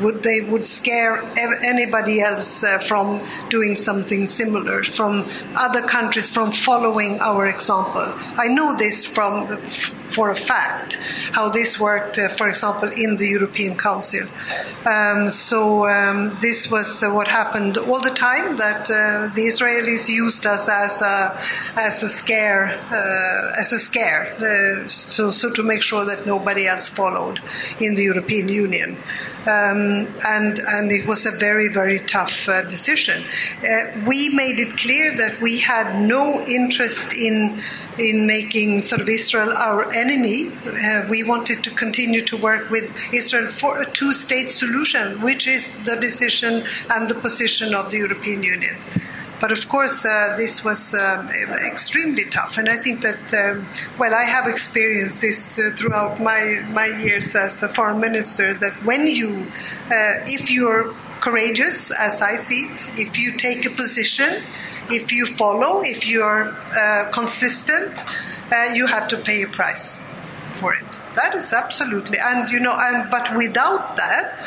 would 0.00 0.22
they 0.22 0.40
would 0.40 0.66
scare 0.66 1.22
anybody 1.62 2.20
else 2.20 2.64
uh, 2.64 2.78
from 2.78 3.20
doing 3.48 3.74
something 3.74 4.24
similar, 4.24 4.82
from 4.82 5.28
other 5.56 5.82
countries 5.82 6.28
from 6.28 6.52
following 6.52 7.18
our 7.20 7.46
example. 7.46 7.99
I 8.36 8.48
know 8.48 8.76
this 8.76 9.04
from 9.04 9.58
for 10.10 10.30
a 10.30 10.34
fact 10.34 10.94
how 11.32 11.48
this 11.48 11.78
worked, 11.78 12.18
uh, 12.18 12.28
for 12.28 12.48
example, 12.48 12.88
in 12.96 13.16
the 13.16 13.26
European 13.26 13.76
Council. 13.76 14.26
Um, 14.84 15.30
so 15.30 15.88
um, 15.88 16.36
this 16.40 16.70
was 16.70 17.02
uh, 17.02 17.10
what 17.10 17.28
happened 17.28 17.78
all 17.78 18.00
the 18.00 18.10
time. 18.10 18.56
That 18.56 18.90
uh, 18.90 19.32
the 19.34 19.46
Israelis 19.46 20.08
used 20.08 20.46
us 20.46 20.68
as 20.68 21.02
a 21.02 21.38
as 21.76 22.02
a 22.02 22.08
scare, 22.08 22.78
uh, 22.90 23.60
as 23.60 23.72
a 23.72 23.78
scare, 23.78 24.34
uh, 24.40 24.88
so 24.88 25.30
so 25.30 25.50
to 25.52 25.62
make 25.62 25.82
sure 25.82 26.04
that 26.04 26.26
nobody 26.26 26.66
else 26.66 26.88
followed 26.88 27.40
in 27.80 27.94
the 27.94 28.02
European 28.02 28.48
Union. 28.48 28.96
Um, 29.46 30.06
and 30.26 30.58
and 30.68 30.92
it 30.92 31.06
was 31.06 31.24
a 31.24 31.32
very 31.32 31.68
very 31.68 32.00
tough 32.00 32.48
uh, 32.48 32.62
decision. 32.62 33.22
Uh, 33.62 34.04
we 34.06 34.28
made 34.30 34.58
it 34.58 34.76
clear 34.76 35.16
that 35.16 35.40
we 35.40 35.58
had 35.58 36.02
no 36.02 36.44
interest 36.46 37.14
in 37.14 37.62
in 38.00 38.26
making 38.26 38.80
sort 38.80 39.00
of 39.00 39.08
Israel 39.08 39.50
our 39.52 39.92
enemy. 39.92 40.50
Uh, 40.66 41.06
we 41.10 41.22
wanted 41.22 41.62
to 41.64 41.70
continue 41.70 42.22
to 42.22 42.36
work 42.36 42.70
with 42.70 42.86
Israel 43.12 43.46
for 43.46 43.80
a 43.80 43.84
two-state 43.84 44.50
solution, 44.50 45.20
which 45.20 45.46
is 45.46 45.82
the 45.84 45.96
decision 45.96 46.64
and 46.90 47.08
the 47.08 47.14
position 47.14 47.74
of 47.74 47.90
the 47.90 47.98
European 47.98 48.42
Union. 48.42 48.76
But 49.40 49.52
of 49.52 49.68
course, 49.68 50.04
uh, 50.04 50.34
this 50.36 50.62
was 50.62 50.94
um, 50.94 51.30
extremely 51.66 52.24
tough, 52.24 52.58
and 52.58 52.68
I 52.68 52.76
think 52.76 53.00
that 53.00 53.24
um, 53.32 53.66
well, 53.98 54.14
I 54.14 54.24
have 54.24 54.46
experienced 54.46 55.22
this 55.22 55.58
uh, 55.58 55.70
throughout 55.76 56.20
my 56.20 56.42
my 56.70 56.88
years 57.02 57.34
as 57.34 57.62
a 57.62 57.68
foreign 57.68 58.00
minister. 58.00 58.52
That 58.52 58.74
when 58.84 59.06
you, 59.06 59.46
uh, 59.86 60.36
if 60.36 60.50
you're 60.50 60.94
courageous, 61.20 61.90
as 61.90 62.20
I 62.20 62.36
see 62.36 62.66
it, 62.68 62.86
if 62.98 63.18
you 63.18 63.32
take 63.38 63.64
a 63.64 63.70
position, 63.70 64.42
if 64.88 65.12
you 65.12 65.26
follow, 65.26 65.82
if 65.82 66.06
you're 66.06 66.48
uh, 66.48 67.10
consistent, 67.12 68.02
uh, 68.52 68.72
you 68.74 68.86
have 68.86 69.08
to 69.08 69.18
pay 69.18 69.42
a 69.42 69.48
price 69.48 70.00
for 70.54 70.74
it. 70.74 71.00
That 71.14 71.34
is 71.34 71.52
absolutely, 71.52 72.18
and 72.20 72.48
you 72.50 72.60
know, 72.60 72.76
and 72.78 73.10
but 73.10 73.36
without 73.36 73.96
that 73.96 74.38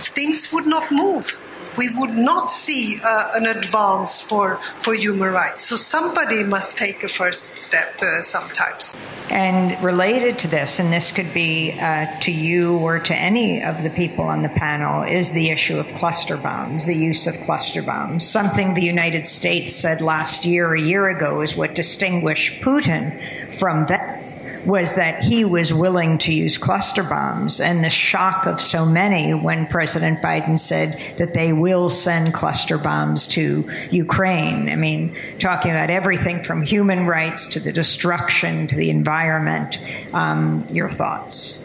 things 0.00 0.52
would 0.52 0.66
not 0.66 0.90
move. 0.90 1.37
We 1.78 1.88
would 1.90 2.16
not 2.16 2.50
see 2.50 3.00
uh, 3.02 3.30
an 3.36 3.46
advance 3.46 4.20
for, 4.20 4.56
for 4.82 4.94
human 4.94 5.32
rights. 5.32 5.62
So 5.62 5.76
somebody 5.76 6.42
must 6.42 6.76
take 6.76 7.04
a 7.04 7.08
first 7.08 7.56
step 7.56 8.02
uh, 8.02 8.22
sometimes. 8.22 8.96
And 9.30 9.82
related 9.82 10.40
to 10.40 10.48
this, 10.48 10.80
and 10.80 10.92
this 10.92 11.12
could 11.12 11.32
be 11.32 11.78
uh, 11.78 12.18
to 12.20 12.32
you 12.32 12.76
or 12.78 12.98
to 12.98 13.14
any 13.14 13.62
of 13.62 13.82
the 13.84 13.90
people 13.90 14.24
on 14.24 14.42
the 14.42 14.48
panel, 14.48 15.04
is 15.04 15.32
the 15.32 15.50
issue 15.50 15.78
of 15.78 15.86
cluster 15.94 16.36
bombs, 16.36 16.86
the 16.86 16.96
use 16.96 17.26
of 17.28 17.34
cluster 17.42 17.82
bombs. 17.82 18.28
Something 18.28 18.74
the 18.74 18.82
United 18.82 19.24
States 19.24 19.74
said 19.74 20.00
last 20.00 20.44
year, 20.44 20.74
a 20.74 20.80
year 20.80 21.08
ago, 21.08 21.42
is 21.42 21.56
what 21.56 21.74
distinguished 21.76 22.60
Putin 22.60 23.54
from 23.54 23.86
that 23.86 24.27
was 24.68 24.96
that 24.96 25.24
he 25.24 25.46
was 25.46 25.72
willing 25.72 26.18
to 26.18 26.30
use 26.30 26.58
cluster 26.58 27.02
bombs 27.02 27.58
and 27.58 27.82
the 27.82 27.88
shock 27.88 28.44
of 28.44 28.60
so 28.60 28.84
many 28.84 29.32
when 29.32 29.66
President 29.66 30.20
Biden 30.20 30.58
said 30.58 31.16
that 31.16 31.32
they 31.32 31.54
will 31.54 31.88
send 31.88 32.34
cluster 32.34 32.76
bombs 32.76 33.26
to 33.28 33.66
Ukraine. 33.90 34.68
I 34.68 34.76
mean, 34.76 35.16
talking 35.38 35.70
about 35.70 35.88
everything 35.88 36.44
from 36.44 36.60
human 36.60 37.06
rights 37.06 37.46
to 37.46 37.60
the 37.60 37.72
destruction 37.72 38.66
to 38.66 38.76
the 38.76 38.90
environment. 38.90 39.80
Um, 40.12 40.66
your 40.70 40.90
thoughts? 40.90 41.58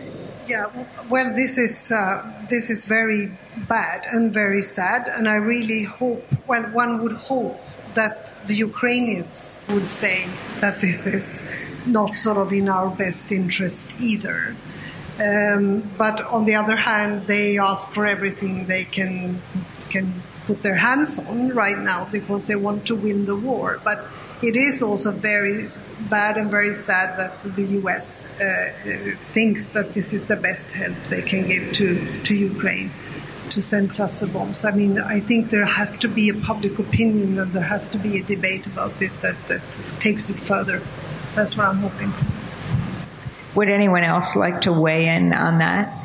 Yeah, 0.48 0.72
well, 1.10 1.36
this 1.36 1.58
is 1.58 1.92
uh, 1.92 2.24
this 2.50 2.70
is 2.70 2.86
very 2.86 3.32
bad 3.68 4.06
and 4.12 4.32
very 4.34 4.62
sad, 4.62 5.10
and 5.10 5.28
I 5.28 5.36
really 5.36 5.84
hope. 5.84 6.26
Well, 6.48 6.64
one 6.72 7.02
would 7.02 7.14
hope 7.14 7.60
that 7.96 8.34
the 8.48 8.56
Ukrainians 8.56 9.60
would 9.70 9.88
say 9.88 10.26
that 10.62 10.80
this 10.80 11.06
is 11.06 11.44
not 11.86 12.16
sort 12.16 12.38
of 12.38 12.52
in 12.54 12.70
our 12.70 12.90
best 12.90 13.32
interest 13.32 13.94
either. 14.00 14.56
Um, 15.20 15.84
but 15.98 16.22
on 16.22 16.46
the 16.46 16.56
other 16.56 16.76
hand, 16.76 17.28
they 17.28 17.60
ask 17.60 17.92
for 17.92 18.06
everything 18.06 18.66
they 18.66 18.86
can 18.86 19.42
can 19.90 20.12
put 20.48 20.64
their 20.64 20.76
hands 20.76 21.20
on 21.20 21.50
right 21.50 21.78
now 21.78 22.08
because 22.12 22.48
they 22.48 22.56
want 22.56 22.88
to 22.88 22.96
win 22.96 23.26
the 23.26 23.36
war. 23.36 23.80
But 23.84 24.06
it 24.42 24.56
is 24.56 24.82
also 24.82 25.12
very 25.12 25.68
bad 26.10 26.38
and 26.38 26.50
very 26.50 26.74
sad 26.74 27.18
that 27.18 27.56
the 27.56 27.64
U.S. 27.82 28.26
Uh, 28.42 28.72
thinks 29.34 29.70
that 29.70 29.94
this 29.94 30.14
is 30.14 30.26
the 30.26 30.36
best 30.36 30.74
help 30.74 30.96
they 31.10 31.22
can 31.22 31.48
give 31.48 31.74
to 31.74 32.24
to 32.24 32.34
Ukraine 32.34 32.92
to 33.52 33.62
send 33.62 33.92
cluster 33.92 34.28
bombs. 34.28 34.66
I 34.66 34.72
mean, 34.72 34.98
I 35.00 35.20
think 35.20 35.50
there 35.50 35.66
has 35.66 36.00
to 36.00 36.08
be 36.08 36.30
a 36.30 36.34
public 36.34 36.80
opinion 36.80 37.38
and 37.38 37.52
there 37.52 37.64
has 37.64 37.90
to 37.90 37.98
be 37.98 38.20
a 38.20 38.24
debate 38.24 38.66
about 38.66 38.98
this 39.00 39.18
that, 39.18 39.36
that 39.48 39.62
takes 40.00 40.30
it 40.30 40.38
further. 40.38 40.82
That's 41.36 41.58
what 41.58 41.68
I'm 41.68 41.78
hoping. 41.78 42.14
Would 43.56 43.70
anyone 43.70 44.04
else 44.04 44.36
like 44.36 44.62
to 44.62 44.74
weigh 44.74 45.08
in 45.08 45.34
on 45.34 45.60
that? 45.60 46.00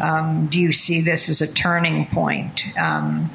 Um, 0.00 0.46
do 0.46 0.60
you 0.60 0.72
see 0.72 1.00
this 1.00 1.28
as 1.28 1.40
a 1.40 1.46
turning 1.46 2.06
point 2.06 2.66
um, 2.76 3.30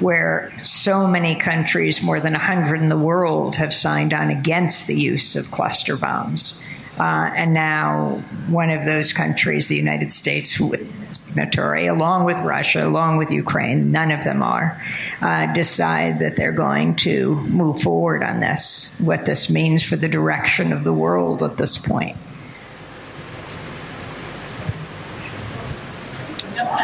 where 0.00 0.52
so 0.62 1.06
many 1.06 1.34
countries, 1.34 2.02
more 2.02 2.20
than 2.20 2.34
100 2.34 2.80
in 2.80 2.88
the 2.88 2.98
world, 2.98 3.56
have 3.56 3.72
signed 3.72 4.12
on 4.12 4.30
against 4.30 4.86
the 4.86 4.94
use 4.94 5.34
of 5.34 5.50
cluster 5.50 5.96
bombs? 5.96 6.62
Uh, 6.98 7.30
and 7.34 7.54
now 7.54 8.22
one 8.48 8.70
of 8.70 8.84
those 8.84 9.12
countries, 9.12 9.68
the 9.68 9.76
United 9.76 10.12
States, 10.12 10.52
who 10.52 10.72
is 10.72 10.88
signatory, 11.12 11.86
along 11.86 12.24
with 12.24 12.40
Russia, 12.40 12.86
along 12.86 13.18
with 13.18 13.30
Ukraine, 13.30 13.92
none 13.92 14.10
of 14.10 14.24
them 14.24 14.42
are, 14.42 14.82
uh, 15.20 15.52
decide 15.52 16.18
that 16.20 16.36
they're 16.36 16.52
going 16.52 16.96
to 16.96 17.36
move 17.36 17.82
forward 17.82 18.22
on 18.22 18.40
this, 18.40 18.94
what 18.98 19.26
this 19.26 19.48
means 19.48 19.82
for 19.84 19.96
the 19.96 20.08
direction 20.08 20.72
of 20.72 20.84
the 20.84 20.92
world 20.92 21.42
at 21.42 21.56
this 21.56 21.78
point. 21.78 22.16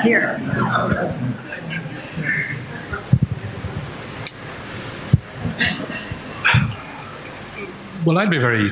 Here. 0.03 0.39
Well, 8.05 8.19
I'd 8.19 8.29
be 8.29 8.39
very, 8.39 8.71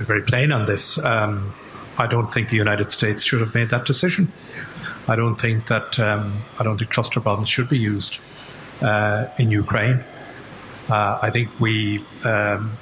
be 0.00 0.04
very 0.06 0.22
plain 0.22 0.50
on 0.50 0.64
this. 0.64 0.98
Um, 0.98 1.52
I 1.98 2.06
don't 2.06 2.32
think 2.32 2.48
the 2.48 2.56
United 2.56 2.90
States 2.90 3.22
should 3.22 3.40
have 3.40 3.54
made 3.54 3.68
that 3.68 3.84
decision. 3.84 4.32
I 5.06 5.14
don't 5.14 5.36
think 5.36 5.66
that 5.66 5.98
um, 6.00 6.42
I 6.58 6.64
don't 6.64 6.78
think 6.78 6.90
cluster 6.90 7.20
bombs 7.20 7.48
should 7.48 7.68
be 7.68 7.78
used 7.78 8.18
uh, 8.80 9.26
in 9.38 9.50
Ukraine. 9.50 10.02
Uh, 10.88 11.18
I 11.22 11.30
think 11.30 11.60
we, 11.60 12.02
um, 12.24 12.72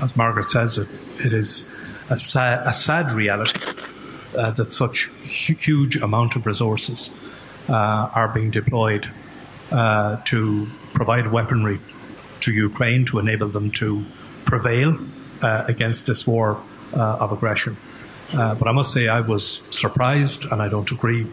as 0.00 0.16
Margaret 0.16 0.48
says, 0.48 0.78
it, 0.78 0.88
it 1.24 1.32
is 1.34 1.70
a 2.08 2.18
sad, 2.18 2.66
a 2.66 2.72
sad 2.72 3.12
reality 3.12 3.60
uh, 4.36 4.50
that 4.52 4.72
such 4.72 5.10
huge 5.24 5.96
amount 5.96 6.34
of 6.36 6.46
resources 6.46 7.10
uh, 7.68 7.74
are 8.14 8.28
being 8.28 8.50
deployed 8.50 9.06
uh, 9.70 10.16
to 10.24 10.68
provide 10.94 11.30
weaponry 11.30 11.78
to 12.40 12.52
Ukraine 12.52 13.04
to 13.06 13.18
enable 13.18 13.48
them 13.48 13.70
to 13.72 14.04
prevail 14.46 14.98
uh, 15.42 15.64
against 15.68 16.06
this 16.06 16.26
war 16.26 16.60
of 16.92 17.32
aggression. 17.32 17.76
Uh, 18.34 18.54
but 18.54 18.66
I 18.68 18.72
must 18.72 18.92
say 18.92 19.08
I 19.08 19.20
was 19.20 19.62
surprised, 19.70 20.44
and 20.50 20.62
I 20.62 20.68
don't 20.68 20.90
agree 20.90 21.26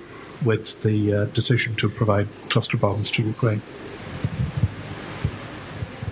with 0.44 0.82
the 0.82 1.14
uh, 1.14 1.26
decision 1.26 1.76
to 1.76 1.90
provide 1.90 2.28
cluster 2.50 2.78
bombs 2.78 3.12
to 3.12 3.24
Ukraine. 3.24 3.62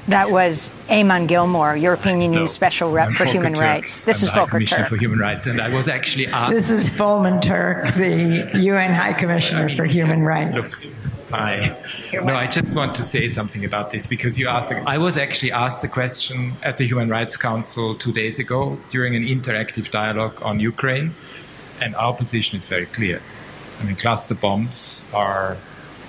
That 0.08 0.32
was 0.32 0.72
Eamon 0.88 1.28
Gilmore, 1.28 1.76
European 1.76 2.22
Union 2.22 2.44
No, 2.44 2.46
Special 2.46 2.90
Rep 2.92 3.10
I'm 3.10 3.14
for 3.14 3.26
Volker 3.26 3.38
Human 3.38 3.54
Turk. 3.54 3.62
Rights. 3.62 4.02
This 4.02 4.22
I'm 4.22 4.28
is 4.28 4.34
the 4.34 4.40
Volker 4.40 4.60
Turk. 4.62 4.88
for 4.88 4.96
Human 4.96 5.20
Rights, 5.20 5.48
and 5.48 5.60
I 5.60 5.68
was 5.68 5.90
actually 5.90 6.28
asked. 6.28 6.56
This 6.56 6.70
is 6.70 6.88
Volker 6.88 7.38
Turk, 7.42 7.94
the 7.96 8.50
UN 8.62 8.94
High 8.94 9.12
Commissioner 9.14 9.68
for 9.76 9.84
Human 9.84 10.24
Rights. 10.24 10.86
Look, 10.86 10.94
I 11.34 11.76
no, 12.14 12.36
I 12.36 12.48
just 12.48 12.76
want 12.76 12.96
to 12.96 13.04
say 13.04 13.28
something 13.28 13.66
about 13.66 13.92
this 13.92 14.08
because 14.08 14.38
you 14.38 14.48
asked. 14.48 14.72
I 14.72 14.98
was 14.98 15.18
actually 15.18 15.52
asked 15.52 15.82
the 15.82 15.88
question 15.88 16.54
at 16.64 16.78
the 16.78 16.88
Human 16.88 17.10
Rights 17.10 17.36
Council 17.36 17.96
two 17.96 18.14
days 18.14 18.40
ago 18.40 18.78
during 18.92 19.16
an 19.16 19.24
interactive 19.24 19.92
dialogue 19.92 20.42
on 20.42 20.60
Ukraine, 20.60 21.16
and 21.82 21.96
our 21.96 22.14
position 22.14 22.58
is 22.58 22.68
very 22.68 22.86
clear. 22.86 23.22
I 23.80 23.84
mean, 23.84 23.96
cluster 23.96 24.36
bombs 24.36 25.06
are 25.14 25.58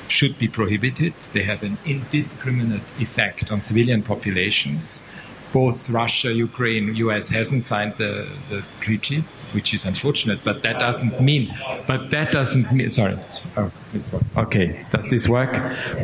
should 0.09 0.39
be 0.39 0.49
prohibited. 0.49 1.13
They 1.33 1.43
have 1.43 1.63
an 1.63 1.77
indiscriminate 1.85 2.83
effect 2.99 3.51
on 3.51 3.61
civilian 3.61 4.03
populations. 4.03 5.03
Both 5.53 5.91
Russia, 5.91 6.33
Ukraine, 6.33 6.95
US 6.97 7.29
hasn't 7.29 7.65
signed 7.65 7.95
the, 7.97 8.29
the 8.49 8.63
treaty, 8.81 9.25
which 9.53 9.75
is 9.75 9.85
unfortunate, 9.85 10.39
but 10.45 10.63
that 10.63 10.79
doesn't 10.79 11.21
mean, 11.21 11.55
but 11.87 12.11
that 12.11 12.33
doesn't 12.33 12.71
mean, 12.73 12.91
sorry. 12.91 13.19
Oh. 13.57 13.71
Okay. 14.37 14.85
Does 14.93 15.09
this 15.09 15.29
work? 15.29 15.53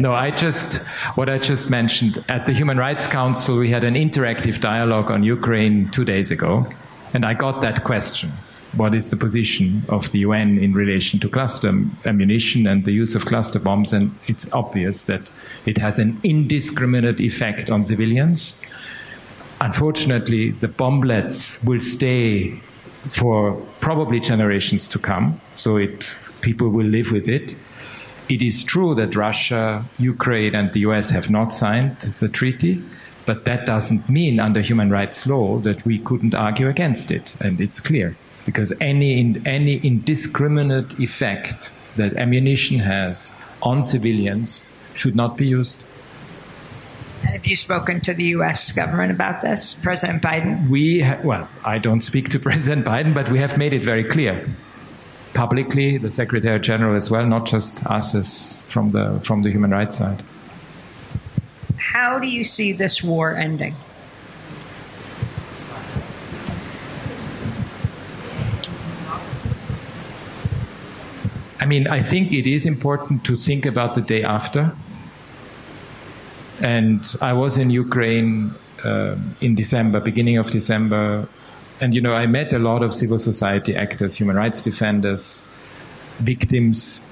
No, 0.00 0.14
I 0.14 0.30
just, 0.30 0.76
what 1.16 1.28
I 1.28 1.38
just 1.38 1.70
mentioned 1.70 2.24
at 2.28 2.46
the 2.46 2.52
Human 2.52 2.78
Rights 2.78 3.06
Council, 3.06 3.58
we 3.58 3.70
had 3.70 3.84
an 3.84 3.94
interactive 3.94 4.60
dialogue 4.60 5.10
on 5.10 5.22
Ukraine 5.22 5.90
two 5.90 6.04
days 6.04 6.30
ago, 6.30 6.66
and 7.12 7.24
I 7.24 7.34
got 7.34 7.60
that 7.60 7.84
question 7.84 8.32
what 8.76 8.94
is 8.94 9.10
the 9.10 9.16
position 9.16 9.82
of 9.88 10.10
the 10.12 10.20
UN 10.20 10.58
in 10.58 10.72
relation 10.72 11.20
to 11.20 11.28
cluster 11.28 11.72
ammunition 12.04 12.66
and 12.66 12.84
the 12.84 12.92
use 12.92 13.14
of 13.14 13.24
cluster 13.26 13.58
bombs? 13.58 13.92
And 13.92 14.12
it's 14.26 14.50
obvious 14.52 15.02
that 15.02 15.30
it 15.66 15.78
has 15.78 15.98
an 15.98 16.18
indiscriminate 16.22 17.20
effect 17.20 17.70
on 17.70 17.84
civilians. 17.84 18.58
Unfortunately, 19.60 20.50
the 20.50 20.68
bomblets 20.68 21.64
will 21.64 21.80
stay 21.80 22.60
for 23.10 23.54
probably 23.80 24.20
generations 24.20 24.88
to 24.88 24.98
come, 24.98 25.40
so 25.54 25.76
it, 25.76 26.04
people 26.40 26.68
will 26.68 26.86
live 26.86 27.12
with 27.12 27.28
it. 27.28 27.54
It 28.28 28.42
is 28.42 28.64
true 28.64 28.94
that 28.94 29.14
Russia, 29.14 29.84
Ukraine, 29.98 30.54
and 30.54 30.72
the 30.72 30.80
US 30.80 31.10
have 31.10 31.28
not 31.30 31.54
signed 31.54 31.96
the 32.18 32.28
treaty, 32.28 32.82
but 33.26 33.44
that 33.44 33.66
doesn't 33.66 34.08
mean, 34.08 34.40
under 34.40 34.60
human 34.60 34.90
rights 34.90 35.26
law, 35.26 35.58
that 35.58 35.84
we 35.84 35.98
couldn't 35.98 36.34
argue 36.34 36.68
against 36.68 37.10
it, 37.10 37.34
and 37.40 37.60
it's 37.60 37.80
clear 37.80 38.16
because 38.44 38.72
any 38.80 39.40
any 39.46 39.76
indiscriminate 39.76 40.98
effect 40.98 41.72
that 41.96 42.16
ammunition 42.16 42.78
has 42.78 43.32
on 43.62 43.82
civilians 43.82 44.66
should 44.94 45.16
not 45.16 45.36
be 45.36 45.46
used. 45.46 45.82
Have 47.26 47.46
you 47.46 47.56
spoken 47.56 48.00
to 48.02 48.14
the 48.14 48.24
U.S. 48.36 48.72
government 48.72 49.10
about 49.10 49.42
this, 49.42 49.74
President 49.74 50.22
Biden? 50.22 50.68
We 50.68 51.00
ha- 51.00 51.20
well, 51.24 51.48
I 51.64 51.78
don't 51.78 52.00
speak 52.00 52.28
to 52.30 52.38
President 52.50 52.86
Biden, 52.86 53.14
but 53.14 53.30
we 53.30 53.38
have 53.38 53.58
made 53.58 53.72
it 53.72 53.82
very 53.82 54.04
clear 54.04 54.46
publicly, 55.34 55.98
the 55.98 56.10
Secretary 56.10 56.58
General 56.60 56.96
as 56.96 57.10
well, 57.10 57.26
not 57.26 57.46
just 57.46 57.84
us 57.86 58.14
as 58.14 58.62
from 58.68 58.92
the 58.92 59.20
from 59.20 59.42
the 59.42 59.50
human 59.50 59.72
rights 59.72 59.98
side. 59.98 60.22
How 61.76 62.18
do 62.18 62.26
you 62.26 62.44
see 62.44 62.72
this 62.72 63.02
war 63.02 63.34
ending? 63.34 63.74
I 71.60 71.66
mean, 71.66 71.86
I 71.86 72.02
think 72.02 72.32
it 72.32 72.46
is 72.46 72.66
important 72.66 73.24
to 73.24 73.36
think 73.36 73.64
about 73.64 73.94
the 73.94 74.02
day 74.02 74.22
after. 74.22 74.72
And 76.64 77.14
I 77.20 77.34
was 77.34 77.58
in 77.58 77.68
Ukraine 77.68 78.54
um, 78.84 79.36
in 79.42 79.54
December, 79.54 80.00
beginning 80.00 80.38
of 80.38 80.50
December, 80.50 81.28
and 81.82 81.94
you 81.94 82.00
know, 82.00 82.14
I 82.14 82.26
met 82.26 82.54
a 82.54 82.58
lot 82.58 82.82
of 82.82 82.94
civil 82.94 83.18
society 83.18 83.76
actors, 83.76 84.16
human 84.16 84.36
rights 84.36 84.62
defenders, 84.62 85.44
victims, 86.20 87.02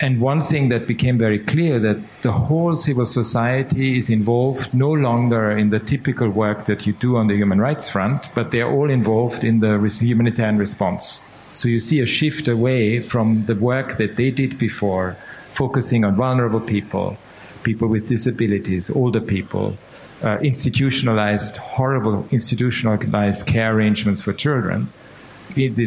and 0.00 0.22
one 0.22 0.42
thing 0.42 0.70
that 0.70 0.86
became 0.86 1.18
very 1.18 1.38
clear 1.38 1.78
that 1.80 1.98
the 2.22 2.32
whole 2.32 2.78
civil 2.78 3.04
society 3.04 3.98
is 3.98 4.08
involved 4.08 4.72
no 4.72 4.90
longer 4.90 5.50
in 5.50 5.68
the 5.68 5.78
typical 5.78 6.30
work 6.30 6.64
that 6.64 6.86
you 6.86 6.94
do 6.94 7.16
on 7.18 7.26
the 7.26 7.36
human 7.36 7.60
rights 7.60 7.90
front, 7.90 8.30
but 8.34 8.52
they're 8.52 8.70
all 8.70 8.90
involved 8.90 9.44
in 9.44 9.60
the 9.60 9.78
humanitarian 10.00 10.56
response. 10.56 11.20
So 11.52 11.68
you 11.68 11.78
see 11.78 12.00
a 12.00 12.06
shift 12.06 12.48
away 12.48 13.00
from 13.02 13.44
the 13.44 13.54
work 13.54 13.98
that 13.98 14.16
they 14.16 14.30
did 14.30 14.58
before, 14.58 15.16
focusing 15.52 16.04
on 16.04 16.16
vulnerable 16.16 16.60
people, 16.60 17.18
people 17.62 17.88
with 17.88 18.08
disabilities, 18.08 18.90
older 18.90 19.20
people, 19.20 19.76
uh, 20.22 20.38
institutionalized, 20.38 21.56
horrible 21.56 22.26
institutionalized 22.30 23.46
care 23.46 23.74
arrangements 23.74 24.22
for 24.22 24.32
children 24.32 24.88
the, 25.54 25.68
the, 25.68 25.86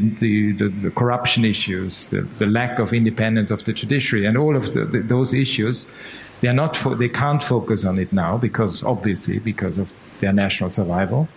the, 0.51 0.67
the 0.67 0.91
corruption 0.91 1.45
issues, 1.45 2.05
the, 2.07 2.45
lack 2.45 2.79
of 2.79 2.93
independence 2.93 3.51
of 3.51 3.63
the 3.65 3.73
judiciary, 3.73 4.25
and 4.25 4.37
all 4.37 4.55
of 4.55 4.73
those 4.73 5.33
issues, 5.33 5.89
they 6.41 6.47
are 6.47 6.53
not 6.53 6.75
fo- 6.75 6.95
they 6.95 7.09
can't 7.09 7.41
focus 7.41 7.85
on 7.85 7.97
it 7.97 8.11
now 8.13 8.37
because 8.37 8.83
obviously 8.83 9.39
because 9.39 9.77
of 9.77 9.93
their 10.19 10.33
national 10.33 10.69
survival. 10.71 11.27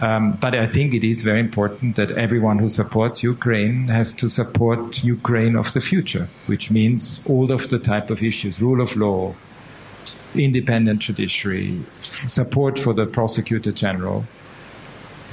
Um, 0.00 0.32
but 0.32 0.54
I 0.54 0.66
think 0.66 0.92
it 0.92 1.04
is 1.04 1.22
very 1.22 1.40
important 1.40 1.96
that 1.96 2.10
everyone 2.10 2.58
who 2.58 2.68
supports 2.68 3.22
Ukraine 3.22 3.88
has 3.88 4.12
to 4.14 4.28
support 4.28 5.02
Ukraine 5.02 5.56
of 5.56 5.72
the 5.72 5.80
future, 5.80 6.28
which 6.46 6.70
means 6.70 7.22
all 7.24 7.50
of 7.50 7.70
the 7.70 7.78
type 7.78 8.10
of 8.10 8.22
issues, 8.22 8.60
rule 8.60 8.82
of 8.82 8.94
law, 8.94 9.34
independent 10.34 11.00
judiciary, 11.00 11.80
support 12.02 12.78
for 12.78 12.92
the 12.92 13.06
prosecutor 13.06 13.72
general, 13.72 14.24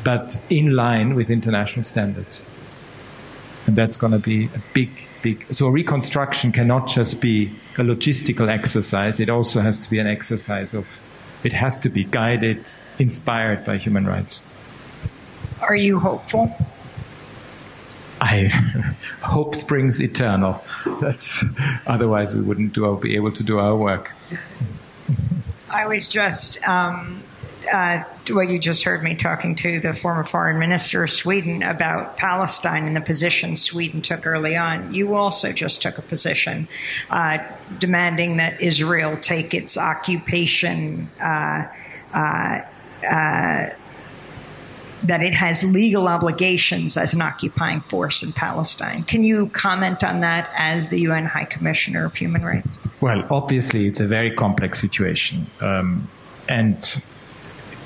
but 0.04 0.42
in 0.50 0.76
line 0.76 1.16
with 1.16 1.30
international 1.30 1.84
standards. 1.84 2.42
And 3.66 3.76
that's 3.76 3.98
going 3.98 4.12
to 4.12 4.20
be 4.20 4.46
a 4.46 4.62
big, 4.74 4.92
big. 5.22 5.46
So 5.52 5.70
reconstruction 5.70 6.52
cannot 6.52 6.88
just 6.88 7.22
be 7.22 7.52
a 7.78 7.82
logistical 7.82 8.50
exercise. 8.50 9.20
It 9.20 9.30
also 9.30 9.62
has 9.62 9.84
to 9.86 9.90
be 9.90 10.00
an 10.00 10.08
exercise 10.08 10.74
of, 10.74 10.86
it 11.44 11.54
has 11.54 11.80
to 11.82 11.90
be 11.90 12.04
guided, 12.04 12.66
inspired 13.00 13.66
by 13.66 13.78
human 13.78 14.06
rights. 14.06 14.42
Are 15.62 15.76
you 15.76 16.00
hopeful? 16.00 16.54
I 18.24 18.48
hope 19.22 19.56
springs 19.56 20.02
eternal. 20.02 20.64
That's 21.02 21.44
otherwise 21.88 22.34
we 22.34 22.42
wouldn't 22.42 22.74
do, 22.74 22.98
be 23.02 23.16
able 23.16 23.32
to 23.34 23.44
do 23.44 23.60
our 23.60 23.76
work. 23.76 24.12
I 25.70 25.88
was 25.88 26.08
just 26.08 26.66
um, 26.68 27.24
uh, 27.72 28.04
you 28.28 28.60
just 28.60 28.84
heard 28.84 29.04
me 29.04 29.16
talking 29.16 29.56
to 29.56 29.80
the 29.80 29.94
former 29.94 30.24
foreign 30.24 30.60
minister 30.60 31.04
of 31.04 31.12
Sweden 31.12 31.64
about 31.64 32.18
Palestine 32.18 32.86
and 32.88 32.96
the 32.96 33.02
position 33.02 33.56
Sweden 33.56 34.02
took 34.02 34.26
early 34.26 34.56
on. 34.56 34.94
You 34.94 35.16
also 35.16 35.52
just 35.52 35.82
took 35.82 35.98
a 35.98 36.02
position 36.02 36.68
uh, 37.10 37.40
demanding 37.80 38.38
that 38.38 38.62
Israel 38.62 39.18
take 39.18 39.54
its 39.54 39.78
occupation. 39.78 41.10
Uh, 41.22 41.68
uh, 42.14 42.62
uh 43.10 43.70
that 45.04 45.22
it 45.22 45.34
has 45.34 45.64
legal 45.64 46.08
obligations 46.08 46.98
as 46.98 47.14
an 47.14 47.22
occupying 47.22 47.82
force 47.82 48.24
in 48.24 48.32
Palestine. 48.32 49.04
Can 49.04 49.24
you 49.24 49.48
comment 49.50 50.04
on 50.04 50.22
that 50.22 50.50
as 50.56 50.90
the 50.90 51.02
UN 51.02 51.26
High 51.26 51.46
Commissioner 51.46 52.06
of 52.06 52.16
Human 52.16 52.44
Rights? 52.44 52.70
Well, 53.02 53.26
obviously, 53.30 53.88
it's 53.88 54.00
a 54.00 54.08
very 54.08 54.34
complex 54.34 54.80
situation. 54.80 55.46
Um, 55.60 56.10
and 56.48 57.02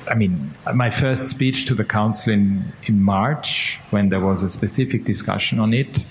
I 0.08 0.14
mean, 0.14 0.54
my 0.74 0.90
first 0.90 1.28
speech 1.28 1.66
to 1.66 1.74
the 1.74 1.84
council 1.84 2.32
in, 2.32 2.72
in 2.84 3.02
March, 3.02 3.78
when 3.90 4.08
there 4.08 4.20
was 4.20 4.42
a 4.42 4.50
specific 4.50 5.04
discussion 5.04 5.58
on 5.58 5.74
it, 5.74 6.04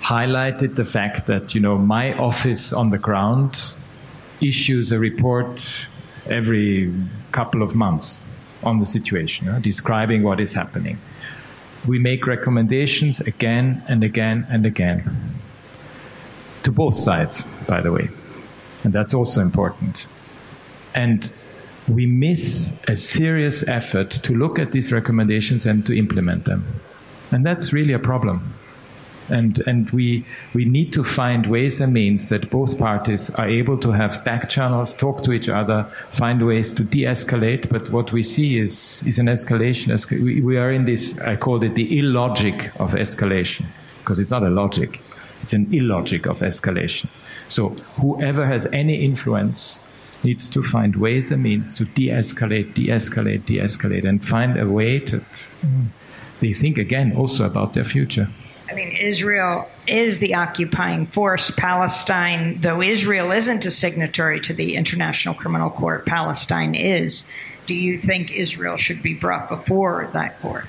highlighted 0.00 0.74
the 0.74 0.84
fact 0.84 1.28
that, 1.28 1.54
you 1.54 1.60
know, 1.60 1.78
my 1.78 2.14
office 2.18 2.72
on 2.72 2.90
the 2.90 2.98
ground 2.98 3.60
issues 4.40 4.90
a 4.90 4.98
report 4.98 5.62
every 6.26 6.92
couple 7.30 7.62
of 7.62 7.76
months 7.76 8.20
on 8.62 8.78
the 8.78 8.86
situation, 8.86 9.48
uh, 9.48 9.58
describing 9.58 10.22
what 10.22 10.40
is 10.40 10.52
happening. 10.52 10.98
We 11.86 11.98
make 11.98 12.26
recommendations 12.26 13.20
again 13.20 13.82
and 13.88 14.04
again 14.04 14.46
and 14.48 14.64
again 14.66 15.10
to 16.62 16.72
both 16.72 16.94
sides, 16.94 17.42
by 17.66 17.80
the 17.80 17.90
way. 17.90 18.08
And 18.84 18.92
that's 18.92 19.14
also 19.14 19.40
important. 19.40 20.06
And 20.94 21.30
we 21.88 22.06
miss 22.06 22.72
a 22.88 22.96
serious 22.96 23.66
effort 23.66 24.10
to 24.10 24.34
look 24.34 24.58
at 24.58 24.72
these 24.72 24.92
recommendations 24.92 25.66
and 25.66 25.84
to 25.86 25.96
implement 25.96 26.44
them. 26.44 26.64
And 27.32 27.44
that's 27.44 27.72
really 27.72 27.92
a 27.92 27.98
problem. 27.98 28.54
And, 29.32 29.62
and 29.66 29.90
we, 29.90 30.24
we 30.54 30.64
need 30.64 30.92
to 30.92 31.02
find 31.02 31.46
ways 31.46 31.80
and 31.80 31.92
means 31.92 32.28
that 32.28 32.50
both 32.50 32.78
parties 32.78 33.30
are 33.30 33.48
able 33.48 33.78
to 33.78 33.90
have 33.90 34.22
back 34.24 34.50
channels, 34.50 34.94
talk 34.94 35.24
to 35.24 35.32
each 35.32 35.48
other, 35.48 35.84
find 36.10 36.46
ways 36.46 36.72
to 36.74 36.84
de-escalate. 36.84 37.68
But 37.70 37.90
what 37.90 38.12
we 38.12 38.22
see 38.22 38.58
is, 38.58 39.02
is 39.06 39.18
an 39.18 39.26
escalation. 39.26 39.88
We, 40.44 40.58
are 40.58 40.70
in 40.70 40.84
this, 40.84 41.18
I 41.18 41.36
called 41.36 41.64
it 41.64 41.74
the 41.74 41.98
illogic 41.98 42.66
of 42.78 42.92
escalation, 42.92 43.64
because 44.00 44.18
it's 44.18 44.30
not 44.30 44.42
a 44.42 44.50
logic. 44.50 45.00
It's 45.42 45.54
an 45.54 45.66
illogic 45.72 46.26
of 46.26 46.40
escalation. 46.40 47.08
So 47.48 47.70
whoever 48.00 48.46
has 48.46 48.66
any 48.66 49.02
influence 49.02 49.82
needs 50.24 50.48
to 50.50 50.62
find 50.62 50.94
ways 50.96 51.32
and 51.32 51.42
means 51.42 51.74
to 51.74 51.84
de-escalate, 51.84 52.74
de-escalate, 52.74 53.44
de-escalate, 53.44 54.04
and 54.04 54.24
find 54.24 54.56
a 54.58 54.68
way 54.68 55.00
to. 55.00 55.20
They 56.40 56.52
think 56.52 56.78
again 56.78 57.16
also 57.16 57.44
about 57.46 57.74
their 57.74 57.84
future. 57.84 58.28
I 58.72 58.74
mean, 58.74 58.96
Israel 58.96 59.68
is 59.86 60.18
the 60.18 60.34
occupying 60.34 61.04
force. 61.04 61.50
Palestine, 61.50 62.58
though 62.62 62.80
Israel 62.80 63.30
isn't 63.30 63.66
a 63.66 63.70
signatory 63.70 64.40
to 64.40 64.54
the 64.54 64.76
International 64.76 65.34
Criminal 65.34 65.68
Court, 65.68 66.06
Palestine 66.06 66.74
is. 66.74 67.28
Do 67.66 67.74
you 67.74 67.98
think 67.98 68.30
Israel 68.30 68.78
should 68.78 69.02
be 69.02 69.12
brought 69.12 69.50
before 69.50 70.08
that 70.14 70.40
court? 70.40 70.64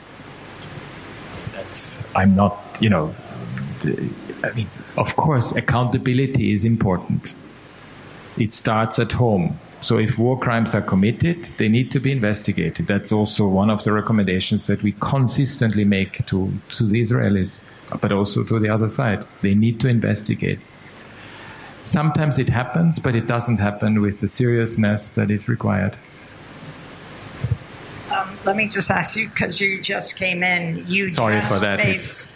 That's, 1.53 1.97
I'm 2.13 2.35
not, 2.35 2.59
you 2.81 2.89
know, 2.89 3.15
I 4.43 4.51
mean, 4.53 4.67
of 4.97 5.15
course, 5.15 5.53
accountability 5.53 6.53
is 6.53 6.65
important 6.65 7.33
it 8.37 8.53
starts 8.53 8.99
at 8.99 9.11
home. 9.11 9.59
So 9.81 9.97
if 9.97 10.17
war 10.17 10.39
crimes 10.39 10.73
are 10.73 10.81
committed, 10.81 11.43
they 11.57 11.67
need 11.67 11.91
to 11.91 11.99
be 11.99 12.11
investigated. 12.11 12.87
That's 12.87 13.11
also 13.11 13.47
one 13.47 13.69
of 13.69 13.83
the 13.83 13.91
recommendations 13.91 14.67
that 14.67 14.81
we 14.81 14.93
consistently 14.93 15.83
make 15.83 16.25
to, 16.27 16.51
to 16.77 16.87
the 16.87 17.03
Israelis, 17.03 17.61
but 18.01 18.11
also 18.11 18.43
to 18.43 18.59
the 18.59 18.69
other 18.69 18.89
side. 18.89 19.25
They 19.41 19.53
need 19.53 19.79
to 19.81 19.87
investigate. 19.87 20.59
Sometimes 21.85 22.39
it 22.39 22.49
happens, 22.49 22.99
but 22.99 23.13
it 23.15 23.27
doesn't 23.27 23.57
happen 23.57 24.01
with 24.01 24.21
the 24.21 24.27
seriousness 24.27 25.11
that 25.11 25.29
is 25.29 25.49
required. 25.49 25.97
Um, 28.11 28.37
let 28.45 28.55
me 28.55 28.69
just 28.69 28.89
ask 28.89 29.15
you, 29.15 29.27
because 29.27 29.59
you 29.59 29.81
just 29.81 30.15
came 30.15 30.43
in. 30.43 30.85
You 30.87 31.07
sorry 31.07 31.41
for 31.41 31.59
that. 31.59 31.79
It's 31.81 32.27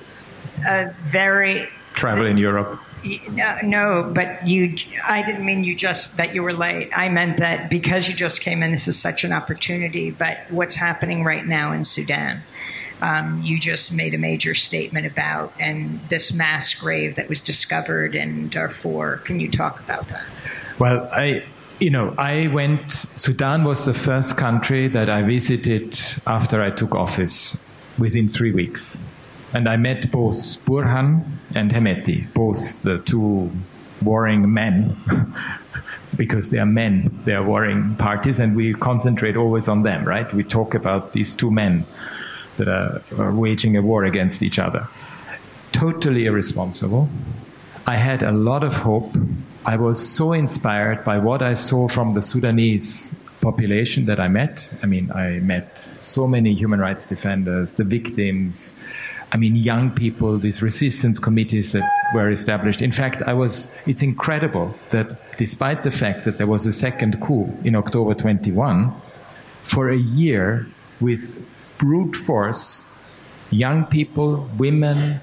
a 0.66 0.94
very 1.06 1.70
travel 1.94 2.26
in 2.26 2.38
Europe. 2.38 2.82
No, 3.64 4.12
but 4.14 4.46
you, 4.46 4.76
I 5.08 5.22
didn't 5.22 5.46
mean 5.46 5.64
you 5.64 5.76
just 5.76 6.18
that 6.18 6.34
you 6.34 6.44
were 6.44 6.52
late. 6.52 6.90
I 6.98 7.10
meant 7.10 7.38
that 7.38 7.70
because 7.70 8.10
you 8.10 8.16
just 8.16 8.42
came 8.42 8.64
in, 8.64 8.72
this 8.72 8.88
is 8.88 9.00
such 9.00 9.24
an 9.24 9.32
opportunity. 9.32 10.10
But 10.10 10.40
what's 10.50 10.76
happening 10.76 11.24
right 11.24 11.46
now 11.46 11.72
in 11.72 11.86
Sudan? 11.86 12.42
Um, 13.02 13.42
you 13.44 13.60
just 13.60 13.94
made 13.94 14.14
a 14.14 14.18
major 14.18 14.56
statement 14.56 15.06
about 15.06 15.54
and 15.60 16.00
this 16.10 16.34
mass 16.34 16.74
grave 16.74 17.16
that 17.16 17.30
was 17.30 17.42
discovered 17.42 18.16
in 18.16 18.50
Darfur. 18.50 19.18
Can 19.18 19.40
you 19.40 19.52
talk 19.52 19.80
about 19.80 20.08
that? 20.10 20.26
Well, 20.80 21.08
I, 21.12 21.44
you 21.80 21.90
know, 21.90 22.16
I 22.18 22.48
went. 22.48 22.92
Sudan 23.16 23.64
was 23.64 23.86
the 23.86 23.94
first 23.94 24.38
country 24.38 24.88
that 24.88 25.10
I 25.10 25.22
visited 25.22 26.00
after 26.26 26.62
I 26.62 26.72
took 26.72 26.96
office 26.96 27.56
within 28.00 28.30
three 28.30 28.52
weeks 28.52 28.98
and 29.54 29.68
I 29.68 29.78
met 29.78 30.12
both 30.12 30.36
Burhan 30.66 31.24
and 31.56 31.72
Hemeti, 31.72 32.32
both 32.34 32.82
the 32.84 33.00
two 33.00 33.52
warring 34.04 34.54
men, 34.54 34.96
because 36.16 36.50
they 36.50 36.60
are 36.60 36.66
men, 36.66 37.22
they 37.26 37.34
are 37.34 37.44
warring 37.44 37.96
parties, 37.96 38.40
and 38.40 38.56
we 38.56 38.74
concentrate 38.74 39.38
always 39.38 39.68
on 39.68 39.84
them, 39.84 40.06
right? 40.06 40.32
We 40.34 40.44
talk 40.44 40.74
about 40.74 41.14
these 41.14 41.36
two 41.36 41.52
men 41.52 41.86
that 42.58 42.68
are, 42.68 43.02
are 43.18 43.32
waging 43.32 43.78
a 43.78 43.82
war 43.82 44.04
against 44.04 44.44
each 44.44 44.60
other. 44.60 44.88
Totally 45.72 46.26
irresponsible. 46.26 47.10
I 47.86 47.96
had 47.96 48.24
a 48.24 48.32
lot 48.32 48.64
of 48.64 48.74
hope. 48.74 49.16
I 49.66 49.78
was 49.78 50.06
so 50.06 50.34
inspired 50.34 51.04
by 51.06 51.18
what 51.18 51.42
I 51.42 51.54
saw 51.54 51.88
from 51.88 52.14
the 52.14 52.22
Sudanese 52.22 53.14
population 53.42 54.06
that 54.06 54.20
I 54.20 54.28
met. 54.28 54.70
I 54.84 54.86
mean, 54.88 55.12
I 55.12 55.40
met 55.40 55.80
so 56.02 56.28
many 56.28 56.54
human 56.54 56.80
rights 56.80 57.08
defenders, 57.08 57.74
the 57.74 57.84
victims, 57.84 58.76
I 59.34 59.38
mean, 59.38 59.56
young 59.58 59.92
people, 59.92 60.38
these 60.38 60.62
resistance 60.62 61.20
committees 61.20 61.74
that 61.74 61.90
were 62.14 62.30
established. 62.32 62.82
In 62.82 62.92
fact, 62.92 63.22
I 63.24 63.34
was, 63.34 63.70
it's 63.86 64.02
incredible 64.02 64.74
that 64.92 65.38
despite 65.38 65.84
the 65.84 65.92
fact 65.92 66.24
that 66.26 66.38
there 66.38 66.48
was 66.48 66.66
a 66.66 66.72
second 66.72 67.20
coup 67.22 67.52
in 67.66 67.76
October 67.76 68.14
21, 68.14 68.94
for 69.64 69.90
a 69.90 69.98
year 69.98 70.66
with 71.02 71.44
brute 71.78 72.16
force, 72.16 72.86
young 73.52 73.86
people, 73.86 74.50
women, 74.58 75.20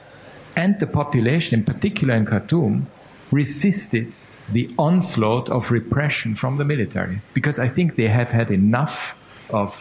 and 0.56 0.78
the 0.80 0.86
population, 0.86 1.60
in 1.60 1.64
particular 1.64 2.14
in 2.14 2.24
Khartoum, 2.24 2.86
resisted 3.30 4.14
the 4.52 4.72
onslaught 4.78 5.48
of 5.48 5.70
repression 5.70 6.34
from 6.34 6.58
the 6.58 6.64
military 6.64 7.20
because 7.32 7.58
I 7.58 7.68
think 7.68 7.96
they 7.96 8.08
have 8.08 8.28
had 8.28 8.50
enough 8.50 9.16
of 9.50 9.74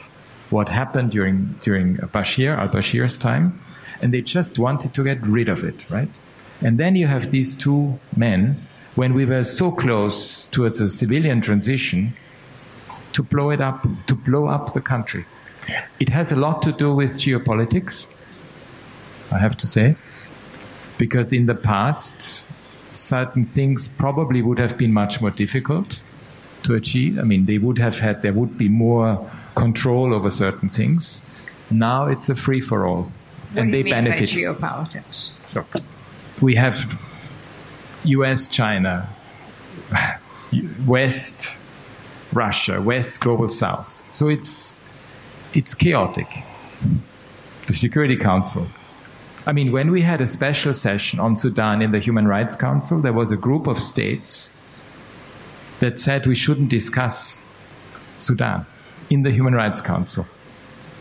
what 0.50 0.70
happened 0.70 1.12
during 1.12 1.56
during 1.62 1.98
Bashir 1.98 2.58
al 2.58 2.70
Bashir's 2.70 3.18
time, 3.18 3.60
and 4.02 4.14
they 4.14 4.22
just 4.22 4.60
wanted 4.60 4.94
to 4.94 5.04
get 5.04 5.22
rid 5.26 5.50
of 5.50 5.64
it, 5.64 5.76
right? 5.90 6.10
And 6.62 6.78
then 6.78 6.96
you 6.96 7.08
have 7.08 7.32
these 7.32 7.56
two 7.56 8.00
men 8.16 8.66
when 8.96 9.14
we 9.14 9.26
were 9.26 9.44
so 9.44 9.72
close 9.72 10.44
towards 10.52 10.80
a 10.80 10.90
civilian 10.92 11.42
transition 11.42 12.14
to 13.14 13.24
blow 13.24 13.50
it 13.50 13.62
up, 13.62 13.86
to 14.08 14.16
blow 14.16 14.48
up 14.48 14.74
the 14.74 14.82
country. 14.82 15.26
It 16.00 16.10
has 16.10 16.32
a 16.32 16.36
lot 16.36 16.62
to 16.64 16.72
do 16.72 16.94
with 16.94 17.12
geopolitics, 17.18 18.08
I 19.32 19.38
have 19.38 19.58
to 19.58 19.68
say, 19.68 19.96
because 20.98 21.32
in 21.32 21.46
the 21.46 21.56
past, 21.56 22.44
certain 22.94 23.46
things 23.46 23.88
probably 23.88 24.42
would 24.42 24.60
have 24.60 24.78
been 24.78 24.94
much 24.94 25.22
more 25.22 25.32
difficult 25.32 26.02
to 26.64 26.76
achieve. 26.76 27.20
I 27.20 27.24
mean, 27.24 27.46
they 27.46 27.58
would 27.58 27.78
have 27.78 27.98
had, 28.00 28.22
there 28.22 28.34
would 28.34 28.58
be 28.58 28.70
more 28.70 29.30
control 29.56 30.14
over 30.14 30.30
certain 30.30 30.70
things. 30.70 31.22
Now 31.72 32.08
it's 32.08 32.30
a 32.30 32.36
free 32.36 32.62
for 32.62 32.86
all. 32.86 33.04
What 33.04 33.64
and 33.64 33.74
they 33.74 33.84
mean 33.84 33.94
benefit. 33.94 34.30
geopolitics? 34.30 35.30
Look, 35.54 35.68
we 36.42 36.56
have 36.56 36.76
US, 38.04 38.48
China, 38.48 39.08
West, 40.86 41.58
Russia, 42.34 42.82
West, 42.82 43.22
Global 43.22 43.50
South. 43.50 44.04
So 44.14 44.28
it's, 44.28 44.73
it's 45.56 45.74
chaotic. 45.74 46.28
The 47.68 47.74
Security 47.74 48.18
Council. 48.18 48.68
I 49.46 49.52
mean, 49.52 49.72
when 49.72 49.92
we 49.92 50.02
had 50.02 50.22
a 50.22 50.28
special 50.28 50.74
session 50.74 51.20
on 51.20 51.38
Sudan 51.38 51.82
in 51.82 51.92
the 51.92 52.00
Human 52.00 52.28
Rights 52.28 52.56
Council, 52.56 53.02
there 53.02 53.14
was 53.14 53.32
a 53.32 53.38
group 53.38 53.68
of 53.68 53.80
states 53.80 54.50
that 55.80 56.00
said 56.00 56.26
we 56.26 56.36
shouldn't 56.36 56.70
discuss 56.70 57.42
Sudan 58.20 58.66
in 59.10 59.24
the 59.24 59.32
Human 59.32 59.54
Rights 59.54 59.82
Council, 59.82 60.26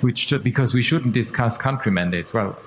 which 0.01 0.33
because 0.43 0.75
we 0.75 0.83
shouldn't 0.83 1.15
discuss 1.15 1.57
country 1.57 1.93
mandates. 1.93 2.35
Well, 2.35 2.59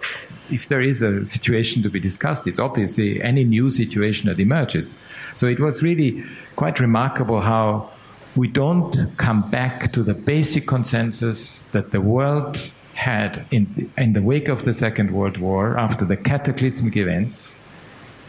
if 0.50 0.70
there 0.70 0.82
is 0.82 1.02
a 1.02 1.26
situation 1.26 1.84
to 1.84 1.90
be 1.90 2.00
discussed, 2.00 2.48
it's 2.48 2.60
obviously 2.60 3.22
any 3.22 3.44
new 3.44 3.70
situation 3.70 4.30
that 4.30 4.40
emerges. 4.40 4.96
So 5.36 5.48
it 5.48 5.60
was 5.60 5.84
really 5.84 6.24
quite 6.56 6.80
remarkable 6.80 7.42
how 7.42 7.90
we 8.36 8.48
don't 8.48 8.96
come 9.18 9.50
back 9.50 9.94
to 9.94 10.04
the 10.04 10.14
basic 10.14 10.68
consensus 10.68 11.62
that 11.72 11.92
the 11.92 12.02
world 12.02 12.72
had 12.94 13.46
in, 13.52 13.92
in 13.98 14.14
the 14.14 14.22
wake 14.22 14.48
of 14.48 14.64
the 14.64 14.74
Second 14.74 15.12
World 15.12 15.38
War 15.38 15.78
after 15.78 16.06
the 16.06 16.18
cataclysmic 16.18 16.98
events 16.98 17.56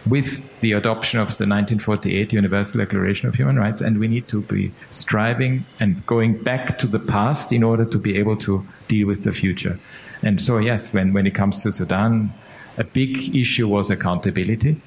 with 0.09 0.61
the 0.61 0.73
adoption 0.73 1.19
of 1.19 1.27
the 1.39 1.47
1948 1.47 2.33
Universal 2.33 2.79
Declaration 2.79 3.29
of 3.29 3.35
Human 3.35 3.57
Rights, 3.57 3.81
and 3.81 3.99
we 3.99 4.07
need 4.07 4.29
to 4.29 4.43
be 4.43 4.73
striving 4.93 5.65
and 5.81 6.05
going 6.07 6.41
back 6.41 6.79
to 6.79 6.87
the 6.87 7.01
past 7.01 7.53
in 7.53 7.65
order 7.65 7.85
to 7.85 7.99
be 7.99 8.17
able 8.17 8.37
to 8.37 8.65
deal 8.87 9.09
with 9.09 9.25
the 9.25 9.33
future. 9.33 9.79
And 10.23 10.41
so, 10.41 10.59
yes, 10.59 10.95
when, 10.95 11.13
when 11.13 11.27
it 11.27 11.35
comes 11.35 11.63
to 11.63 11.73
Sudan, 11.73 12.33
a 12.79 12.85
big 12.85 13.35
issue 13.35 13.67
was 13.67 13.91
accountability 13.91 14.81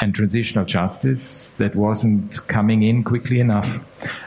and 0.00 0.14
transitional 0.14 0.64
justice 0.64 1.50
that 1.58 1.76
wasn't 1.76 2.46
coming 2.48 2.82
in 2.82 3.04
quickly 3.04 3.38
enough. 3.38 3.68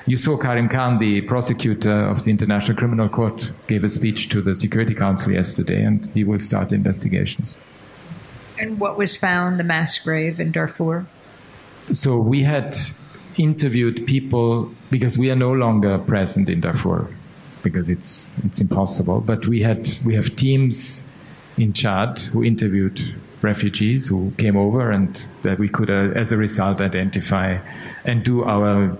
You 0.05 0.17
saw 0.17 0.37
Karim 0.37 0.69
Khan, 0.69 0.99
the 0.99 1.21
prosecutor 1.21 2.05
of 2.05 2.23
the 2.23 2.31
International 2.31 2.77
Criminal 2.77 3.09
Court, 3.09 3.51
gave 3.67 3.83
a 3.83 3.89
speech 3.89 4.29
to 4.29 4.41
the 4.41 4.55
Security 4.55 4.93
Council 4.93 5.31
yesterday, 5.31 5.83
and 5.83 6.05
he 6.13 6.23
will 6.23 6.39
start 6.39 6.71
investigations. 6.71 7.57
And 8.59 8.79
what 8.79 8.97
was 8.97 9.15
found, 9.15 9.57
the 9.57 9.63
mass 9.63 9.97
grave 9.97 10.39
in 10.39 10.51
Darfur? 10.51 11.07
So 11.91 12.17
we 12.17 12.43
had 12.43 12.77
interviewed 13.37 14.05
people 14.05 14.71
because 14.91 15.17
we 15.17 15.31
are 15.31 15.35
no 15.35 15.51
longer 15.51 15.97
present 15.97 16.49
in 16.49 16.61
Darfur 16.61 17.07
because 17.63 17.89
it's 17.89 18.29
it's 18.45 18.61
impossible. 18.61 19.21
But 19.21 19.47
we 19.47 19.61
had 19.61 19.89
we 20.05 20.13
have 20.13 20.35
teams 20.35 21.01
in 21.57 21.73
Chad 21.73 22.19
who 22.19 22.43
interviewed 22.43 22.99
refugees 23.41 24.07
who 24.07 24.31
came 24.37 24.55
over 24.55 24.91
and 24.91 25.21
that 25.43 25.59
we 25.59 25.67
could, 25.67 25.89
uh, 25.89 26.11
as 26.15 26.31
a 26.31 26.37
result, 26.37 26.81
identify 26.81 27.57
and 28.05 28.23
do 28.23 28.43
our 28.43 28.97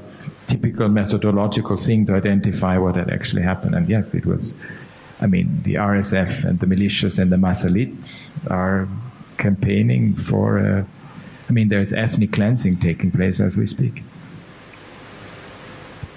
typical 0.47 0.89
methodological 0.89 1.77
thing 1.77 2.05
to 2.05 2.13
identify 2.13 2.77
what 2.77 2.95
had 2.95 3.09
actually 3.09 3.41
happened. 3.41 3.75
And 3.75 3.89
yes, 3.89 4.13
it 4.13 4.25
was. 4.25 4.53
I 5.21 5.27
mean, 5.27 5.61
the 5.63 5.75
RSF 5.75 6.43
and 6.43 6.59
the 6.59 6.65
militias 6.65 7.17
and 7.17 7.31
the 7.31 7.37
Masalit 7.37 8.27
are 8.49 8.87
campaigning 9.37 10.15
for. 10.15 10.59
Uh, 10.59 10.83
I 11.49 11.51
mean, 11.51 11.69
there's 11.69 11.93
ethnic 11.93 12.33
cleansing 12.33 12.79
taking 12.79 13.11
place 13.11 13.39
as 13.39 13.57
we 13.57 13.67
speak. 13.67 14.03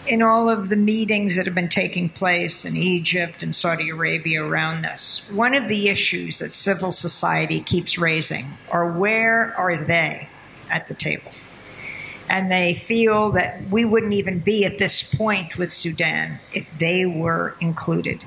In 0.07 0.23
all 0.23 0.49
of 0.49 0.69
the 0.69 0.77
meetings 0.77 1.35
that 1.35 1.47
have 1.47 1.55
been 1.55 1.69
taking 1.69 2.09
place 2.09 2.65
in 2.65 2.77
Egypt 2.77 3.43
and 3.43 3.53
Saudi 3.53 3.91
Arabia 3.91 4.45
around 4.45 4.83
this, 4.83 5.21
one 5.31 5.53
of 5.53 5.67
the 5.67 5.89
issues 5.89 6.39
that 6.39 6.53
civil 6.53 6.93
society 6.93 7.61
keeps 7.61 7.99
raising 7.99 8.47
are 8.71 8.93
where 8.93 9.53
are 9.57 9.77
they 9.77 10.29
at 10.71 10.87
the 10.87 10.95
table? 10.95 11.33
And 12.29 12.53
they 12.53 12.75
feel 12.75 13.33
that 13.33 13.69
we 13.69 13.85
wouldn't 13.85 14.13
even 14.13 14.39
be 14.39 14.65
at 14.65 14.79
this 14.79 15.03
point 15.03 15.59
with 15.59 15.73
Sudan 15.73 16.39
if 16.55 16.71
they 16.79 17.05
were 17.05 17.57
included. 17.61 18.23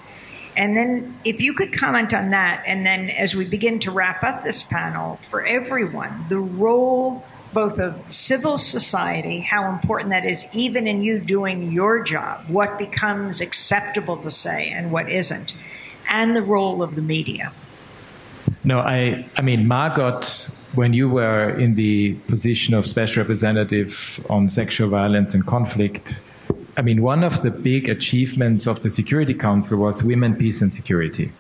And 0.58 0.76
then, 0.76 1.18
if 1.24 1.40
you 1.40 1.54
could 1.54 1.72
comment 1.72 2.14
on 2.14 2.32
that, 2.32 2.64
and 2.66 2.86
then 2.86 3.10
as 3.10 3.36
we 3.36 3.46
begin 3.46 3.80
to 3.80 3.92
wrap 3.92 4.24
up 4.24 4.44
this 4.44 4.64
panel, 4.64 5.18
for 5.30 5.46
everyone, 5.46 6.26
the 6.28 6.40
role 6.40 7.24
both 7.54 7.80
of 7.80 8.00
civil 8.12 8.58
society, 8.58 9.40
how 9.40 9.70
important 9.72 10.12
that 10.12 10.26
is, 10.26 10.46
even 10.54 10.88
in 10.88 11.02
you 11.02 11.20
doing 11.20 11.72
your 11.72 12.04
job, 12.04 12.46
what 12.48 12.78
becomes 12.78 13.42
acceptable 13.42 14.18
to 14.18 14.32
say 14.32 14.70
and 14.70 14.92
what 14.92 15.10
isn't, 15.10 15.56
and 16.10 16.36
the 16.36 16.42
role 16.42 16.84
of 16.84 16.96
the 16.96 17.02
media. 17.02 17.52
No, 18.64 18.80
I, 18.80 19.26
I 19.36 19.42
mean, 19.42 19.68
Margot, 19.68 20.22
when 20.76 20.94
you 20.94 21.10
were 21.10 21.50
in 21.58 21.76
the 21.76 22.14
position 22.28 22.74
of 22.74 22.86
special 22.86 23.24
representative 23.24 24.24
on 24.30 24.50
sexual 24.50 24.90
violence 24.90 25.34
and 25.34 25.46
conflict, 25.46 26.22
I 26.78 26.82
mean, 26.82 27.02
one 27.02 27.24
of 27.24 27.42
the 27.42 27.52
big 27.52 27.90
achievements 27.90 28.68
of 28.68 28.82
the 28.82 28.90
Security 28.90 29.34
Council 29.34 29.80
was 29.80 30.04
women, 30.04 30.36
peace, 30.36 30.62
and 30.62 30.74
security. 30.74 31.32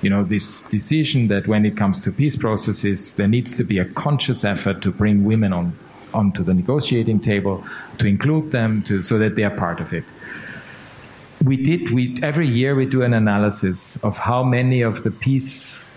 You 0.00 0.10
know, 0.10 0.22
this 0.22 0.62
decision 0.62 1.28
that 1.28 1.48
when 1.48 1.66
it 1.66 1.76
comes 1.76 2.02
to 2.04 2.12
peace 2.12 2.36
processes, 2.36 3.14
there 3.14 3.26
needs 3.26 3.54
to 3.56 3.64
be 3.64 3.78
a 3.78 3.84
conscious 3.84 4.44
effort 4.44 4.80
to 4.82 4.92
bring 4.92 5.24
women 5.24 5.52
on 5.52 5.76
onto 6.14 6.42
the 6.42 6.54
negotiating 6.54 7.20
table, 7.20 7.62
to 7.98 8.06
include 8.06 8.50
them, 8.50 8.82
to 8.84 9.02
so 9.02 9.18
that 9.18 9.34
they 9.36 9.44
are 9.44 9.56
part 9.56 9.80
of 9.80 9.92
it. 9.92 10.04
We 11.44 11.56
did. 11.56 11.90
We 11.90 12.18
every 12.22 12.48
year 12.48 12.74
we 12.74 12.86
do 12.86 13.02
an 13.02 13.14
analysis 13.14 13.98
of 14.02 14.16
how 14.18 14.42
many 14.42 14.82
of 14.82 15.04
the 15.04 15.10
peace 15.10 15.88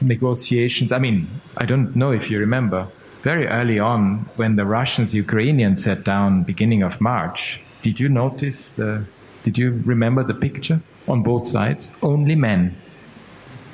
negotiations. 0.00 0.92
I 0.92 0.98
mean, 0.98 1.28
I 1.56 1.64
don't 1.64 1.94
know 1.96 2.10
if 2.10 2.30
you 2.30 2.38
remember. 2.38 2.88
Very 3.22 3.46
early 3.46 3.78
on, 3.78 4.28
when 4.36 4.56
the 4.56 4.64
Russians 4.64 5.14
Ukrainians 5.14 5.84
sat 5.84 6.02
down, 6.04 6.42
beginning 6.42 6.82
of 6.82 7.00
March, 7.00 7.60
did 7.82 8.00
you 8.00 8.08
notice 8.08 8.72
the? 8.72 9.04
Did 9.44 9.58
you 9.58 9.82
remember 9.84 10.22
the 10.22 10.34
picture 10.34 10.80
on 11.08 11.22
both 11.22 11.46
sides? 11.46 11.90
Only 12.02 12.36
men. 12.36 12.76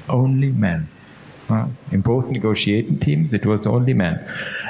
Only 0.09 0.53
men. 0.53 0.89
In 1.93 2.03
both 2.03 2.31
negotiating 2.31 2.99
teams, 2.99 3.33
it 3.33 3.47
was 3.47 3.67
only 3.67 3.95
men. 3.95 4.23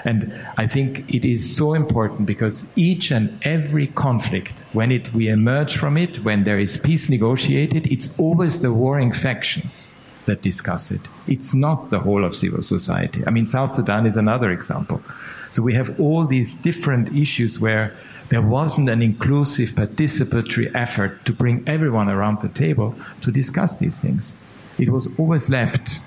And 0.04 0.32
I 0.56 0.68
think 0.68 1.12
it 1.12 1.24
is 1.24 1.56
so 1.56 1.74
important 1.74 2.26
because 2.26 2.66
each 2.76 3.10
and 3.10 3.36
every 3.42 3.88
conflict, 3.88 4.62
when 4.72 4.92
it, 4.92 5.12
we 5.12 5.28
emerge 5.28 5.76
from 5.76 5.96
it, 5.96 6.24
when 6.24 6.44
there 6.44 6.60
is 6.60 6.76
peace 6.76 7.08
negotiated, 7.08 7.88
it's 7.88 8.10
always 8.16 8.60
the 8.60 8.72
warring 8.72 9.10
factions 9.10 9.90
that 10.26 10.42
discuss 10.42 10.92
it. 10.92 11.00
It's 11.26 11.52
not 11.52 11.90
the 11.90 11.98
whole 11.98 12.24
of 12.24 12.36
civil 12.36 12.62
society. 12.62 13.24
I 13.26 13.30
mean, 13.30 13.46
South 13.46 13.72
Sudan 13.72 14.06
is 14.06 14.16
another 14.16 14.52
example. 14.52 15.02
So 15.50 15.62
we 15.62 15.74
have 15.74 15.98
all 15.98 16.26
these 16.26 16.54
different 16.54 17.16
issues 17.16 17.58
where 17.58 17.92
there 18.28 18.42
wasn't 18.42 18.90
an 18.90 19.02
inclusive 19.02 19.70
participatory 19.70 20.70
effort 20.74 21.24
to 21.24 21.32
bring 21.32 21.64
everyone 21.66 22.08
around 22.08 22.40
the 22.42 22.50
table 22.50 22.94
to 23.22 23.32
discuss 23.32 23.78
these 23.78 23.98
things. 23.98 24.32
It 24.78 24.90
was 24.90 25.08
always 25.18 25.50
left 25.50 26.00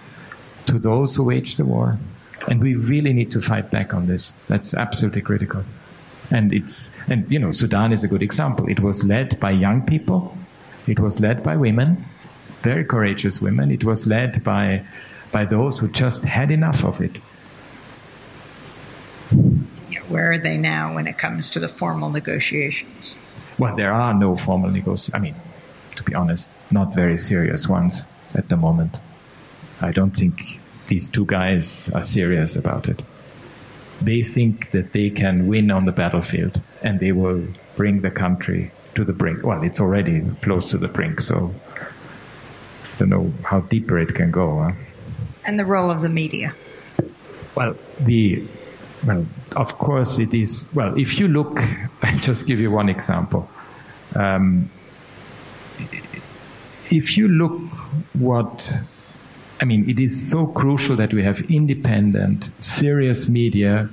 to 0.67 0.79
those 0.79 1.15
who 1.15 1.23
waged 1.25 1.57
the 1.57 1.65
war. 1.65 1.97
And 2.47 2.61
we 2.61 2.75
really 2.75 3.13
need 3.13 3.31
to 3.33 3.41
fight 3.41 3.69
back 3.69 3.93
on 3.93 4.07
this. 4.07 4.33
That's 4.47 4.73
absolutely 4.73 5.21
critical. 5.21 5.63
And 6.31 6.53
it's, 6.53 6.89
and 7.07 7.29
you 7.29 7.37
know, 7.37 7.51
Sudan 7.51 7.91
is 7.91 8.03
a 8.03 8.07
good 8.07 8.23
example. 8.23 8.67
It 8.67 8.79
was 8.79 9.03
led 9.03 9.39
by 9.39 9.51
young 9.51 9.85
people. 9.85 10.35
It 10.87 10.99
was 10.99 11.19
led 11.19 11.43
by 11.43 11.57
women, 11.57 12.03
very 12.61 12.85
courageous 12.85 13.41
women. 13.41 13.69
It 13.69 13.83
was 13.83 14.07
led 14.07 14.43
by, 14.43 14.83
by 15.31 15.45
those 15.45 15.77
who 15.77 15.87
just 15.89 16.23
had 16.23 16.49
enough 16.49 16.83
of 16.83 17.01
it. 17.01 17.17
Where 20.07 20.31
are 20.31 20.37
they 20.37 20.57
now 20.57 20.95
when 20.95 21.07
it 21.07 21.17
comes 21.17 21.49
to 21.51 21.59
the 21.59 21.69
formal 21.69 22.09
negotiations? 22.09 23.13
Well, 23.57 23.75
there 23.75 23.93
are 23.93 24.13
no 24.13 24.35
formal 24.35 24.69
negotiations. 24.69 25.13
I 25.13 25.19
mean, 25.19 25.35
to 25.95 26.03
be 26.03 26.15
honest, 26.15 26.49
not 26.71 26.95
very 26.95 27.17
serious 27.17 27.67
ones 27.67 28.03
at 28.35 28.49
the 28.49 28.57
moment. 28.57 28.97
I 29.81 29.91
don't 29.91 30.11
think 30.15 30.59
these 30.87 31.09
two 31.09 31.25
guys 31.25 31.89
are 31.93 32.03
serious 32.03 32.55
about 32.55 32.87
it. 32.87 33.01
they 34.01 34.23
think 34.23 34.71
that 34.71 34.93
they 34.93 35.09
can 35.09 35.47
win 35.47 35.69
on 35.69 35.85
the 35.85 35.91
battlefield 35.91 36.59
and 36.81 36.99
they 36.99 37.11
will 37.11 37.43
bring 37.75 38.01
the 38.01 38.09
country 38.09 38.71
to 38.95 39.03
the 39.03 39.13
brink. 39.13 39.43
Well, 39.43 39.61
it's 39.63 39.79
already 39.79 40.21
close 40.41 40.69
to 40.71 40.77
the 40.77 40.87
brink, 40.87 41.21
so 41.21 41.53
I 41.77 42.99
don't 42.99 43.09
know 43.09 43.31
how 43.43 43.61
deeper 43.61 43.99
it 43.99 44.15
can 44.15 44.31
go. 44.31 44.63
Huh? 44.63 44.71
And 45.45 45.59
the 45.59 45.65
role 45.65 45.89
of 45.91 46.01
the 46.01 46.09
media. 46.09 46.53
Well, 47.55 47.75
the 47.99 48.43
well, 49.05 49.25
of 49.55 49.77
course 49.77 50.19
it 50.19 50.33
is. 50.33 50.69
Well, 50.73 50.97
if 50.97 51.19
you 51.19 51.27
look, 51.27 51.59
I'll 52.01 52.19
just 52.19 52.47
give 52.47 52.59
you 52.59 52.71
one 52.71 52.89
example. 52.89 53.49
Um, 54.15 54.69
if 56.89 57.17
you 57.17 57.27
look 57.27 57.61
what 58.13 58.79
I 59.61 59.65
mean, 59.65 59.87
it 59.87 59.99
is 59.99 60.29
so 60.29 60.47
crucial 60.47 60.95
that 60.95 61.13
we 61.13 61.23
have 61.23 61.39
independent, 61.41 62.49
serious 62.59 63.29
media 63.29 63.89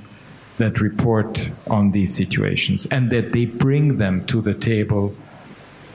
that 0.56 0.80
report 0.80 1.50
on 1.68 1.92
these 1.92 2.14
situations 2.14 2.86
and 2.90 3.10
that 3.10 3.32
they 3.32 3.44
bring 3.44 3.98
them 3.98 4.26
to 4.26 4.40
the 4.40 4.54
table 4.54 5.14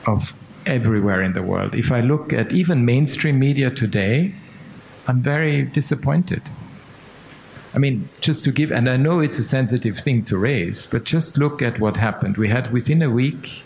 of 0.06 0.32
everywhere 0.64 1.22
in 1.22 1.32
the 1.32 1.42
world. 1.42 1.74
If 1.74 1.90
I 1.90 2.00
look 2.00 2.32
at 2.32 2.52
even 2.52 2.84
mainstream 2.84 3.38
media 3.38 3.70
today, 3.70 4.32
I'm 5.08 5.22
very 5.22 5.62
disappointed. 5.62 6.42
I 7.74 7.78
mean, 7.78 8.08
just 8.20 8.44
to 8.44 8.52
give, 8.52 8.70
and 8.70 8.88
I 8.88 8.96
know 8.96 9.18
it's 9.18 9.40
a 9.40 9.44
sensitive 9.44 9.98
thing 9.98 10.24
to 10.26 10.38
raise, 10.38 10.86
but 10.86 11.02
just 11.02 11.36
look 11.36 11.60
at 11.60 11.80
what 11.80 11.96
happened. 11.96 12.36
We 12.36 12.48
had 12.48 12.72
within 12.72 13.02
a 13.02 13.10
week 13.10 13.62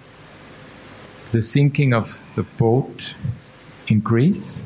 the 1.32 1.42
sinking 1.42 1.92
of 1.92 2.18
the 2.34 2.42
boat 2.42 3.12
in 3.88 4.00
Greece 4.00 4.62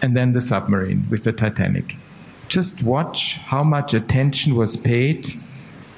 and 0.00 0.16
then 0.16 0.32
the 0.32 0.40
submarine 0.40 1.06
with 1.10 1.24
the 1.24 1.32
Titanic. 1.32 1.96
Just 2.48 2.82
watch 2.82 3.34
how 3.36 3.62
much 3.62 3.94
attention 3.94 4.56
was 4.56 4.76
paid 4.76 5.28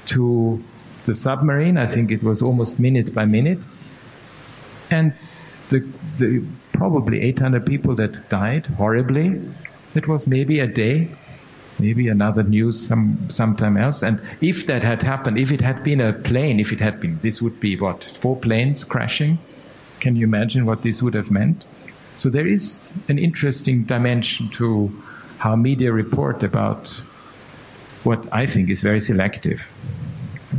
to 0.06 0.62
the 1.06 1.14
submarine. 1.14 1.76
I 1.76 1.86
think 1.86 2.10
it 2.10 2.22
was 2.22 2.42
almost 2.42 2.78
minute 2.78 3.14
by 3.14 3.24
minute. 3.24 3.58
And 4.90 5.14
the, 5.70 5.80
the 6.18 6.44
probably 6.72 7.20
800 7.22 7.64
people 7.66 7.94
that 7.96 8.28
died 8.28 8.66
horribly. 8.66 9.40
It 9.94 10.06
was 10.08 10.26
maybe 10.26 10.60
a 10.60 10.66
day, 10.66 11.08
maybe 11.78 12.08
another 12.08 12.42
news 12.42 12.86
some 12.86 13.30
sometime 13.30 13.76
else. 13.76 14.02
And 14.02 14.20
if 14.40 14.66
that 14.66 14.82
had 14.82 15.02
happened, 15.02 15.38
if 15.38 15.50
it 15.50 15.60
had 15.60 15.82
been 15.82 16.00
a 16.00 16.12
plane, 16.12 16.60
if 16.60 16.72
it 16.72 16.80
had 16.80 17.00
been, 17.00 17.18
this 17.22 17.40
would 17.40 17.58
be 17.60 17.78
what 17.78 18.04
four 18.04 18.36
planes 18.36 18.84
crashing. 18.84 19.38
Can 20.00 20.16
you 20.16 20.24
imagine 20.24 20.66
what 20.66 20.82
this 20.82 21.02
would 21.02 21.14
have 21.14 21.30
meant? 21.30 21.64
So 22.16 22.30
there 22.30 22.46
is 22.46 22.88
an 23.08 23.18
interesting 23.18 23.84
dimension 23.84 24.48
to 24.50 24.90
how 25.38 25.56
media 25.56 25.92
report 25.92 26.42
about 26.42 26.88
what 28.04 28.24
I 28.32 28.46
think 28.46 28.70
is 28.70 28.82
very 28.82 29.00
selective. 29.00 29.62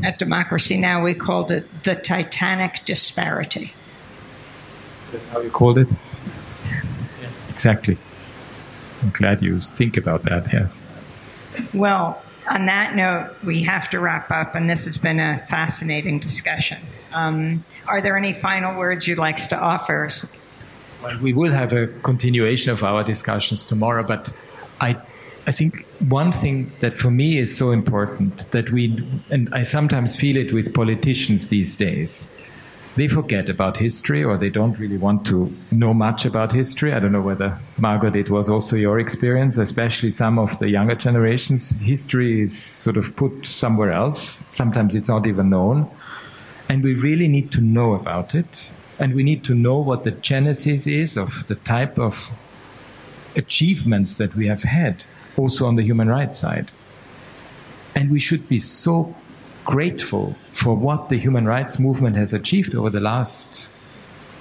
At 0.04 0.20
Democracy 0.20 0.78
Now, 0.78 1.04
we 1.04 1.14
called 1.14 1.52
it 1.52 1.84
the 1.84 1.96
Titanic 1.96 2.82
disparity. 2.86 3.74
That's 5.12 5.30
how 5.30 5.40
you 5.40 5.50
called 5.50 5.78
it? 5.78 5.88
Yes. 7.22 7.50
Exactly. 7.50 7.98
I'm 9.02 9.12
glad 9.12 9.42
you 9.42 9.60
think 9.60 9.98
about 9.98 10.24
that, 10.24 10.52
yes. 10.52 10.82
Well, 11.74 12.22
on 12.50 12.66
that 12.66 12.96
note, 12.96 13.34
we 13.44 13.64
have 13.64 13.90
to 13.92 14.00
wrap 14.00 14.30
up, 14.32 14.56
and 14.56 14.70
this 14.70 14.86
has 14.86 14.98
been 14.98 15.20
a 15.20 15.46
fascinating 15.50 16.20
discussion. 16.20 16.78
Um, 17.14 17.64
are 17.88 18.02
there 18.02 18.18
any 18.18 18.34
final 18.34 18.78
words 18.78 19.08
you'd 19.08 19.18
like 19.18 19.38
to 19.50 19.58
offer? 19.58 20.10
Well, 21.06 21.20
we 21.20 21.34
will 21.34 21.52
have 21.52 21.72
a 21.72 21.86
continuation 22.02 22.72
of 22.72 22.84
our 22.84 23.04
discussions 23.04 23.64
tomorrow, 23.64 24.02
but 24.02 24.34
I, 24.82 24.98
I 25.46 25.52
think 25.52 25.86
one 26.10 26.32
thing 26.32 26.72
that 26.80 26.98
for 26.98 27.12
me 27.12 27.38
is 27.38 27.56
so 27.56 27.70
important 27.70 28.50
that 28.54 28.72
we, 28.72 29.08
and 29.30 29.54
I 29.54 29.62
sometimes 29.62 30.16
feel 30.16 30.36
it 30.36 30.52
with 30.52 30.74
politicians 30.74 31.50
these 31.50 31.76
days, 31.76 32.28
they 32.96 33.08
forget 33.08 33.50
about 33.50 33.78
history 33.78 34.24
or 34.24 34.36
they 34.36 34.50
don't 34.50 34.80
really 34.80 34.98
want 34.98 35.28
to 35.28 35.54
know 35.70 35.94
much 35.94 36.26
about 36.26 36.52
history. 36.52 36.92
I 36.92 37.00
don't 37.00 37.12
know 37.12 37.22
whether, 37.22 37.56
Margot, 37.78 38.16
it 38.16 38.32
was 38.32 38.50
also 38.50 38.76
your 38.76 39.00
experience, 39.00 39.58
especially 39.58 40.10
some 40.10 40.40
of 40.40 40.58
the 40.58 40.70
younger 40.70 40.96
generations. 40.96 41.70
History 41.82 42.42
is 42.42 42.58
sort 42.58 42.98
of 42.98 43.16
put 43.16 43.46
somewhere 43.46 43.92
else. 43.92 44.40
Sometimes 44.56 44.96
it's 44.96 45.10
not 45.10 45.28
even 45.28 45.52
known. 45.52 45.88
And 46.68 46.84
we 46.84 46.96
really 46.96 47.28
need 47.28 47.52
to 47.52 47.62
know 47.62 47.94
about 47.94 48.34
it 48.34 48.70
and 49.00 49.14
we 49.14 49.24
need 49.24 49.44
to 49.46 49.54
know 49.54 49.78
what 49.78 50.04
the 50.04 50.12
genesis 50.12 50.88
is 50.88 51.18
of 51.18 51.46
the 51.48 51.56
type 51.56 52.00
of 52.00 52.30
achievements 53.36 54.18
that 54.18 54.34
we 54.36 54.48
have 54.48 54.64
had 54.64 55.04
also 55.38 55.66
on 55.66 55.76
the 55.76 55.84
human 55.84 56.08
rights 56.08 56.40
side. 56.40 56.72
And 57.96 58.12
we 58.12 58.20
should 58.20 58.48
be 58.48 58.60
so 58.60 59.16
grateful 59.66 60.36
for 60.54 60.76
what 60.76 61.10
the 61.10 61.18
human 61.18 61.46
rights 61.46 61.80
movement 61.80 62.16
has 62.16 62.34
achieved 62.34 62.76
over 62.76 62.90
the 62.90 63.00
last 63.00 63.68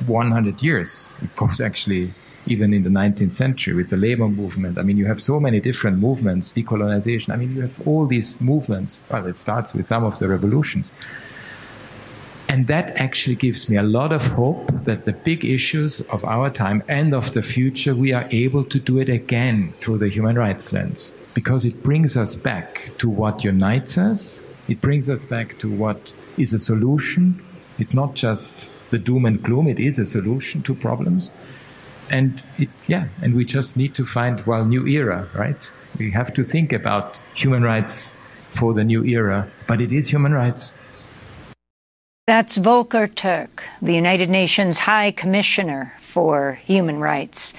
100 0.07 0.63
years. 0.63 1.07
Of 1.23 1.35
course, 1.37 1.61
actually, 1.61 2.13
even 2.47 2.75
in 2.75 2.83
the 2.83 2.91
19th 2.91 3.33
century 3.33 3.75
with 3.75 3.91
the 3.91 3.97
labor 3.97 4.29
movement. 4.29 4.79
I 4.79 4.83
mean, 4.83 4.97
you 4.97 5.07
have 5.07 5.23
so 5.23 5.41
many 5.41 5.61
different 5.61 5.99
movements, 5.99 6.53
decolonization. 6.53 7.33
I 7.33 7.37
mean, 7.37 7.55
you 7.55 7.63
have 7.63 7.87
all 7.87 8.07
these 8.07 8.41
movements. 8.41 9.03
Well, 9.11 9.27
it 9.27 9.39
starts 9.39 9.73
with 9.73 9.87
some 9.87 10.05
of 10.05 10.19
the 10.19 10.29
revolutions. 10.29 10.93
And 12.55 12.69
that 12.69 12.97
actually 12.99 13.35
gives 13.35 13.69
me 13.69 13.77
a 13.79 13.83
lot 13.83 14.13
of 14.13 14.25
hope 14.29 14.69
that 14.85 15.07
the 15.07 15.13
big 15.13 15.45
issues 15.45 16.01
of 16.03 16.25
our 16.25 16.51
time 16.51 16.85
and 16.87 17.13
of 17.13 17.33
the 17.33 17.43
future, 17.43 17.97
we 17.97 18.13
are 18.13 18.29
able 18.31 18.63
to 18.67 18.79
do 18.79 19.01
it 19.01 19.09
again 19.09 19.73
through 19.79 19.99
the 19.99 20.09
human 20.09 20.39
rights 20.39 20.73
lens. 20.73 21.13
Because 21.35 21.65
it 21.65 21.83
brings 21.83 22.17
us 22.17 22.37
back 22.37 22.93
to 22.99 23.09
what 23.09 23.43
unites 23.43 23.99
us. 23.99 24.41
It 24.69 24.81
brings 24.81 25.09
us 25.09 25.25
back 25.25 25.59
to 25.59 25.69
what 25.69 26.13
is 26.39 26.55
a 26.55 26.61
solution. 26.61 27.43
It's 27.81 27.93
not 27.93 28.15
just 28.15 28.69
the 28.91 29.01
doom 29.01 29.27
and 29.27 29.43
gloom. 29.43 29.67
It 29.67 29.81
is 29.81 29.99
a 29.99 30.07
solution 30.07 30.63
to 30.63 30.77
problems. 30.77 31.33
And 32.09 32.41
it, 32.57 32.69
yeah, 32.87 33.09
and 33.21 33.35
we 33.35 33.45
just 33.45 33.77
need 33.77 33.97
to 33.97 34.07
find, 34.07 34.41
well, 34.47 34.65
new 34.65 34.87
era, 34.87 35.29
right? 35.35 35.59
We 35.99 36.13
have 36.13 36.33
to 36.35 36.45
think 36.45 36.73
about 36.73 37.21
human 37.35 37.65
rights 37.65 38.13
for 38.51 38.73
the 38.75 38.85
new 38.85 39.03
era, 39.03 39.49
but 39.67 39.81
it 39.81 39.91
is 39.91 40.09
human 40.09 40.33
rights. 40.33 40.73
That's 42.27 42.57
Volker 42.57 43.07
Turk, 43.07 43.65
the 43.83 43.95
United 43.95 44.31
Nations 44.31 44.79
High 44.79 45.11
Commissioner 45.11 45.93
for 45.99 46.55
Human 46.65 46.99
Rights. 46.99 47.53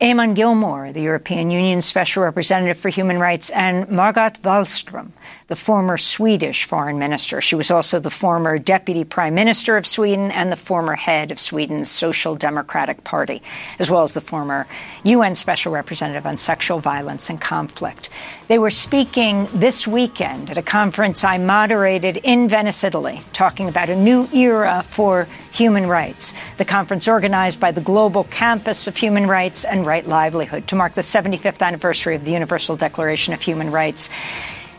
Eamon 0.00 0.36
Gilmore, 0.36 0.92
the 0.92 1.02
European 1.02 1.50
Union 1.50 1.80
Special 1.80 2.22
Representative 2.22 2.78
for 2.78 2.90
Human 2.90 3.18
Rights, 3.18 3.50
and 3.50 3.88
Margot 3.88 4.30
Wallström, 4.44 5.10
the 5.46 5.56
former 5.56 5.98
Swedish 5.98 6.64
foreign 6.64 6.98
minister. 6.98 7.40
She 7.40 7.54
was 7.54 7.70
also 7.70 8.00
the 8.00 8.10
former 8.10 8.58
deputy 8.58 9.04
prime 9.04 9.34
minister 9.34 9.76
of 9.76 9.86
Sweden 9.86 10.30
and 10.30 10.50
the 10.50 10.56
former 10.56 10.94
head 10.94 11.30
of 11.30 11.38
Sweden's 11.38 11.90
Social 11.90 12.34
Democratic 12.34 13.04
Party, 13.04 13.42
as 13.78 13.90
well 13.90 14.04
as 14.04 14.14
the 14.14 14.22
former 14.22 14.66
UN 15.02 15.34
Special 15.34 15.72
Representative 15.72 16.26
on 16.26 16.38
Sexual 16.38 16.80
Violence 16.80 17.28
and 17.28 17.40
Conflict. 17.40 18.08
They 18.48 18.58
were 18.58 18.70
speaking 18.70 19.46
this 19.52 19.86
weekend 19.86 20.50
at 20.50 20.58
a 20.58 20.62
conference 20.62 21.24
I 21.24 21.38
moderated 21.38 22.16
in 22.18 22.48
Venice, 22.48 22.82
Italy, 22.82 23.20
talking 23.34 23.68
about 23.68 23.90
a 23.90 23.96
new 23.96 24.28
era 24.32 24.82
for 24.88 25.28
human 25.52 25.86
rights. 25.86 26.34
The 26.56 26.64
conference 26.64 27.06
organized 27.06 27.60
by 27.60 27.70
the 27.70 27.80
Global 27.80 28.24
Campus 28.24 28.86
of 28.86 28.96
Human 28.96 29.26
Rights 29.26 29.64
and 29.64 29.86
Right 29.86 30.06
Livelihood 30.06 30.68
to 30.68 30.76
mark 30.76 30.94
the 30.94 31.02
75th 31.02 31.62
anniversary 31.62 32.16
of 32.16 32.24
the 32.24 32.32
Universal 32.32 32.76
Declaration 32.76 33.34
of 33.34 33.40
Human 33.42 33.70
Rights. 33.70 34.10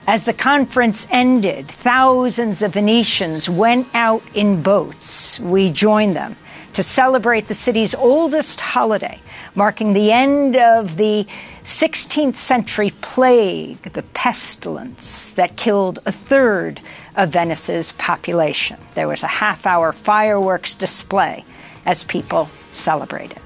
As 0.08 0.26
the 0.26 0.34
conference 0.34 1.08
ended, 1.10 1.68
thousands 1.68 2.62
of 2.62 2.74
Venetians 2.74 3.50
went 3.50 3.88
out 3.96 4.22
in 4.36 4.62
boats. 4.62 5.40
We 5.40 5.72
joined 5.72 6.16
them 6.16 6.36
to 6.74 6.84
celebrate 6.84 7.48
the 7.48 7.56
city's 7.56 7.96
oldest 7.96 8.60
holiday, 8.60 9.20
marking 9.56 9.94
the 9.94 10.12
end 10.12 10.58
of 10.58 10.98
the 10.98 11.26
16th 11.64 12.36
century 12.36 12.92
plague, 13.02 13.82
the 13.82 14.04
pestilence 14.04 15.32
that 15.32 15.58
killed 15.58 15.98
a 16.06 16.12
third 16.12 16.82
of 17.16 17.30
Venice's 17.30 17.94
population. 17.94 18.78
There 18.94 19.08
was 19.08 19.24
a 19.24 19.28
half 19.28 19.66
hour 19.66 19.92
fireworks 19.92 20.76
display 20.76 21.44
as 21.84 22.04
people 22.04 22.50
celebrated. 22.72 23.42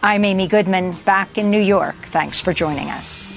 I'm 0.00 0.24
Amy 0.24 0.46
Goodman, 0.46 0.92
back 1.04 1.38
in 1.38 1.50
New 1.50 1.60
York. 1.60 1.96
Thanks 1.96 2.38
for 2.38 2.52
joining 2.52 2.88
us. 2.88 3.31